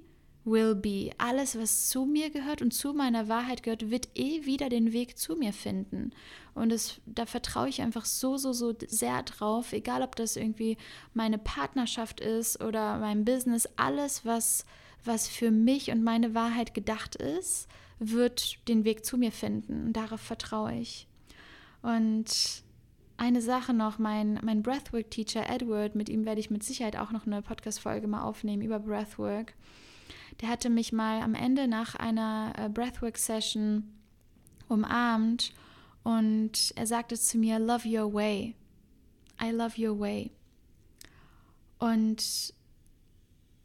will 0.44 0.74
be. 0.74 1.10
Alles, 1.18 1.58
was 1.58 1.88
zu 1.88 2.04
mir 2.04 2.30
gehört 2.30 2.62
und 2.62 2.72
zu 2.72 2.92
meiner 2.92 3.28
Wahrheit 3.28 3.62
gehört, 3.62 3.90
wird 3.90 4.08
eh 4.14 4.44
wieder 4.44 4.68
den 4.68 4.92
Weg 4.92 5.16
zu 5.18 5.36
mir 5.36 5.52
finden. 5.52 6.10
Und 6.54 6.72
es, 6.72 7.00
da 7.06 7.26
vertraue 7.26 7.68
ich 7.68 7.80
einfach 7.80 8.04
so, 8.04 8.36
so, 8.36 8.52
so 8.52 8.74
sehr 8.86 9.22
drauf, 9.22 9.72
egal 9.72 10.02
ob 10.02 10.16
das 10.16 10.36
irgendwie 10.36 10.76
meine 11.14 11.38
Partnerschaft 11.38 12.20
ist 12.20 12.62
oder 12.62 12.98
mein 12.98 13.24
Business, 13.24 13.68
alles, 13.76 14.24
was, 14.24 14.66
was 15.04 15.28
für 15.28 15.50
mich 15.50 15.90
und 15.90 16.02
meine 16.02 16.34
Wahrheit 16.34 16.74
gedacht 16.74 17.16
ist, 17.16 17.68
wird 17.98 18.68
den 18.68 18.84
Weg 18.84 19.04
zu 19.04 19.16
mir 19.16 19.32
finden. 19.32 19.86
Und 19.86 19.92
darauf 19.92 20.20
vertraue 20.20 20.74
ich. 20.74 21.06
Und 21.82 22.62
eine 23.16 23.42
Sache 23.42 23.74
noch, 23.74 23.98
mein, 23.98 24.40
mein 24.42 24.62
Breathwork-Teacher 24.62 25.48
Edward, 25.48 25.94
mit 25.94 26.08
ihm 26.08 26.24
werde 26.24 26.40
ich 26.40 26.50
mit 26.50 26.62
Sicherheit 26.62 26.96
auch 26.96 27.10
noch 27.10 27.26
eine 27.26 27.42
Podcast-Folge 27.42 28.06
mal 28.06 28.22
aufnehmen 28.22 28.62
über 28.62 28.78
Breathwork. 28.78 29.54
Der 30.40 30.48
hatte 30.48 30.70
mich 30.70 30.92
mal 30.92 31.20
am 31.20 31.34
Ende 31.34 31.68
nach 31.68 31.94
einer 31.94 32.52
äh, 32.56 32.68
Breathwork-Session 32.68 33.84
umarmt 34.68 35.52
und 36.02 36.72
er 36.76 36.86
sagte 36.86 37.18
zu 37.18 37.38
mir, 37.38 37.58
Love 37.58 37.86
your 37.86 38.12
way. 38.12 38.56
I 39.40 39.50
love 39.50 39.80
your 39.80 39.98
way. 39.98 40.30
Und 41.78 42.54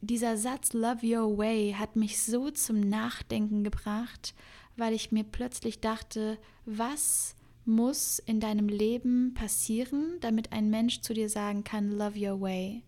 dieser 0.02 0.38
Satz 0.38 0.74
Love 0.74 1.06
Your 1.06 1.38
Way 1.38 1.76
hat 1.78 1.96
mich 1.96 2.22
so 2.22 2.50
zum 2.52 2.80
Nachdenken 2.80 3.64
gebracht, 3.64 4.34
weil 4.76 4.94
ich 4.94 5.12
mir 5.12 5.24
plötzlich 5.24 5.82
dachte, 5.82 6.38
was 6.66 7.36
muss 7.68 8.20
in 8.20 8.40
deinem 8.40 8.70
Leben 8.70 9.34
passieren, 9.34 10.18
damit 10.22 10.52
ein 10.52 10.70
Mensch 10.70 11.02
zu 11.02 11.14
dir 11.14 11.30
sagen 11.30 11.64
kann, 11.64 11.92
Love 11.92 12.18
Your 12.20 12.42
Way. 12.42 12.84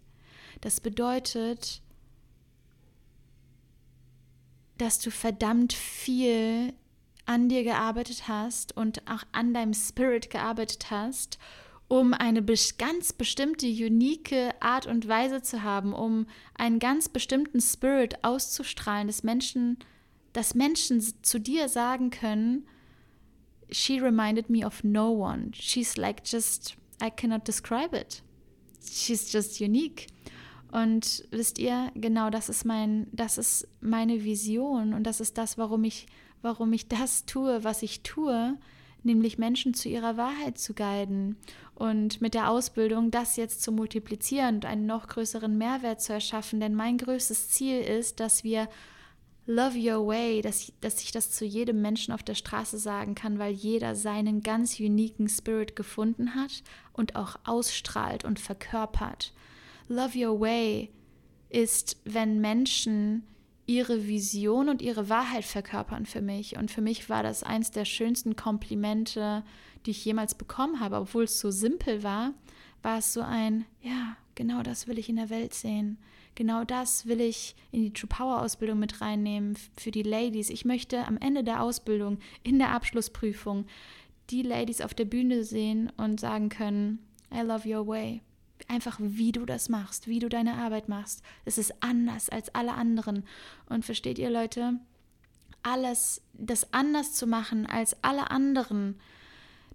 Das 0.62 0.80
bedeutet, 0.80 1.82
dass 4.78 5.00
du 5.00 5.12
verdammt 5.12 5.74
viel 5.74 6.74
an 7.26 7.48
dir 7.48 7.64
gearbeitet 7.64 8.28
hast 8.28 8.76
und 8.76 9.08
auch 9.08 9.24
an 9.32 9.54
deinem 9.54 9.74
Spirit 9.74 10.30
gearbeitet 10.32 10.90
hast, 10.90 11.38
um 11.88 12.14
eine 12.14 12.44
ganz 12.78 13.14
bestimmte, 13.14 13.68
unique 13.68 14.34
Art 14.60 14.88
und 14.88 15.08
Weise 15.08 15.42
zu 15.42 15.64
haben, 15.64 15.94
um 15.94 16.28
einen 16.56 16.80
ganz 16.80 17.10
bestimmten 17.10 17.62
Spirit 17.62 18.24
auszustrahlen, 18.24 19.08
dass 19.08 19.24
Menschen, 19.24 19.78
dass 20.34 20.56
Menschen 20.56 21.02
zu 21.22 21.40
dir 21.40 21.70
sagen 21.70 22.10
können, 22.10 22.66
she 23.72 24.00
reminded 24.00 24.50
me 24.50 24.64
of 24.64 24.84
no 24.84 25.12
one. 25.12 25.52
She's 25.54 25.98
like 25.98 26.24
just, 26.24 26.76
I 27.02 27.10
cannot 27.10 27.46
describe 27.46 27.94
it. 27.94 28.22
She's 28.84 29.32
just 29.32 29.60
unique. 29.60 30.08
Und 30.72 31.26
wisst 31.32 31.58
ihr, 31.58 31.92
genau 31.96 32.30
das 32.30 32.50
ist 32.50 32.64
mein, 32.64 33.08
das 33.12 33.38
ist 33.38 33.68
meine 33.82 34.24
Vision 34.24 34.94
und 34.94 35.04
das 35.04 35.20
ist 35.20 35.38
das, 35.38 35.58
warum 35.58 35.84
ich, 35.84 36.06
warum 36.42 36.74
ich 36.74 36.88
das 36.88 37.26
tue, 37.26 37.64
was 37.64 37.82
ich 37.82 38.04
tue, 38.04 38.56
nämlich 39.04 39.40
Menschen 39.40 39.74
zu 39.74 39.90
ihrer 39.90 40.16
Wahrheit 40.18 40.60
zu 40.60 40.76
guiden 40.76 41.38
und 41.74 42.22
mit 42.22 42.36
der 42.36 42.52
Ausbildung 42.52 43.10
das 43.10 43.36
jetzt 43.36 43.64
zu 43.64 43.72
multiplizieren 43.72 44.56
und 44.56 44.66
einen 44.66 44.86
noch 44.86 45.08
größeren 45.08 45.58
Mehrwert 45.58 46.02
zu 46.02 46.14
erschaffen. 46.14 46.60
Denn 46.60 46.76
mein 46.76 46.98
größtes 46.98 47.50
Ziel 47.50 47.80
ist, 47.80 48.20
dass 48.20 48.44
wir 48.44 48.68
Love 49.50 49.80
Your 49.80 50.06
Way, 50.06 50.44
dass, 50.44 50.72
dass 50.80 51.02
ich 51.02 51.12
das 51.12 51.32
zu 51.32 51.44
jedem 51.44 51.82
Menschen 51.82 52.14
auf 52.14 52.22
der 52.22 52.36
Straße 52.36 52.78
sagen 52.78 53.16
kann, 53.16 53.40
weil 53.40 53.52
jeder 53.52 53.96
seinen 53.96 54.44
ganz 54.44 54.80
uniken 54.80 55.28
Spirit 55.28 55.76
gefunden 55.76 56.36
hat 56.36 56.62
und 56.94 57.16
auch 57.16 57.36
ausstrahlt 57.46 58.26
und 58.26 58.40
verkörpert. 58.40 59.34
Love 59.88 60.24
Your 60.24 60.40
Way 60.40 60.92
ist, 61.50 61.98
wenn 62.06 62.40
Menschen 62.40 63.24
ihre 63.66 64.06
Vision 64.06 64.70
und 64.70 64.84
ihre 64.84 65.10
Wahrheit 65.10 65.46
verkörpern 65.46 66.06
für 66.06 66.22
mich. 66.22 66.56
Und 66.56 66.70
für 66.70 66.82
mich 66.82 67.10
war 67.10 67.24
das 67.24 67.42
eins 67.42 67.72
der 67.72 67.86
schönsten 67.86 68.36
Komplimente, 68.36 69.44
die 69.88 69.92
ich 69.92 70.06
jemals 70.06 70.36
bekommen 70.36 70.80
habe. 70.80 70.98
Obwohl 70.98 71.24
es 71.24 71.40
so 71.40 71.50
simpel 71.50 72.04
war, 72.04 72.36
war 72.84 73.00
es 73.00 73.14
so 73.14 73.22
ein, 73.22 73.66
ja, 73.82 74.16
genau 74.36 74.62
das 74.62 74.88
will 74.88 75.00
ich 75.00 75.10
in 75.10 75.16
der 75.16 75.32
Welt 75.32 75.56
sehen. 75.56 75.98
Genau 76.40 76.64
das 76.64 77.06
will 77.06 77.20
ich 77.20 77.54
in 77.74 77.82
die 77.82 77.92
True 77.92 78.08
Power 78.08 78.42
Ausbildung 78.42 78.80
mit 78.80 79.02
reinnehmen 79.02 79.58
für 79.76 79.92
die 79.92 80.04
Ladies. 80.04 80.50
Ich 80.50 80.64
möchte 80.64 81.06
am 81.06 81.18
Ende 81.18 81.44
der 81.44 81.62
Ausbildung, 81.62 82.18
in 82.44 82.60
der 82.60 82.72
Abschlussprüfung, 82.72 83.66
die 84.30 84.42
Ladies 84.42 84.80
auf 84.80 84.94
der 84.94 85.04
Bühne 85.04 85.44
sehen 85.44 85.92
und 85.98 86.22
sagen 86.22 86.48
können, 86.48 87.06
I 87.30 87.42
love 87.42 87.68
your 87.68 87.86
way 87.88 88.22
einfach 88.70 88.98
wie 89.02 89.34
du 89.34 89.46
das 89.46 89.68
machst, 89.68 90.08
wie 90.08 90.20
du 90.20 90.30
deine 90.30 90.54
Arbeit 90.54 90.88
machst. 90.88 91.24
Es 91.44 91.58
ist 91.58 91.74
anders 91.84 92.30
als 92.30 92.56
alle 92.56 92.74
anderen. 92.74 93.26
Und 93.68 93.84
versteht 93.84 94.18
ihr 94.18 94.30
Leute, 94.30 94.80
alles, 95.62 96.22
das 96.32 96.72
anders 96.72 97.16
zu 97.16 97.28
machen 97.28 97.66
als 97.66 98.02
alle 98.02 98.32
anderen, 98.32 98.98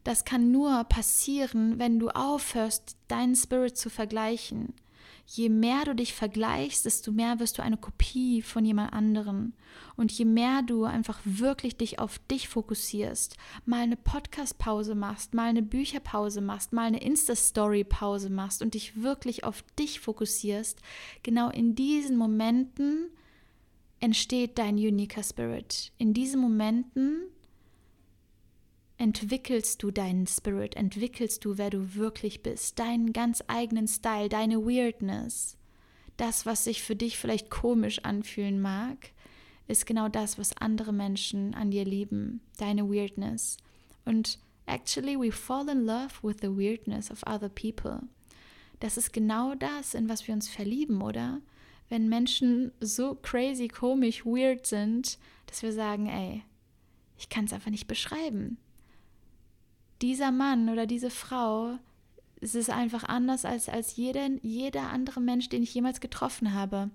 das 0.02 0.24
kann 0.24 0.50
nur 0.50 0.84
passieren, 0.84 1.78
wenn 1.78 1.98
du 1.98 2.08
aufhörst, 2.08 2.96
deinen 3.08 3.36
Spirit 3.36 3.76
zu 3.76 3.90
vergleichen 3.90 4.72
je 5.26 5.48
mehr 5.48 5.84
du 5.84 5.94
dich 5.94 6.14
vergleichst, 6.14 6.84
desto 6.84 7.12
mehr 7.12 7.40
wirst 7.40 7.58
du 7.58 7.62
eine 7.62 7.76
Kopie 7.76 8.42
von 8.42 8.64
jemand 8.64 8.92
anderem. 8.92 9.52
Und 9.96 10.12
je 10.12 10.24
mehr 10.24 10.62
du 10.62 10.84
einfach 10.84 11.20
wirklich 11.24 11.76
dich 11.76 11.98
auf 11.98 12.18
dich 12.30 12.48
fokussierst, 12.48 13.36
mal 13.64 13.82
eine 13.82 13.96
Podcast-Pause 13.96 14.94
machst, 14.94 15.34
mal 15.34 15.48
eine 15.48 15.62
Bücherpause 15.62 16.40
machst, 16.40 16.72
mal 16.72 16.86
eine 16.86 17.02
Insta-Story-Pause 17.02 18.30
machst 18.30 18.62
und 18.62 18.74
dich 18.74 19.02
wirklich 19.02 19.44
auf 19.44 19.64
dich 19.78 20.00
fokussierst, 20.00 20.78
genau 21.22 21.50
in 21.50 21.74
diesen 21.74 22.16
Momenten 22.16 23.08
entsteht 24.00 24.58
dein 24.58 24.76
uniker 24.76 25.22
Spirit. 25.22 25.92
In 25.98 26.12
diesen 26.12 26.40
Momenten 26.40 27.22
entwickelst 28.98 29.82
du 29.82 29.90
deinen 29.90 30.26
Spirit, 30.26 30.76
entwickelst 30.76 31.44
du, 31.44 31.58
wer 31.58 31.70
du 31.70 31.94
wirklich 31.94 32.42
bist, 32.42 32.78
deinen 32.78 33.12
ganz 33.12 33.42
eigenen 33.48 33.88
Style, 33.88 34.28
deine 34.28 34.64
Weirdness. 34.64 35.56
Das, 36.16 36.46
was 36.46 36.64
sich 36.64 36.82
für 36.82 36.94
dich 36.94 37.18
vielleicht 37.18 37.50
komisch 37.50 38.00
anfühlen 38.04 38.60
mag, 38.60 39.10
ist 39.66 39.86
genau 39.86 40.08
das, 40.08 40.38
was 40.38 40.56
andere 40.58 40.92
Menschen 40.92 41.54
an 41.54 41.70
dir 41.70 41.84
lieben, 41.84 42.40
deine 42.58 42.88
Weirdness. 42.88 43.56
Und 44.04 44.38
actually, 44.66 45.18
we 45.18 45.32
fall 45.32 45.68
in 45.68 45.84
love 45.84 46.22
with 46.22 46.36
the 46.40 46.56
weirdness 46.56 47.10
of 47.10 47.22
other 47.26 47.48
people. 47.48 48.02
Das 48.78 48.96
ist 48.96 49.12
genau 49.12 49.54
das, 49.54 49.94
in 49.94 50.08
was 50.08 50.26
wir 50.28 50.34
uns 50.34 50.48
verlieben, 50.48 51.02
oder? 51.02 51.40
Wenn 51.88 52.08
Menschen 52.08 52.70
so 52.80 53.14
crazy, 53.14 53.68
komisch, 53.68 54.24
weird 54.24 54.66
sind, 54.66 55.18
dass 55.46 55.62
wir 55.62 55.72
sagen, 55.72 56.06
ey, 56.06 56.42
ich 57.18 57.28
kann 57.28 57.46
es 57.46 57.52
einfach 57.52 57.70
nicht 57.70 57.86
beschreiben 57.86 58.58
dieser 60.02 60.32
Mann 60.32 60.68
oder 60.68 60.86
diese 60.86 61.10
Frau, 61.10 61.78
es 62.40 62.54
ist 62.54 62.70
einfach 62.70 63.04
anders 63.04 63.44
als, 63.44 63.68
als 63.68 63.96
jeder, 63.96 64.28
jeder 64.42 64.90
andere 64.90 65.20
Mensch, 65.20 65.48
den 65.48 65.62
ich 65.62 65.74
jemals 65.74 66.00
getroffen 66.00 66.52
habe. 66.52 66.90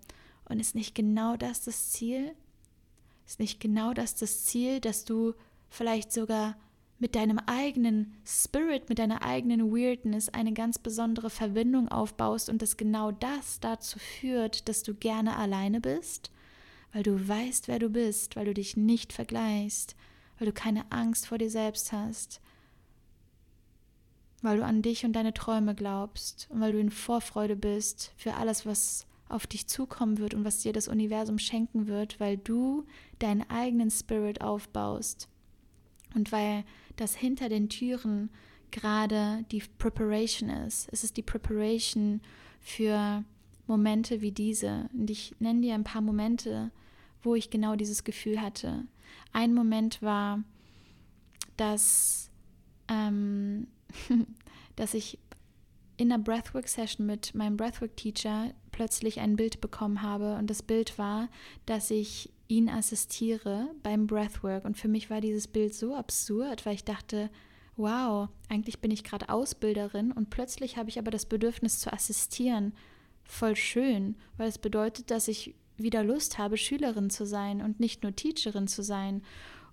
Und 0.45 0.59
ist 0.59 0.75
nicht 0.75 0.95
genau 0.95 1.37
das 1.37 1.61
das 1.61 1.91
Ziel? 1.91 2.35
Ist 3.25 3.39
nicht 3.39 3.59
genau 3.59 3.93
das 3.93 4.15
das 4.15 4.45
Ziel, 4.45 4.79
dass 4.79 5.05
du 5.05 5.33
vielleicht 5.69 6.11
sogar 6.11 6.55
mit 6.99 7.15
deinem 7.15 7.39
eigenen 7.39 8.13
Spirit, 8.25 8.89
mit 8.89 8.99
deiner 8.99 9.23
eigenen 9.23 9.71
Weirdness 9.71 10.29
eine 10.29 10.53
ganz 10.53 10.77
besondere 10.77 11.29
Verbindung 11.29 11.87
aufbaust 11.87 12.49
und 12.49 12.61
dass 12.61 12.75
genau 12.75 13.11
das 13.11 13.59
dazu 13.59 13.99
führt, 13.99 14.67
dass 14.67 14.83
du 14.83 14.93
gerne 14.93 15.37
alleine 15.37 15.79
bist, 15.79 16.31
weil 16.91 17.03
du 17.03 17.27
weißt, 17.27 17.69
wer 17.69 17.79
du 17.79 17.89
bist, 17.89 18.35
weil 18.35 18.45
du 18.45 18.53
dich 18.53 18.75
nicht 18.75 19.13
vergleichst, 19.13 19.95
weil 20.37 20.47
du 20.47 20.53
keine 20.53 20.91
Angst 20.91 21.27
vor 21.27 21.37
dir 21.37 21.49
selbst 21.49 21.93
hast, 21.93 22.41
weil 24.41 24.57
du 24.57 24.65
an 24.65 24.81
dich 24.81 25.05
und 25.05 25.13
deine 25.13 25.33
Träume 25.33 25.75
glaubst 25.75 26.47
und 26.49 26.61
weil 26.61 26.71
du 26.71 26.79
in 26.79 26.91
Vorfreude 26.91 27.55
bist 27.55 28.13
für 28.17 28.35
alles, 28.35 28.65
was 28.65 29.05
auf 29.27 29.45
dich 29.45 29.67
zukommen 29.67 30.17
wird 30.17 30.33
und 30.33 30.43
was 30.43 30.59
dir 30.59 30.73
das 30.73 30.87
Universum 30.87 31.37
schenken 31.37 31.87
wird, 31.87 32.19
weil 32.19 32.37
du 32.37 32.85
deinen 33.19 33.47
eigenen 33.49 33.91
Spirit 33.91 34.41
aufbaust 34.41 35.29
und 36.15 36.31
weil 36.31 36.63
das 36.95 37.15
hinter 37.15 37.49
den 37.49 37.69
Türen 37.69 38.29
gerade 38.71 39.45
die 39.51 39.63
Preparation 39.77 40.49
ist. 40.49 40.89
Es 40.91 41.03
ist 41.03 41.17
die 41.17 41.21
Preparation 41.21 42.21
für 42.59 43.23
Momente 43.67 44.21
wie 44.21 44.31
diese. 44.31 44.89
Und 44.93 45.09
ich 45.09 45.35
nenne 45.39 45.61
dir 45.61 45.75
ein 45.75 45.83
paar 45.83 46.01
Momente, 46.01 46.71
wo 47.21 47.35
ich 47.35 47.49
genau 47.49 47.75
dieses 47.75 48.03
Gefühl 48.03 48.41
hatte. 48.41 48.85
Ein 49.31 49.53
Moment 49.53 50.01
war, 50.01 50.43
dass 51.57 52.31
ähm, 52.87 53.67
dass 54.75 54.93
ich 54.93 55.19
in 55.97 56.11
einer 56.11 56.23
Breathwork-Session 56.23 57.05
mit 57.05 57.35
meinem 57.35 57.57
Breathwork-Teacher 57.57 58.53
plötzlich 58.71 59.19
ein 59.19 59.35
Bild 59.35 59.59
bekommen 59.59 60.01
habe. 60.01 60.35
Und 60.35 60.49
das 60.49 60.63
Bild 60.63 60.97
war, 60.97 61.27
dass 61.65 61.91
ich 61.91 62.31
ihn 62.47 62.69
assistiere 62.69 63.69
beim 63.83 64.07
Breathwork. 64.07 64.63
Und 64.63 64.77
für 64.77 64.87
mich 64.87 65.09
war 65.09 65.19
dieses 65.19 65.47
Bild 65.47 65.73
so 65.73 65.95
absurd, 65.95 66.65
weil 66.65 66.75
ich 66.75 66.85
dachte, 66.85 67.29
wow, 67.79 68.29
eigentlich 68.49 68.79
bin 68.79 68.91
ich 68.91 69.03
gerade 69.03 69.29
Ausbilderin 69.29 70.11
und 70.11 70.29
plötzlich 70.29 70.77
habe 70.77 70.89
ich 70.89 70.99
aber 70.99 71.11
das 71.11 71.25
Bedürfnis 71.25 71.79
zu 71.79 71.91
assistieren. 71.91 72.73
Voll 73.23 73.55
schön, 73.55 74.15
weil 74.37 74.49
es 74.49 74.57
bedeutet, 74.57 75.11
dass 75.11 75.27
ich 75.27 75.55
wieder 75.77 76.03
Lust 76.03 76.37
habe, 76.37 76.57
Schülerin 76.57 77.09
zu 77.09 77.25
sein 77.25 77.61
und 77.61 77.79
nicht 77.79 78.03
nur 78.03 78.15
Teacherin 78.15 78.67
zu 78.67 78.83
sein. 78.83 79.23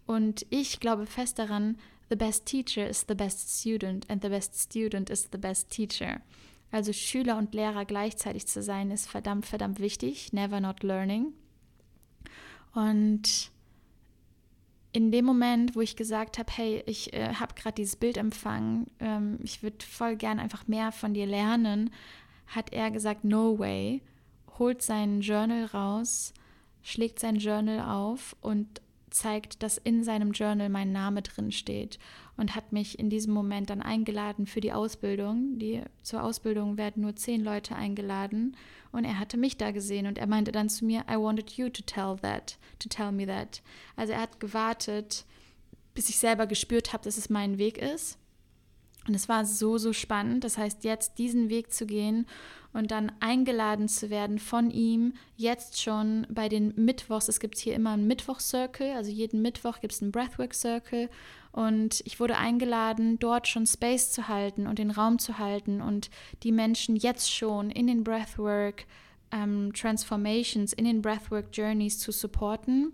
Und 0.06 0.46
ich 0.50 0.78
glaube 0.78 1.06
fest 1.06 1.38
daran, 1.38 1.78
The 2.08 2.16
best 2.16 2.46
teacher 2.46 2.86
is 2.86 3.04
the 3.08 3.14
best 3.14 3.58
student 3.58 4.06
and 4.08 4.22
the 4.22 4.28
best 4.28 4.58
student 4.58 5.10
is 5.10 5.28
the 5.32 5.38
best 5.38 5.70
teacher. 5.70 6.20
Also 6.70 6.92
Schüler 6.92 7.38
und 7.38 7.54
Lehrer 7.54 7.84
gleichzeitig 7.84 8.46
zu 8.46 8.62
sein, 8.62 8.90
ist 8.90 9.08
verdammt, 9.08 9.46
verdammt 9.46 9.80
wichtig. 9.80 10.32
Never 10.32 10.60
not 10.60 10.82
learning. 10.82 11.32
Und 12.74 13.50
in 14.92 15.10
dem 15.10 15.24
Moment, 15.24 15.76
wo 15.76 15.80
ich 15.80 15.96
gesagt 15.96 16.38
habe, 16.38 16.50
hey, 16.52 16.82
ich 16.86 17.12
äh, 17.12 17.34
habe 17.34 17.54
gerade 17.54 17.74
dieses 17.74 17.96
Bild 17.96 18.16
empfangen, 18.16 18.86
ähm, 19.00 19.38
ich 19.42 19.62
würde 19.62 19.84
voll 19.84 20.16
gern 20.16 20.38
einfach 20.38 20.68
mehr 20.68 20.92
von 20.92 21.12
dir 21.12 21.26
lernen, 21.26 21.90
hat 22.46 22.72
er 22.72 22.90
gesagt, 22.90 23.24
no 23.24 23.58
way, 23.58 24.02
holt 24.58 24.82
sein 24.82 25.20
Journal 25.20 25.66
raus, 25.66 26.32
schlägt 26.82 27.18
sein 27.18 27.36
Journal 27.36 27.80
auf 27.80 28.36
und 28.40 28.80
zeigt, 29.16 29.62
dass 29.62 29.78
in 29.78 30.04
seinem 30.04 30.32
Journal 30.32 30.68
mein 30.68 30.92
Name 30.92 31.22
drin 31.22 31.50
steht 31.50 31.98
und 32.36 32.54
hat 32.54 32.72
mich 32.72 32.98
in 32.98 33.10
diesem 33.10 33.32
Moment 33.32 33.70
dann 33.70 33.82
eingeladen 33.82 34.46
für 34.46 34.60
die 34.60 34.72
Ausbildung. 34.72 35.58
Die, 35.58 35.82
zur 36.02 36.22
Ausbildung 36.22 36.76
werden 36.76 37.02
nur 37.02 37.16
zehn 37.16 37.42
Leute 37.42 37.74
eingeladen 37.74 38.56
und 38.92 39.04
er 39.04 39.18
hatte 39.18 39.36
mich 39.36 39.56
da 39.56 39.70
gesehen 39.70 40.06
und 40.06 40.18
er 40.18 40.26
meinte 40.26 40.52
dann 40.52 40.68
zu 40.68 40.84
mir, 40.84 41.04
I 41.10 41.16
wanted 41.16 41.52
you 41.52 41.68
to 41.68 41.82
tell 41.82 42.16
that, 42.22 42.58
to 42.78 42.88
tell 42.88 43.10
me 43.10 43.26
that. 43.26 43.62
Also 43.96 44.12
er 44.12 44.20
hat 44.20 44.38
gewartet, 44.38 45.24
bis 45.94 46.10
ich 46.10 46.18
selber 46.18 46.46
gespürt 46.46 46.92
habe, 46.92 47.04
dass 47.04 47.16
es 47.16 47.30
mein 47.30 47.58
Weg 47.58 47.78
ist. 47.78 48.18
Und 49.06 49.14
es 49.14 49.28
war 49.28 49.44
so, 49.44 49.78
so 49.78 49.92
spannend. 49.92 50.44
Das 50.44 50.58
heißt, 50.58 50.84
jetzt 50.84 51.18
diesen 51.18 51.48
Weg 51.48 51.72
zu 51.72 51.86
gehen 51.86 52.26
und 52.72 52.90
dann 52.90 53.12
eingeladen 53.20 53.88
zu 53.88 54.10
werden 54.10 54.38
von 54.38 54.70
ihm, 54.70 55.14
jetzt 55.36 55.80
schon 55.80 56.26
bei 56.28 56.48
den 56.48 56.74
Mittwochs. 56.76 57.28
Es 57.28 57.40
gibt 57.40 57.56
hier 57.56 57.74
immer 57.74 57.92
einen 57.92 58.06
Mittwoch-Circle, 58.06 58.92
also 58.94 59.10
jeden 59.10 59.40
Mittwoch 59.42 59.80
gibt 59.80 59.94
es 59.94 60.02
einen 60.02 60.12
Breathwork-Circle. 60.12 61.08
Und 61.52 62.02
ich 62.04 62.20
wurde 62.20 62.36
eingeladen, 62.36 63.18
dort 63.18 63.48
schon 63.48 63.66
Space 63.66 64.10
zu 64.10 64.28
halten 64.28 64.66
und 64.66 64.78
den 64.78 64.90
Raum 64.90 65.18
zu 65.18 65.38
halten 65.38 65.80
und 65.80 66.10
die 66.42 66.52
Menschen 66.52 66.96
jetzt 66.96 67.34
schon 67.34 67.70
in 67.70 67.86
den 67.86 68.04
Breathwork 68.04 68.84
ähm, 69.32 69.72
in 69.72 70.84
den 70.84 71.00
Breathwork 71.00 71.46
Journeys 71.52 71.98
zu 71.98 72.12
supporten. 72.12 72.92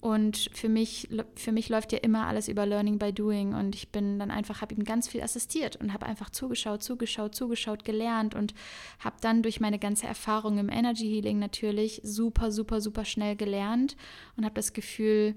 Und 0.00 0.50
für 0.52 0.68
mich, 0.68 1.08
für 1.34 1.50
mich 1.50 1.68
läuft 1.68 1.92
ja 1.92 1.98
immer 1.98 2.26
alles 2.26 2.46
über 2.46 2.66
Learning 2.66 2.98
by 2.98 3.12
Doing. 3.12 3.54
Und 3.54 3.74
ich 3.74 3.88
bin 3.90 4.18
dann 4.20 4.30
einfach, 4.30 4.60
habe 4.60 4.74
ihm 4.74 4.84
ganz 4.84 5.08
viel 5.08 5.22
assistiert 5.22 5.74
und 5.76 5.92
habe 5.92 6.06
einfach 6.06 6.30
zugeschaut, 6.30 6.84
zugeschaut, 6.84 7.34
zugeschaut, 7.34 7.84
gelernt 7.84 8.34
und 8.34 8.54
habe 9.00 9.16
dann 9.20 9.42
durch 9.42 9.58
meine 9.58 9.80
ganze 9.80 10.06
Erfahrung 10.06 10.58
im 10.58 10.68
Energy 10.68 11.08
Healing 11.08 11.40
natürlich 11.40 12.00
super, 12.04 12.52
super, 12.52 12.80
super 12.80 13.04
schnell 13.04 13.34
gelernt 13.34 13.96
und 14.36 14.44
habe 14.44 14.54
das 14.54 14.72
Gefühl, 14.72 15.34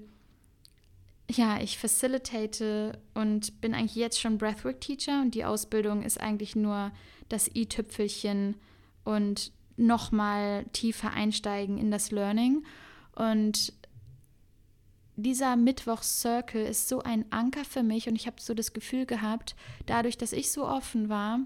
ja, 1.28 1.60
ich 1.60 1.78
facilitate 1.78 2.98
und 3.14 3.60
bin 3.60 3.74
eigentlich 3.74 3.96
jetzt 3.96 4.20
schon 4.20 4.38
Breathwork 4.38 4.80
Teacher 4.80 5.22
und 5.22 5.34
die 5.34 5.44
Ausbildung 5.44 6.02
ist 6.02 6.20
eigentlich 6.20 6.54
nur 6.54 6.92
das 7.28 7.52
i-Tüpfelchen 7.54 8.56
und 9.04 9.50
nochmal 9.76 10.66
tiefer 10.72 11.12
einsteigen 11.12 11.78
in 11.78 11.90
das 11.90 12.10
Learning. 12.10 12.64
Und 13.14 13.72
dieser 15.16 15.56
Mittwochs-Circle 15.56 16.64
ist 16.64 16.88
so 16.88 17.02
ein 17.02 17.24
Anker 17.30 17.64
für 17.64 17.82
mich 17.82 18.08
und 18.08 18.16
ich 18.16 18.26
habe 18.26 18.40
so 18.40 18.54
das 18.54 18.72
Gefühl 18.72 19.06
gehabt, 19.06 19.54
dadurch, 19.86 20.16
dass 20.16 20.32
ich 20.32 20.50
so 20.50 20.66
offen 20.66 21.08
war 21.08 21.40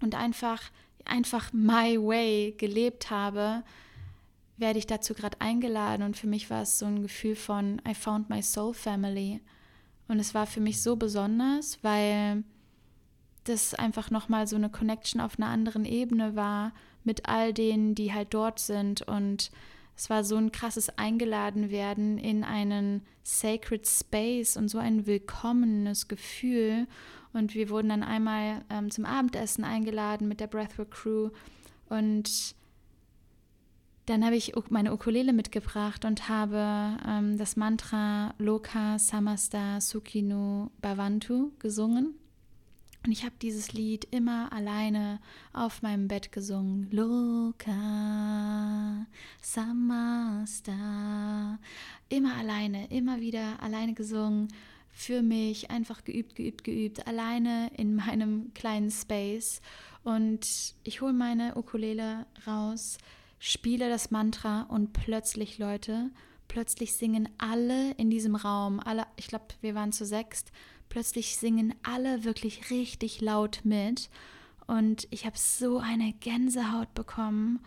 und 0.00 0.14
einfach, 0.14 0.62
einfach 1.04 1.52
my 1.52 1.96
way 1.98 2.54
gelebt 2.58 3.10
habe, 3.10 3.62
werde 4.56 4.78
ich 4.78 4.86
dazu 4.86 5.14
gerade 5.14 5.40
eingeladen 5.40 6.02
und 6.02 6.16
für 6.16 6.26
mich 6.26 6.50
war 6.50 6.62
es 6.62 6.78
so 6.78 6.86
ein 6.86 7.02
Gefühl 7.02 7.36
von 7.36 7.80
I 7.88 7.94
found 7.94 8.28
my 8.28 8.42
soul 8.42 8.74
family. 8.74 9.40
Und 10.08 10.18
es 10.18 10.34
war 10.34 10.46
für 10.46 10.60
mich 10.60 10.82
so 10.82 10.96
besonders, 10.96 11.78
weil 11.82 12.42
das 13.44 13.74
einfach 13.74 14.10
nochmal 14.10 14.46
so 14.46 14.56
eine 14.56 14.68
Connection 14.68 15.20
auf 15.20 15.38
einer 15.38 15.48
anderen 15.48 15.84
Ebene 15.84 16.36
war 16.36 16.72
mit 17.04 17.28
all 17.28 17.54
denen, 17.54 17.94
die 17.94 18.12
halt 18.12 18.34
dort 18.34 18.58
sind 18.58 19.02
und 19.02 19.50
es 20.00 20.08
war 20.08 20.24
so 20.24 20.36
ein 20.36 20.50
krasses 20.50 20.88
Eingeladenwerden 20.96 22.16
in 22.16 22.42
einen 22.42 23.02
sacred 23.22 23.86
space 23.86 24.56
und 24.56 24.68
so 24.68 24.78
ein 24.78 25.06
willkommenes 25.06 26.08
Gefühl. 26.08 26.86
Und 27.34 27.54
wir 27.54 27.68
wurden 27.68 27.90
dann 27.90 28.02
einmal 28.02 28.64
ähm, 28.70 28.90
zum 28.90 29.04
Abendessen 29.04 29.62
eingeladen 29.62 30.26
mit 30.26 30.40
der 30.40 30.46
Breathwork 30.46 30.90
Crew. 30.90 31.28
Und 31.90 32.54
dann 34.06 34.24
habe 34.24 34.36
ich 34.36 34.54
meine 34.70 34.94
Ukulele 34.94 35.34
mitgebracht 35.34 36.06
und 36.06 36.30
habe 36.30 36.96
ähm, 37.06 37.36
das 37.36 37.56
Mantra 37.56 38.32
Loka 38.38 38.98
Samasta 38.98 39.82
Sukhinu 39.82 40.70
Bhavantu 40.80 41.50
gesungen. 41.58 42.14
Und 43.04 43.12
ich 43.12 43.24
habe 43.24 43.34
dieses 43.40 43.72
Lied 43.72 44.06
immer 44.10 44.52
alleine 44.52 45.20
auf 45.54 45.80
meinem 45.80 46.06
Bett 46.06 46.32
gesungen. 46.32 46.88
Loka 46.90 47.74
Samasta. 49.40 50.78
Immer 52.10 52.36
alleine, 52.36 52.88
immer 52.90 53.20
wieder 53.20 53.62
alleine 53.62 53.94
gesungen. 53.94 54.48
Für 54.92 55.22
mich 55.22 55.70
einfach 55.70 56.04
geübt, 56.04 56.34
geübt, 56.34 56.62
geübt. 56.62 57.06
Alleine 57.06 57.70
in 57.76 57.94
meinem 57.96 58.52
kleinen 58.52 58.90
Space. 58.90 59.62
Und 60.04 60.74
ich 60.84 61.00
hole 61.00 61.14
meine 61.14 61.56
Ukulele 61.56 62.26
raus, 62.46 62.98
spiele 63.38 63.88
das 63.88 64.10
Mantra 64.10 64.62
und 64.62 64.92
plötzlich, 64.92 65.58
Leute, 65.58 66.10
plötzlich 66.48 66.94
singen 66.94 67.28
alle 67.38 67.92
in 67.92 68.10
diesem 68.10 68.34
Raum, 68.34 68.80
alle, 68.80 69.06
ich 69.16 69.28
glaube, 69.28 69.46
wir 69.60 69.74
waren 69.74 69.92
zu 69.92 70.04
sechst, 70.04 70.52
Plötzlich 70.90 71.36
singen 71.36 71.72
alle 71.82 72.24
wirklich 72.24 72.70
richtig 72.70 73.20
laut 73.20 73.60
mit 73.64 74.10
und 74.66 75.08
ich 75.10 75.24
habe 75.24 75.38
so 75.38 75.78
eine 75.78 76.12
Gänsehaut 76.20 76.92
bekommen 76.94 77.60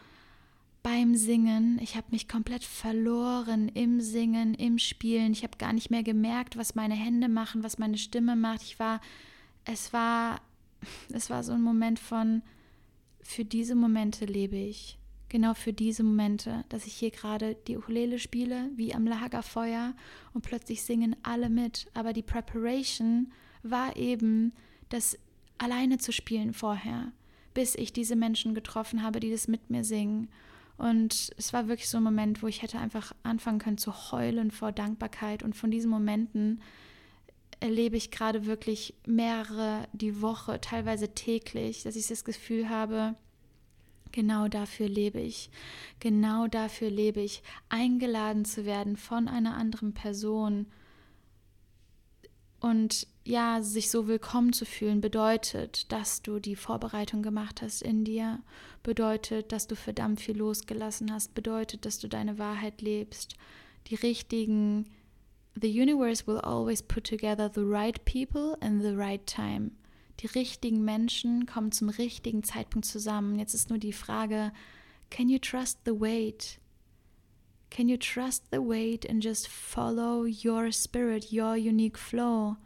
beim 0.83 1.15
Singen. 1.15 1.79
Ich 1.81 1.95
habe 1.95 2.07
mich 2.11 2.27
komplett 2.27 2.65
verloren 2.65 3.69
im 3.69 4.01
Singen, 4.01 4.53
im 4.53 4.77
Spielen. 4.77 5.31
Ich 5.31 5.43
habe 5.43 5.57
gar 5.57 5.71
nicht 5.71 5.89
mehr 5.89 6.03
gemerkt, 6.03 6.57
was 6.57 6.75
meine 6.75 6.95
Hände 6.95 7.29
machen, 7.29 7.63
was 7.63 7.79
meine 7.79 7.97
Stimme 7.97 8.35
macht. 8.35 8.61
Ich 8.61 8.77
war, 8.77 8.99
es 9.63 9.93
war, 9.93 10.41
es 11.13 11.29
war 11.29 11.43
so 11.43 11.53
ein 11.53 11.61
Moment 11.61 11.99
von, 11.99 12.43
für 13.21 13.45
diese 13.45 13.73
Momente 13.73 14.25
lebe 14.25 14.57
ich 14.57 14.97
genau 15.33 15.55
für 15.55 15.73
diese 15.73 16.03
Momente, 16.03 16.63
dass 16.69 16.85
ich 16.85 16.93
hier 16.93 17.09
gerade 17.09 17.55
die 17.67 17.75
Ukulele 17.75 18.19
spiele, 18.19 18.69
wie 18.75 18.93
am 18.93 19.07
Lagerfeuer 19.07 19.95
und 20.33 20.43
plötzlich 20.43 20.83
singen 20.83 21.15
alle 21.23 21.49
mit. 21.49 21.87
Aber 21.95 22.13
die 22.13 22.21
Preparation 22.21 23.33
war 23.63 23.97
eben, 23.97 24.53
das 24.89 25.17
alleine 25.57 25.97
zu 25.97 26.11
spielen 26.11 26.53
vorher, 26.53 27.11
bis 27.55 27.73
ich 27.73 27.91
diese 27.91 28.15
Menschen 28.15 28.53
getroffen 28.53 29.01
habe, 29.01 29.19
die 29.19 29.31
das 29.31 29.47
mit 29.47 29.71
mir 29.71 29.83
singen. 29.83 30.29
Und 30.77 31.31
es 31.35 31.51
war 31.51 31.67
wirklich 31.67 31.89
so 31.89 31.97
ein 31.97 32.03
Moment, 32.03 32.43
wo 32.43 32.47
ich 32.47 32.61
hätte 32.61 32.77
einfach 32.77 33.11
anfangen 33.23 33.59
können 33.59 33.79
zu 33.79 34.11
heulen 34.11 34.51
vor 34.51 34.71
Dankbarkeit. 34.71 35.41
Und 35.41 35.55
von 35.55 35.71
diesen 35.71 35.89
Momenten 35.89 36.61
erlebe 37.59 37.97
ich 37.97 38.11
gerade 38.11 38.45
wirklich 38.45 38.93
mehrere 39.07 39.87
die 39.93 40.21
Woche, 40.21 40.61
teilweise 40.61 41.15
täglich, 41.15 41.81
dass 41.81 41.95
ich 41.95 42.05
das 42.05 42.23
Gefühl 42.23 42.69
habe, 42.69 43.15
Genau 44.13 44.47
dafür 44.47 44.87
lebe 44.87 45.19
ich. 45.19 45.49
Genau 45.99 46.47
dafür 46.47 46.89
lebe 46.91 47.19
ich, 47.19 47.41
eingeladen 47.67 48.45
zu 48.45 48.63
werden 48.63 48.95
von 48.95 49.27
einer 49.27 49.57
anderen 49.57 49.93
Person. 49.93 50.67
Und 52.59 53.07
ja, 53.25 53.61
sich 53.63 53.89
so 53.89 54.07
willkommen 54.07 54.53
zu 54.53 54.65
fühlen, 54.65 55.01
bedeutet, 55.01 55.91
dass 55.91 56.21
du 56.21 56.39
die 56.39 56.55
Vorbereitung 56.55 57.23
gemacht 57.23 57.63
hast 57.63 57.81
in 57.81 58.05
dir, 58.05 58.39
bedeutet, 58.83 59.51
dass 59.51 59.65
du 59.65 59.75
verdammt 59.75 60.21
viel 60.21 60.37
losgelassen 60.37 61.11
hast, 61.11 61.33
bedeutet, 61.33 61.83
dass 61.83 61.97
du 61.97 62.07
deine 62.07 62.37
Wahrheit 62.37 62.83
lebst. 62.83 63.35
Die 63.87 63.95
richtigen, 63.95 64.91
the 65.59 65.81
universe 65.81 66.27
will 66.27 66.37
always 66.37 66.83
put 66.83 67.03
together 67.03 67.49
the 67.53 67.63
right 67.63 68.05
people 68.05 68.55
in 68.61 68.79
the 68.79 68.95
right 68.95 69.25
time. 69.25 69.71
Die 70.19 70.27
richtigen 70.27 70.83
Menschen 70.83 71.45
kommen 71.45 71.71
zum 71.71 71.89
richtigen 71.89 72.43
Zeitpunkt 72.43 72.85
zusammen. 72.85 73.37
Jetzt 73.39 73.53
ist 73.53 73.69
nur 73.69 73.79
die 73.79 73.93
Frage, 73.93 74.51
can 75.09 75.29
you 75.29 75.39
trust 75.39 75.79
the 75.85 75.91
wait? 75.91 76.59
Can 77.69 77.89
you 77.89 77.97
trust 77.97 78.43
the 78.51 78.59
wait 78.59 79.09
and 79.09 79.23
just 79.23 79.47
follow 79.47 80.25
your 80.25 80.71
spirit, 80.71 81.31
your 81.31 81.55
unique 81.55 81.97
flow? 81.97 82.57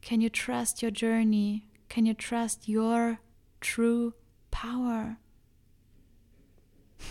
Can 0.00 0.20
you 0.20 0.30
trust 0.30 0.82
your 0.82 0.90
journey? 0.90 1.68
Can 1.88 2.06
you 2.06 2.14
trust 2.14 2.66
your 2.66 3.18
true 3.60 4.14
power? 4.50 5.18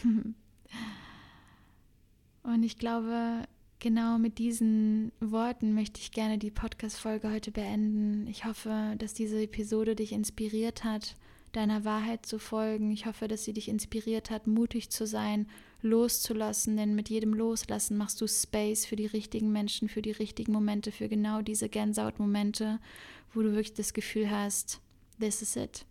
Und 2.43 2.63
ich 2.63 2.78
glaube, 2.78 3.47
Genau 3.80 4.17
mit 4.17 4.39
diesen 4.39 5.11
Worten 5.19 5.73
möchte 5.73 5.99
ich 5.99 6.11
gerne 6.11 6.38
die 6.38 6.49
Podcast-Folge 6.49 7.32
heute 7.32 7.51
beenden. 7.51 8.26
Ich 8.28 8.45
hoffe, 8.45 8.95
dass 8.97 9.13
diese 9.13 9.41
Episode 9.41 9.95
dich 9.95 10.11
inspiriert 10.13 10.84
hat, 10.84 11.15
deiner 11.51 11.84
Wahrheit 11.86 12.26
zu 12.26 12.39
folgen. 12.39 12.91
Ich 12.91 13.05
hoffe, 13.05 13.28
dass 13.28 13.43
sie 13.43 13.53
dich 13.53 13.67
inspiriert 13.67 14.32
hat, 14.32 14.47
mutig 14.47 14.89
zu 14.89 15.05
sein, 15.05 15.47
loszulassen, 15.82 16.78
denn 16.78 16.95
mit 16.95 17.09
jedem 17.09 17.34
Loslassen 17.34 17.97
machst 17.97 18.21
du 18.21 18.28
Space 18.28 18.86
für 18.86 18.95
die 18.95 19.05
richtigen 19.05 19.51
Menschen, 19.51 19.89
für 19.89 20.01
die 20.01 20.11
richtigen 20.11 20.53
Momente, 20.53 20.91
für 20.91 21.09
genau 21.09 21.41
diese 21.41 21.69
Gänsehaut-Momente, 21.69 22.80
wo 23.34 23.41
du 23.41 23.51
wirklich 23.51 23.73
das 23.73 23.93
Gefühl 23.93 24.32
hast, 24.32 24.80
this 25.19 25.41
is 25.41 25.55
it. 25.57 25.86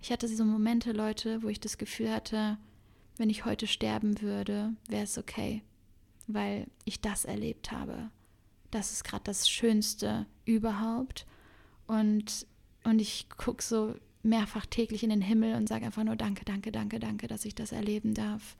Ich 0.00 0.10
hatte 0.10 0.28
so 0.28 0.44
Momente, 0.44 0.92
Leute, 0.92 1.42
wo 1.42 1.48
ich 1.48 1.60
das 1.60 1.78
Gefühl 1.78 2.10
hatte, 2.10 2.58
wenn 3.16 3.30
ich 3.30 3.44
heute 3.44 3.66
sterben 3.66 4.20
würde, 4.22 4.74
wäre 4.88 5.04
es 5.04 5.18
okay 5.18 5.62
weil 6.28 6.68
ich 6.84 7.00
das 7.00 7.24
erlebt 7.24 7.72
habe. 7.72 8.10
Das 8.70 8.92
ist 8.92 9.02
gerade 9.02 9.24
das 9.24 9.48
Schönste 9.48 10.26
überhaupt. 10.44 11.26
Und, 11.86 12.46
und 12.84 13.00
ich 13.00 13.28
gucke 13.36 13.62
so 13.62 13.94
mehrfach 14.22 14.66
täglich 14.66 15.02
in 15.02 15.10
den 15.10 15.22
Himmel 15.22 15.54
und 15.54 15.68
sage 15.68 15.86
einfach 15.86 16.04
nur 16.04 16.16
Danke, 16.16 16.44
danke, 16.44 16.70
danke, 16.70 17.00
danke, 17.00 17.26
dass 17.26 17.44
ich 17.44 17.54
das 17.54 17.72
erleben 17.72 18.14
darf. 18.14 18.56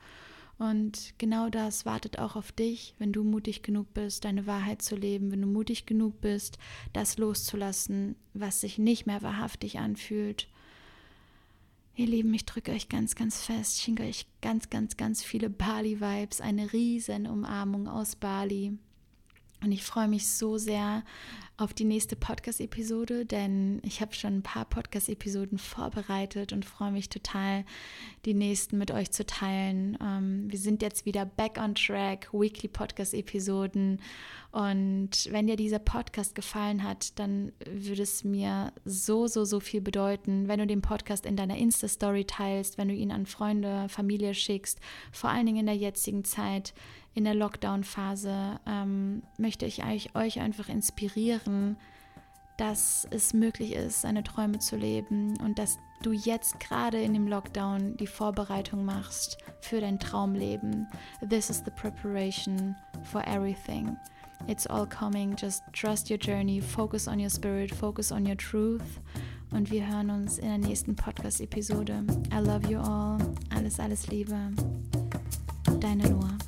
Und 0.58 1.14
genau 1.18 1.50
das 1.50 1.86
wartet 1.86 2.18
auch 2.18 2.34
auf 2.34 2.50
dich, 2.50 2.94
wenn 2.98 3.12
du 3.12 3.22
mutig 3.22 3.62
genug 3.62 3.94
bist, 3.94 4.24
deine 4.24 4.46
Wahrheit 4.46 4.82
zu 4.82 4.96
leben, 4.96 5.30
wenn 5.30 5.42
du 5.42 5.46
mutig 5.46 5.86
genug 5.86 6.20
bist, 6.20 6.58
das 6.92 7.16
loszulassen, 7.16 8.16
was 8.34 8.60
sich 8.60 8.76
nicht 8.76 9.06
mehr 9.06 9.22
wahrhaftig 9.22 9.78
anfühlt. 9.78 10.48
Ihr 11.98 12.06
Lieben, 12.06 12.32
ich 12.32 12.46
drücke 12.46 12.70
euch 12.70 12.88
ganz, 12.88 13.16
ganz 13.16 13.44
fest, 13.44 13.80
schenke 13.80 14.04
euch 14.04 14.28
ganz, 14.40 14.70
ganz, 14.70 14.96
ganz 14.96 15.24
viele 15.24 15.50
Bali-Vibes, 15.50 16.40
eine 16.40 16.72
riesen 16.72 17.26
Umarmung 17.26 17.88
aus 17.88 18.14
Bali. 18.14 18.78
Und 19.62 19.72
ich 19.72 19.84
freue 19.84 20.08
mich 20.08 20.28
so 20.28 20.56
sehr 20.56 21.02
auf 21.58 21.74
die 21.74 21.84
nächste 21.84 22.14
Podcast-Episode, 22.14 23.26
denn 23.26 23.82
ich 23.84 24.00
habe 24.00 24.14
schon 24.14 24.38
ein 24.38 24.42
paar 24.42 24.64
Podcast-Episoden 24.64 25.58
vorbereitet 25.58 26.52
und 26.52 26.64
freue 26.64 26.92
mich 26.92 27.08
total, 27.08 27.64
die 28.24 28.34
nächsten 28.34 28.78
mit 28.78 28.92
euch 28.92 29.10
zu 29.10 29.26
teilen. 29.26 29.98
Ähm, 30.00 30.44
wir 30.48 30.58
sind 30.58 30.82
jetzt 30.82 31.04
wieder 31.04 31.26
back 31.26 31.58
on 31.60 31.74
track, 31.74 32.28
Weekly 32.32 32.68
Podcast-Episoden. 32.68 34.00
Und 34.52 35.28
wenn 35.32 35.48
dir 35.48 35.56
dieser 35.56 35.80
Podcast 35.80 36.36
gefallen 36.36 36.84
hat, 36.84 37.18
dann 37.18 37.50
würde 37.66 38.02
es 38.02 38.22
mir 38.22 38.72
so, 38.84 39.26
so, 39.26 39.44
so 39.44 39.58
viel 39.58 39.80
bedeuten, 39.80 40.46
wenn 40.46 40.60
du 40.60 40.66
den 40.68 40.80
Podcast 40.80 41.26
in 41.26 41.34
deiner 41.34 41.56
Insta-Story 41.56 42.24
teilst, 42.24 42.78
wenn 42.78 42.86
du 42.86 42.94
ihn 42.94 43.10
an 43.10 43.26
Freunde, 43.26 43.88
Familie 43.88 44.32
schickst, 44.32 44.78
vor 45.10 45.30
allen 45.30 45.46
Dingen 45.46 45.58
in 45.58 45.66
der 45.66 45.76
jetzigen 45.76 46.22
Zeit 46.22 46.72
in 47.18 47.24
der 47.24 47.34
Lockdown-Phase 47.34 48.60
ähm, 48.64 49.24
möchte 49.38 49.66
ich 49.66 49.82
euch 50.14 50.38
einfach 50.38 50.68
inspirieren, 50.68 51.76
dass 52.58 53.08
es 53.10 53.34
möglich 53.34 53.72
ist, 53.72 54.02
seine 54.02 54.22
Träume 54.22 54.60
zu 54.60 54.76
leben 54.76 55.36
und 55.38 55.58
dass 55.58 55.78
du 56.02 56.12
jetzt 56.12 56.60
gerade 56.60 57.02
in 57.02 57.14
dem 57.14 57.26
Lockdown 57.26 57.96
die 57.96 58.06
Vorbereitung 58.06 58.84
machst 58.84 59.36
für 59.60 59.80
dein 59.80 59.98
Traumleben. 59.98 60.86
This 61.28 61.50
is 61.50 61.60
the 61.64 61.72
preparation 61.72 62.76
for 63.02 63.26
everything. 63.26 63.96
It's 64.46 64.68
all 64.68 64.86
coming. 64.86 65.34
Just 65.36 65.64
trust 65.72 66.10
your 66.10 66.18
journey, 66.18 66.60
focus 66.60 67.08
on 67.08 67.18
your 67.18 67.30
spirit, 67.30 67.74
focus 67.74 68.12
on 68.12 68.24
your 68.24 68.36
truth. 68.36 69.00
Und 69.50 69.72
wir 69.72 69.84
hören 69.84 70.10
uns 70.10 70.38
in 70.38 70.46
der 70.46 70.58
nächsten 70.58 70.94
Podcast-Episode. 70.94 72.04
I 72.32 72.38
love 72.38 72.70
you 72.70 72.78
all. 72.78 73.18
Alles, 73.50 73.80
alles 73.80 74.06
Liebe. 74.06 74.36
Deine 75.80 76.10
Noah. 76.10 76.38